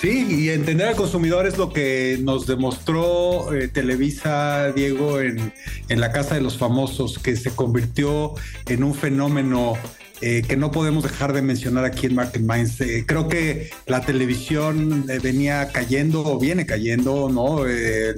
Sí, 0.00 0.26
y 0.30 0.48
entender 0.50 0.88
al 0.88 0.96
consumidor 0.96 1.46
es 1.46 1.58
lo 1.58 1.72
que 1.72 2.18
nos 2.22 2.46
demostró 2.46 3.52
eh, 3.54 3.68
Televisa, 3.68 4.72
Diego, 4.72 5.20
en, 5.20 5.52
en 5.88 6.00
la 6.00 6.12
Casa 6.12 6.36
de 6.36 6.40
los 6.40 6.56
Famosos, 6.56 7.18
que 7.18 7.36
se 7.36 7.50
convirtió 7.50 8.34
en 8.66 8.84
un 8.84 8.94
fenómeno 8.94 9.74
eh, 10.22 10.42
que 10.46 10.54
no 10.54 10.70
podemos 10.70 11.02
dejar 11.02 11.32
de 11.32 11.40
mencionar 11.40 11.86
aquí 11.86 12.06
en 12.06 12.14
Market 12.14 12.42
Minds. 12.42 12.78
Eh, 12.82 13.04
creo 13.06 13.26
que 13.28 13.70
la 13.86 14.02
televisión 14.02 15.06
venía 15.22 15.68
cayendo 15.72 16.22
o 16.22 16.38
viene 16.38 16.66
cayendo, 16.66 17.30
¿no? 17.30 17.64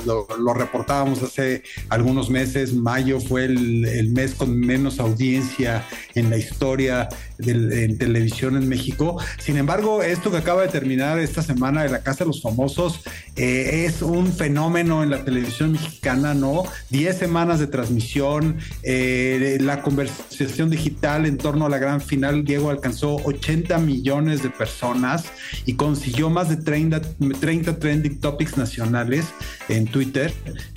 Lo, 0.05 0.55
reportábamos 0.55 1.23
hace 1.23 1.63
algunos 1.91 2.29
meses. 2.29 2.75
Mayo 2.75 3.21
fue 3.21 3.45
el, 3.45 3.85
el, 3.85 4.11
mes 4.11 4.35
con 4.35 4.59
menos 4.59 4.99
audiencia 4.99 5.87
en 6.17 6.29
la 6.29 6.39
historia 6.39 7.09
en 7.51 7.99
televisión 7.99 8.57
en 8.57 8.69
México. 8.69 9.19
Sin 9.39 9.57
embargo, 9.57 10.03
esto 10.03 10.31
que 10.31 10.39
acaba 10.39 10.63
de 10.63 10.69
terminar 10.69 11.19
esta 11.19 11.43
semana 11.43 11.83
de 11.83 11.89
la 11.89 12.03
Casa 12.03 12.25
de 12.25 12.29
los 12.29 12.43
Famosos 12.43 13.01
eh, 13.37 13.87
es 13.87 14.03
un 14.03 14.33
fenómeno 14.33 15.03
en 15.03 15.11
la 15.11 15.25
televisión 15.25 15.73
mexicana, 15.73 16.35
¿no? 16.35 16.65
Diez 16.91 17.19
semanas 17.19 17.59
de 17.61 17.67
transmisión, 17.67 18.59
eh, 18.83 19.59
la 19.61 19.83
conversación 19.83 20.71
digital 20.71 21.27
en 21.27 21.39
torno 21.39 21.67
a 21.67 21.69
la 21.69 21.79
gran 21.79 22.01
final, 22.01 22.45
Diego 22.45 22.71
alcanzó 22.71 23.17
80 23.17 23.79
millones 23.79 24.43
de 24.43 24.51
personas 24.51 25.25
y 25.67 25.75
consiguió 25.75 26.31
más 26.31 26.49
de 26.49 26.57
30, 26.57 27.01
30 27.41 27.79
trending 27.79 28.21
topics 28.21 28.57
nacionales 28.57 29.27
en 29.69 29.87
Twitter, 29.87 30.33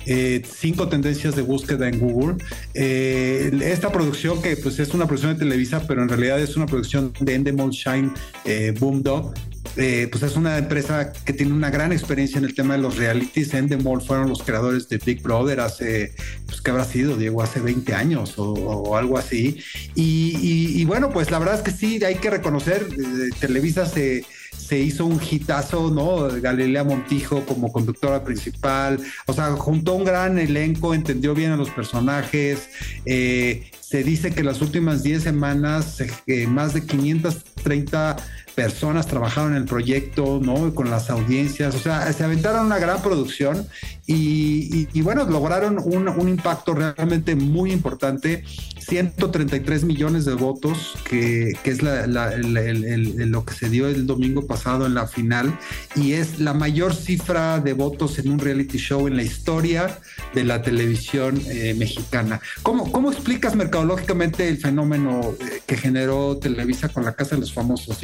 eh, 0.06 0.42
cinco 0.46 0.88
tendencias 0.88 1.36
de 1.36 1.42
búsqueda 1.42 1.88
en 1.88 1.98
Google. 1.98 2.36
esta 2.74 3.92
producción 3.92 4.40
que 4.40 4.56
pues 4.56 4.78
es 4.78 4.94
una 4.94 5.06
producción 5.06 5.34
de 5.34 5.38
Televisa, 5.38 5.86
pero 5.86 6.02
en 6.02 6.08
realidad 6.08 6.40
es 6.40 6.55
una 6.56 6.66
producción 6.66 7.12
de 7.20 7.34
Endemol 7.34 7.70
Shine 7.70 8.10
eh, 8.44 8.74
Boom 8.78 9.02
Dog. 9.02 9.34
Eh, 9.76 10.08
pues 10.10 10.22
es 10.22 10.36
una 10.36 10.56
empresa 10.56 11.12
que 11.12 11.34
tiene 11.34 11.52
una 11.52 11.68
gran 11.68 11.92
experiencia 11.92 12.38
en 12.38 12.44
el 12.44 12.54
tema 12.54 12.74
de 12.74 12.80
los 12.80 12.96
realities. 12.96 13.52
Endemol 13.52 14.00
fueron 14.00 14.28
los 14.28 14.42
creadores 14.42 14.88
de 14.88 14.98
Big 14.98 15.22
Brother 15.22 15.60
hace, 15.60 16.14
pues 16.46 16.62
que 16.62 16.70
habrá 16.70 16.84
sido, 16.84 17.16
Diego, 17.16 17.42
hace 17.42 17.60
20 17.60 17.94
años 17.94 18.34
o, 18.38 18.96
algo 18.96 19.18
así. 19.18 19.58
Y, 19.94 20.84
bueno, 20.86 21.10
pues 21.10 21.30
la 21.30 21.38
verdad 21.38 21.56
es 21.56 21.60
que 21.60 21.72
sí, 21.72 22.02
hay 22.04 22.14
que 22.16 22.30
reconocer, 22.30 22.86
eh, 22.90 23.28
Televisa 23.38 23.84
se, 23.84 24.24
se 24.66 24.78
hizo 24.78 25.06
un 25.06 25.20
hitazo, 25.22 25.90
¿no? 25.90 26.28
Galilea 26.40 26.82
Montijo 26.82 27.44
como 27.46 27.70
conductora 27.70 28.24
principal, 28.24 28.98
o 29.26 29.32
sea, 29.32 29.52
juntó 29.52 29.94
un 29.94 30.04
gran 30.04 30.38
elenco, 30.38 30.92
entendió 30.92 31.34
bien 31.34 31.52
a 31.52 31.56
los 31.56 31.70
personajes, 31.70 32.68
eh, 33.04 33.70
se 33.80 34.02
dice 34.02 34.32
que 34.32 34.42
las 34.42 34.60
últimas 34.62 35.04
10 35.04 35.22
semanas 35.22 36.02
eh, 36.26 36.46
más 36.48 36.74
de 36.74 36.84
530 36.84 38.16
personas 38.56 39.06
trabajaron 39.06 39.52
en 39.52 39.58
el 39.58 39.64
proyecto, 39.66 40.40
¿no? 40.42 40.74
Con 40.74 40.90
las 40.90 41.10
audiencias, 41.10 41.74
o 41.74 41.78
sea, 41.78 42.12
se 42.12 42.24
aventaron 42.24 42.66
una 42.66 42.78
gran 42.78 43.00
producción 43.02 43.68
y, 44.08 45.00
bueno, 45.02 45.24
lograron 45.24 45.78
un, 45.82 46.28
impacto 46.28 46.74
realmente 46.74 47.34
muy 47.34 47.72
importante, 47.72 48.44
133 48.78 49.82
millones 49.82 50.24
de 50.24 50.34
votos, 50.34 50.94
que, 51.08 51.54
es 51.64 51.82
lo 51.82 53.44
que 53.44 53.54
se 53.54 53.68
dio 53.68 53.88
el 53.88 54.06
domingo 54.06 54.46
pasado 54.46 54.86
en 54.86 54.94
la 54.94 55.08
final, 55.08 55.58
y 55.96 56.12
es 56.12 56.38
la 56.38 56.54
mayor 56.54 56.94
cifra 56.94 57.58
de 57.58 57.72
votos 57.72 58.18
en 58.20 58.30
un 58.30 58.38
reality 58.38 58.78
show 58.78 59.08
en 59.08 59.16
la 59.16 59.24
historia 59.24 59.98
de 60.34 60.44
la 60.44 60.62
televisión 60.62 61.40
eh, 61.48 61.74
mexicana. 61.76 62.40
¿Cómo, 62.62 62.92
¿Cómo 62.92 63.10
explicas 63.10 63.56
mercadológicamente 63.56 64.48
el 64.48 64.58
fenómeno 64.58 65.34
eh, 65.40 65.62
que 65.66 65.76
generó 65.76 66.36
Televisa 66.36 66.88
con 66.88 67.04
la 67.04 67.14
Casa 67.14 67.34
de 67.34 67.40
los 67.40 67.52
Famosos? 67.52 67.98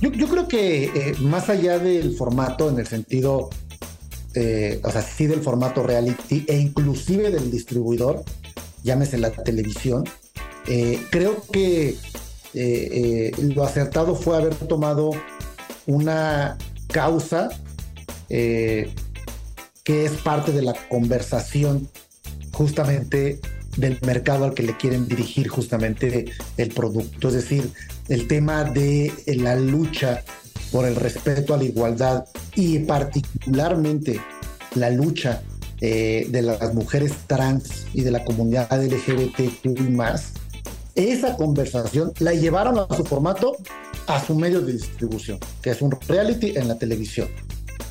Yo, 0.00 0.10
creo 0.28 0.48
que 0.48 0.84
eh, 0.84 1.14
más 1.20 1.48
allá 1.48 1.78
del 1.78 2.16
formato, 2.16 2.68
en 2.68 2.80
el 2.80 2.86
sentido, 2.88 3.50
eh, 4.34 4.80
o 4.82 4.90
sea, 4.90 5.02
sí 5.02 5.26
del 5.26 5.40
formato 5.40 5.82
reality 5.82 6.44
e 6.48 6.58
inclusive 6.58 7.30
del 7.30 7.50
distribuidor, 7.50 8.24
llámese 8.82 9.18
la 9.18 9.30
televisión, 9.30 10.04
eh, 10.66 11.00
creo 11.10 11.42
que 11.50 11.96
lo 13.54 13.64
acertado 13.64 14.14
fue 14.14 14.36
haber 14.36 14.54
tomado 14.54 15.12
una 15.86 16.58
causa 16.88 17.48
que 18.28 20.04
es 20.04 20.12
parte 20.22 20.52
de 20.52 20.62
la 20.62 20.74
conversación 20.88 21.88
justamente 22.52 23.40
del 23.76 23.98
mercado 24.02 24.44
al 24.44 24.54
que 24.54 24.62
le 24.62 24.76
quieren 24.76 25.08
dirigir 25.08 25.48
justamente 25.48 26.26
el 26.56 26.68
producto. 26.70 27.28
Es 27.28 27.34
decir, 27.34 27.72
el 28.12 28.28
tema 28.28 28.64
de 28.64 29.10
la 29.26 29.56
lucha 29.56 30.22
por 30.70 30.86
el 30.86 30.96
respeto 30.96 31.54
a 31.54 31.56
la 31.56 31.64
igualdad 31.64 32.26
y 32.54 32.80
particularmente 32.80 34.20
la 34.74 34.90
lucha 34.90 35.42
eh, 35.80 36.26
de 36.28 36.42
las 36.42 36.74
mujeres 36.74 37.14
trans 37.26 37.86
y 37.94 38.02
de 38.02 38.10
la 38.10 38.22
comunidad 38.22 38.68
LGBTQ 38.70 39.80
más, 39.92 40.34
esa 40.94 41.38
conversación 41.38 42.12
la 42.18 42.34
llevaron 42.34 42.78
a 42.78 42.94
su 42.94 43.02
formato, 43.02 43.56
a 44.06 44.22
su 44.22 44.34
medio 44.34 44.60
de 44.60 44.74
distribución, 44.74 45.38
que 45.62 45.70
es 45.70 45.80
un 45.80 45.92
reality 46.06 46.52
en 46.54 46.68
la 46.68 46.76
televisión. 46.76 47.28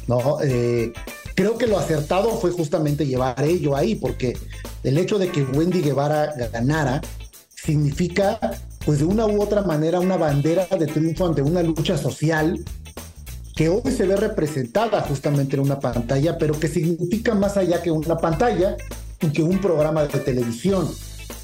¿no? 0.05 0.38
Eh, 0.43 0.93
creo 1.34 1.57
que 1.57 1.65
lo 1.65 1.80
acertado 1.80 2.38
fue 2.39 2.51
justamente 2.51 3.07
llevar 3.07 3.43
ello 3.43 3.76
ahí, 3.76 3.95
porque 3.95 4.38
el 4.84 4.99
hecho 4.99 5.17
de 5.17 5.32
que 5.32 5.41
Wendy 5.41 5.82
Guevara 5.82 6.32
ganara 6.53 7.01
significa 7.49 8.39
pues 8.86 9.00
de 9.00 9.06
una 9.06 9.26
u 9.26 9.42
otra 9.42 9.62
manera 9.62 10.00
una 10.00 10.18
bandera 10.18 10.66
de 10.66 10.88
triunfo 10.88 11.26
ante 11.26 11.42
una 11.42 11.62
lucha 11.62 11.98
social 11.98 12.64
que 13.56 13.70
hoy 13.70 13.92
se 13.92 14.06
ve 14.08 14.16
representada 14.16 15.02
justamente 15.02 15.56
en 15.56 15.62
una 15.62 15.80
pantalla, 15.80 16.38
pero 16.38 16.60
que 16.60 16.68
significa 16.68 17.36
más 17.36 17.58
allá 17.58 17.82
que 17.82 17.92
una 17.92 18.18
pantalla 18.18 18.78
y 19.22 19.28
que 19.28 19.44
un 19.44 19.60
programa 19.60 20.06
de 20.06 20.20
televisión. 20.20 20.90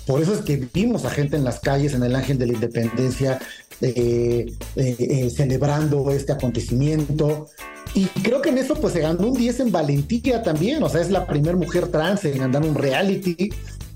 Por 0.06 0.22
eso 0.22 0.34
es 0.34 0.42
que 0.42 0.68
vimos 0.74 1.06
a 1.06 1.10
gente 1.10 1.36
en 1.36 1.44
las 1.44 1.60
calles, 1.60 1.94
en 1.94 2.04
el 2.04 2.16
Ángel 2.16 2.38
de 2.38 2.48
la 2.48 2.54
Independencia, 2.54 3.40
eh, 3.82 4.52
eh, 4.78 4.96
eh, 4.98 5.30
celebrando 5.30 6.10
este 6.12 6.32
acontecimiento. 6.32 7.48
Y 7.94 8.06
creo 8.06 8.42
que 8.42 8.50
en 8.50 8.58
eso 8.58 8.76
pues 8.76 8.94
se 8.94 9.02
ganó 9.02 9.28
un 9.28 9.38
10 9.38 9.60
en 9.60 9.72
valentía 9.72 10.42
también, 10.42 10.82
o 10.84 10.90
sea, 10.90 11.02
es 11.02 11.12
la 11.12 11.28
primera 11.28 11.58
mujer 11.58 11.90
trans 11.90 12.24
en 12.26 12.42
andar 12.42 12.64
un 12.64 12.76
reality, 12.76 13.50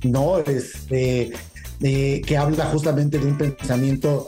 ¿no? 0.04 0.39
Este, 0.39 1.32
que 1.82 2.38
habla 2.38 2.65
justamente 2.65 3.17
de 3.17 3.25
un 3.25 3.38
pensamiento 3.38 4.27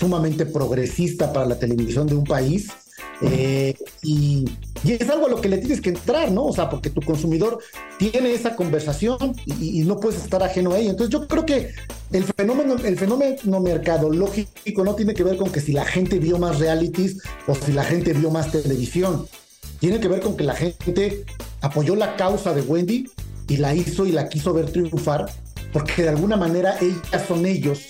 sumamente 0.00 0.46
progresista 0.46 1.32
para 1.32 1.46
la 1.46 1.58
televisión 1.58 2.06
de 2.06 2.14
un 2.14 2.24
país. 2.24 2.68
Eh, 3.22 3.74
y, 4.02 4.46
es 4.82 5.10
algo 5.10 5.26
a 5.26 5.28
lo 5.28 5.42
que 5.42 5.50
le 5.50 5.58
tienes 5.58 5.82
que 5.82 5.90
entrar, 5.90 6.32
¿no? 6.32 6.46
O 6.46 6.54
sea, 6.54 6.70
porque 6.70 6.88
tu 6.88 7.02
consumidor 7.02 7.58
tiene 7.98 8.32
esa 8.32 8.56
conversación 8.56 9.36
y, 9.44 9.82
no 9.82 10.00
puedes 10.00 10.22
estar 10.22 10.42
ajeno 10.42 10.72
a 10.72 10.78
ella. 10.78 10.90
Entonces 10.90 11.12
yo 11.12 11.28
creo 11.28 11.44
que 11.44 11.70
el 12.12 12.24
fenómeno, 12.24 12.76
el 12.82 12.98
fenómeno 12.98 13.60
mercadológico 13.60 14.84
no 14.84 14.94
tiene 14.94 15.12
que 15.12 15.22
ver 15.22 15.36
con 15.36 15.52
que 15.52 15.60
si 15.60 15.72
la 15.72 15.84
gente 15.84 16.18
vio 16.18 16.38
más 16.38 16.58
realities 16.58 17.18
o 17.46 17.54
si 17.54 17.72
la 17.72 17.84
gente 17.84 18.14
vio 18.14 18.30
más 18.30 18.50
televisión. 18.50 19.26
Tiene 19.80 20.00
que 20.00 20.08
ver 20.08 20.20
con 20.20 20.36
que 20.36 20.44
la 20.44 20.54
gente 20.54 21.24
apoyó 21.60 21.94
la 21.94 22.16
causa 22.16 22.54
de 22.54 22.62
Wendy 22.62 23.10
y 23.48 23.58
la 23.58 23.74
hizo 23.74 24.06
y 24.06 24.12
la 24.12 24.30
quiso 24.30 24.54
ver 24.54 24.70
triunfar 24.70 25.26
porque 25.72 26.02
de 26.02 26.08
alguna 26.10 26.36
manera 26.36 26.76
ellas 26.80 27.24
son 27.26 27.46
ellos 27.46 27.88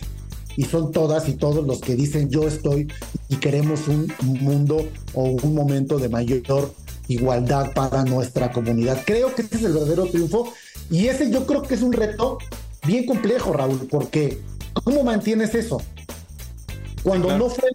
y 0.57 0.64
son 0.64 0.93
todas 0.93 1.28
y 1.28 1.35
todos 1.35 1.66
los 1.66 1.81
que 1.81 1.95
dicen 1.95 2.28
yo 2.28 2.47
estoy 2.47 2.89
y 3.28 3.37
queremos 3.37 3.89
un 3.89 4.12
mundo 4.41 4.89
o 5.14 5.24
un 5.24 5.55
momento 5.55 5.99
de 5.99 6.09
mayor 6.09 6.43
igualdad 7.09 7.72
para 7.72 8.05
nuestra 8.05 8.53
comunidad. 8.53 9.03
Creo 9.05 9.35
que 9.35 9.43
ese 9.43 9.57
es 9.57 9.64
el 9.64 9.72
verdadero 9.72 10.07
triunfo 10.07 10.53
y 10.91 11.09
ese 11.09 11.31
yo 11.31 11.47
creo 11.47 11.62
que 11.62 11.74
es 11.74 11.83
un 11.83 11.93
reto 11.93 12.39
bien 12.87 13.07
complejo, 13.07 13.53
Raúl, 13.53 13.87
porque 13.91 14.41
¿cómo 14.85 15.05
mantienes 15.05 15.55
eso? 15.55 15.83
Cuando 17.03 17.37
no 17.37 17.49
fue 17.49 17.70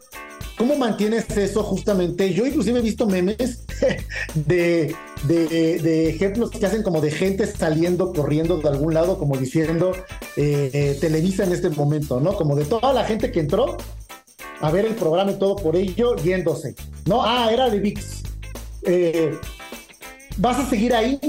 ¿Cómo 0.57 0.77
mantienes 0.77 1.29
eso 1.37 1.63
justamente? 1.63 2.33
Yo 2.33 2.45
inclusive 2.45 2.79
he 2.79 2.81
visto 2.81 3.07
memes 3.07 3.65
de, 4.35 4.95
de, 5.27 6.09
ejemplos 6.09 6.49
que 6.49 6.65
hacen 6.65 6.81
como 6.81 7.01
de 7.01 7.11
gente 7.11 7.45
saliendo, 7.45 8.13
corriendo 8.13 8.57
de 8.57 8.69
algún 8.69 8.93
lado, 8.93 9.17
como 9.17 9.37
diciendo 9.37 9.91
eh, 10.37 10.97
Televisa 11.01 11.43
en 11.43 11.51
este 11.51 11.69
momento, 11.69 12.21
¿no? 12.21 12.35
Como 12.35 12.55
de 12.55 12.65
toda 12.65 12.93
la 12.93 13.03
gente 13.03 13.31
que 13.31 13.41
entró 13.41 13.75
a 14.61 14.71
ver 14.71 14.85
el 14.85 14.95
programa 14.95 15.31
y 15.31 15.35
todo 15.35 15.57
por 15.57 15.75
ello, 15.75 16.15
yéndose. 16.15 16.75
No, 17.05 17.21
ah, 17.23 17.49
era 17.51 17.69
de 17.69 17.79
VIX. 17.79 18.23
Eh, 18.83 19.37
¿Vas 20.37 20.59
a 20.59 20.69
seguir 20.69 20.93
ahí? 20.93 21.19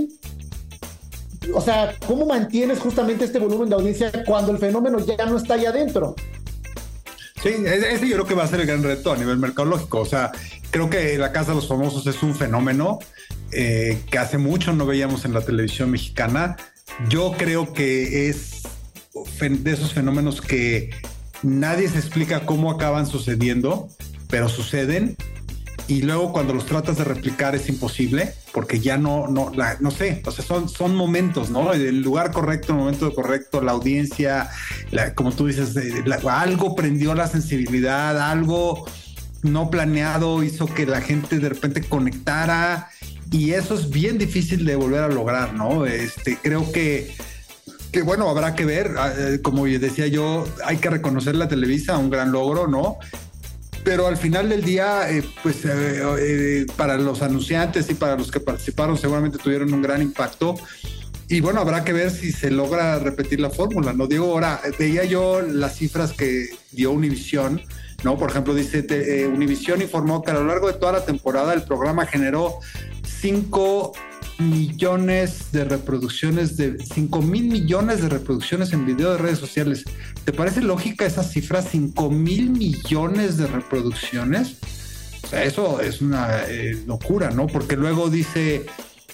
O 1.53 1.61
sea, 1.61 1.95
¿cómo 2.07 2.27
mantienes 2.27 2.79
justamente 2.79 3.24
este 3.24 3.39
volumen 3.39 3.68
de 3.68 3.74
audiencia 3.74 4.12
cuando 4.24 4.53
el 4.53 4.59
fenómeno 4.59 4.99
ya 5.01 5.27
no 5.27 5.37
está 5.37 5.55
ahí 5.55 5.66
adentro? 5.66 6.14
Sí, 7.47 7.55
ese 7.64 8.09
yo 8.09 8.14
creo 8.14 8.26
que 8.26 8.34
va 8.34 8.42
a 8.42 8.49
ser 8.49 8.59
el 8.59 8.66
gran 8.66 8.82
reto 8.82 9.12
a 9.12 9.16
nivel 9.16 9.38
mercadológico. 9.38 10.01
O 10.01 10.05
sea, 10.05 10.32
creo 10.72 10.90
que 10.90 11.16
la 11.16 11.30
Casa 11.30 11.51
de 11.51 11.55
los 11.55 11.68
Famosos 11.68 12.05
es 12.09 12.20
un 12.24 12.34
fenómeno 12.34 12.99
eh, 13.53 14.03
que 14.11 14.18
hace 14.18 14.36
mucho 14.36 14.72
no 14.72 14.84
veíamos 14.84 15.24
en 15.24 15.32
la 15.32 15.42
televisión 15.42 15.92
mexicana. 15.92 16.57
Yo 17.09 17.34
creo 17.38 17.72
que 17.72 18.28
es 18.28 18.62
de 19.38 19.72
esos 19.72 19.92
fenómenos 19.92 20.40
que 20.40 20.90
nadie 21.44 21.88
se 21.88 21.99
explica 21.99 22.40
cómo 22.40 22.68
acaban 22.68 23.07
sucediendo, 23.07 23.90
pero 24.28 24.49
suceden 24.49 25.16
y 25.89 26.03
luego 26.03 26.32
cuando 26.32 26.53
los 26.53 26.66
tratas 26.66 26.99
de 26.99 27.05
replicar 27.05 27.55
es 27.55 27.68
imposible 27.68 28.34
porque 28.53 28.80
ya 28.80 28.99
no, 28.99 29.28
no, 29.28 29.53
no 29.80 29.91
sé, 29.91 30.22
o 30.24 30.30
sea, 30.30 30.45
son, 30.45 30.68
son 30.68 30.97
momentos, 30.97 31.51
¿no? 31.51 31.72
El 31.72 32.03
lugar 32.03 32.32
correcto, 32.32 32.72
el 32.72 32.78
momento 32.78 33.14
correcto, 33.14 33.61
la 33.61 33.72
audiencia, 33.72 34.51
como 35.14 35.32
tú 35.32 35.47
dices, 35.47 35.74
algo 36.28 36.74
prendió 36.74 37.14
la 37.14 37.28
sensibilidad, 37.28 38.30
algo 38.30 38.87
no 39.43 39.70
planeado 39.70 40.43
hizo 40.43 40.66
que 40.66 40.87
la 40.87 41.01
gente 41.01 41.39
de 41.39 41.49
repente 41.49 41.82
conectara 41.82 42.89
y 43.30 43.53
eso 43.53 43.74
es 43.74 43.91
bien 43.91 44.18
difícil 44.18 44.64
de 44.64 44.76
volver 44.76 45.03
a 45.03 45.09
lograr, 45.09 45.55
¿no? 45.55 45.87
Este, 45.87 46.39
creo 46.43 46.70
que 46.72 47.14
que 47.93 48.03
bueno, 48.03 48.28
habrá 48.28 48.55
que 48.55 48.66
ver, 48.66 48.95
ah, 48.99 49.11
eh, 49.16 49.39
como 49.43 49.64
decía 49.64 50.07
yo, 50.07 50.45
hay 50.66 50.76
que 50.76 50.91
reconocer 50.91 51.34
la 51.34 51.49
Televisa, 51.49 51.97
un 51.97 52.11
gran 52.11 52.30
logro, 52.30 52.66
¿no? 52.66 52.99
Pero 53.87 54.09
al 54.09 54.16
final 54.16 54.49
del 54.49 54.64
día, 54.64 55.09
eh, 55.09 55.22
pues 55.45 55.64
eh, 55.64 56.66
para 56.74 56.99
los 56.99 57.22
anunciantes 57.22 57.89
y 57.89 57.95
para 57.95 58.16
los 58.16 58.32
que 58.32 58.41
participaron 58.41 58.99
seguramente 58.99 59.39
tuvieron 59.39 59.72
un 59.72 59.80
gran 59.80 60.03
impacto. 60.03 60.57
Y 61.28 61.41
bueno, 61.41 61.61
habrá 61.61 61.84
que 61.84 61.93
ver 61.93 62.11
si 62.11 62.32
se 62.32 62.51
logra 62.51 62.99
repetir 62.99 63.39
la 63.39 63.49
fórmula, 63.49 63.93
¿no? 63.93 64.09
Digo, 64.09 64.24
ahora, 64.32 64.61
veía 64.76 65.05
yo 65.05 65.41
las 65.41 65.76
cifras 65.76 66.12
que 66.12 66.49
dio 66.72 66.91
Univisión, 66.91 67.62
¿no? 68.03 68.18
Por 68.18 68.30
ejemplo, 68.30 68.57
dice, 68.57 69.28
Univisión 69.32 69.80
informó 69.80 70.20
que 70.20 70.32
a 70.32 70.34
lo 70.34 70.45
largo 70.45 70.66
de 70.66 70.74
toda 70.74 70.91
la 70.91 71.05
temporada 71.05 71.55
el 71.55 71.62
programa 71.62 72.07
generó 72.07 72.59
5 73.20 73.93
millones 74.39 75.53
de 75.53 75.64
reproducciones, 75.64 76.57
de 76.57 76.78
5 76.78 77.22
mil 77.22 77.49
millones 77.49 78.03
de 78.03 78.09
reproducciones 78.09 78.72
en 78.72 78.87
video 78.87 79.12
de 79.12 79.18
redes 79.18 79.39
sociales. 79.39 79.84
¿Te 80.24 80.32
parece 80.32 80.61
lógica 80.61 81.07
esa 81.07 81.22
cifra? 81.22 81.62
5 81.62 82.11
mil 82.11 82.51
millones 82.51 83.37
de 83.37 83.47
reproducciones. 83.47 84.57
O 85.22 85.28
sea, 85.28 85.45
eso 85.45 85.80
es 85.80 86.01
una 86.01 86.45
eh, 86.49 86.78
locura, 86.87 87.30
¿no? 87.30 87.47
Porque 87.47 87.76
luego 87.76 88.11
dice, 88.11 88.66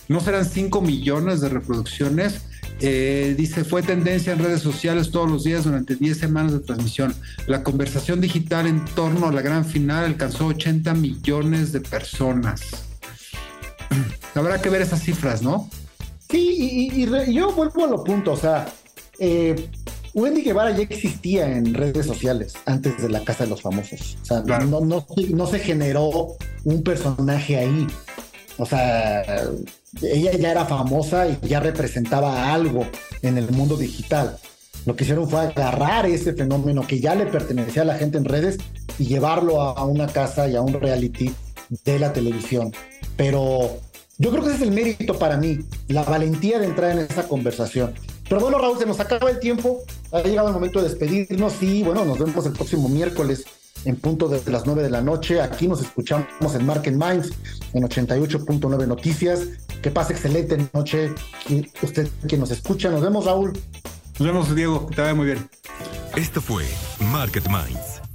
no 0.08 0.20
serán 0.20 0.44
5 0.44 0.80
millones 0.82 1.40
de 1.40 1.48
reproducciones. 1.48 2.42
Eh, 2.80 3.34
dice, 3.36 3.64
fue 3.64 3.82
tendencia 3.82 4.32
en 4.32 4.40
redes 4.40 4.60
sociales 4.60 5.10
todos 5.10 5.30
los 5.30 5.44
días 5.44 5.64
durante 5.64 5.94
10 5.94 6.18
semanas 6.18 6.52
de 6.52 6.60
transmisión. 6.60 7.14
La 7.46 7.62
conversación 7.62 8.20
digital 8.20 8.66
en 8.66 8.84
torno 8.84 9.28
a 9.28 9.32
la 9.32 9.40
gran 9.40 9.64
final 9.64 10.04
alcanzó 10.04 10.46
80 10.46 10.92
millones 10.94 11.72
de 11.72 11.80
personas. 11.80 12.91
Habrá 14.34 14.60
que 14.60 14.70
ver 14.70 14.82
esas 14.82 15.02
cifras, 15.02 15.42
¿no? 15.42 15.68
Sí, 16.30 16.90
y, 16.94 17.32
yo 17.32 17.52
vuelvo 17.52 17.84
a 17.84 17.88
lo 17.88 18.04
punto, 18.04 18.32
o 18.32 18.36
sea, 18.36 18.66
eh, 19.18 19.68
Wendy 20.14 20.42
Guevara 20.42 20.70
ya 20.70 20.82
existía 20.82 21.50
en 21.50 21.72
redes 21.72 22.06
sociales 22.06 22.54
antes 22.66 23.00
de 23.00 23.08
la 23.08 23.24
Casa 23.24 23.44
de 23.44 23.50
los 23.50 23.62
Famosos. 23.62 24.18
O 24.22 24.24
sea, 24.24 24.40
no, 24.40 24.80
no, 24.80 25.46
se 25.46 25.58
generó 25.58 26.36
un 26.64 26.82
personaje 26.82 27.58
ahí. 27.58 27.86
O 28.58 28.66
sea, 28.66 29.22
ella 30.02 30.32
ya 30.32 30.50
era 30.50 30.66
famosa 30.66 31.26
y 31.26 31.38
ya 31.46 31.60
representaba 31.60 32.52
algo 32.52 32.86
en 33.22 33.38
el 33.38 33.50
mundo 33.52 33.76
digital. 33.76 34.36
Lo 34.84 34.96
que 34.96 35.04
hicieron 35.04 35.30
fue 35.30 35.40
agarrar 35.40 36.06
ese 36.06 36.34
fenómeno 36.34 36.86
que 36.86 37.00
ya 37.00 37.14
le 37.14 37.26
pertenecía 37.26 37.82
a 37.82 37.86
la 37.86 37.94
gente 37.94 38.18
en 38.18 38.24
redes 38.24 38.58
y 38.98 39.06
llevarlo 39.06 39.62
a 39.62 39.84
una 39.84 40.08
casa 40.08 40.46
y 40.48 40.56
a 40.56 40.60
un 40.60 40.74
reality 40.74 41.32
de 41.84 41.98
la 41.98 42.12
televisión. 42.12 42.72
Pero 43.16 43.80
yo 44.22 44.30
creo 44.30 44.44
que 44.44 44.50
ese 44.50 44.58
es 44.58 44.62
el 44.62 44.70
mérito 44.70 45.18
para 45.18 45.36
mí, 45.36 45.58
la 45.88 46.04
valentía 46.04 46.60
de 46.60 46.66
entrar 46.66 46.92
en 46.92 46.98
esa 46.98 47.26
conversación. 47.26 47.92
Pero 48.28 48.40
bueno, 48.40 48.56
Raúl, 48.58 48.78
se 48.78 48.86
nos 48.86 49.00
acaba 49.00 49.28
el 49.28 49.40
tiempo. 49.40 49.82
Ha 50.12 50.22
llegado 50.22 50.46
el 50.46 50.54
momento 50.54 50.80
de 50.80 50.88
despedirnos 50.88 51.60
y 51.60 51.82
bueno, 51.82 52.04
nos 52.04 52.20
vemos 52.20 52.46
el 52.46 52.52
próximo 52.52 52.88
miércoles 52.88 53.44
en 53.84 53.96
punto 53.96 54.28
de 54.28 54.40
las 54.52 54.64
9 54.64 54.84
de 54.84 54.90
la 54.90 55.00
noche. 55.00 55.40
Aquí 55.40 55.66
nos 55.66 55.80
escuchamos 55.80 56.54
en 56.54 56.64
Market 56.64 56.94
Minds 56.94 57.32
en 57.72 57.82
88.9 57.82 58.86
Noticias. 58.86 59.40
Que 59.82 59.90
pase 59.90 60.12
excelente 60.12 60.56
noche. 60.72 61.12
Usted 61.82 62.08
que 62.28 62.38
nos 62.38 62.52
escucha. 62.52 62.90
Nos 62.90 63.02
vemos, 63.02 63.24
Raúl. 63.24 63.52
Nos 64.20 64.28
vemos, 64.28 64.54
Diego. 64.54 64.86
Que 64.86 64.94
te 64.94 65.02
vaya 65.02 65.14
muy 65.14 65.26
bien. 65.26 65.50
Esto 66.14 66.40
fue 66.40 66.64
Market 67.10 67.48
Minds 67.48 67.91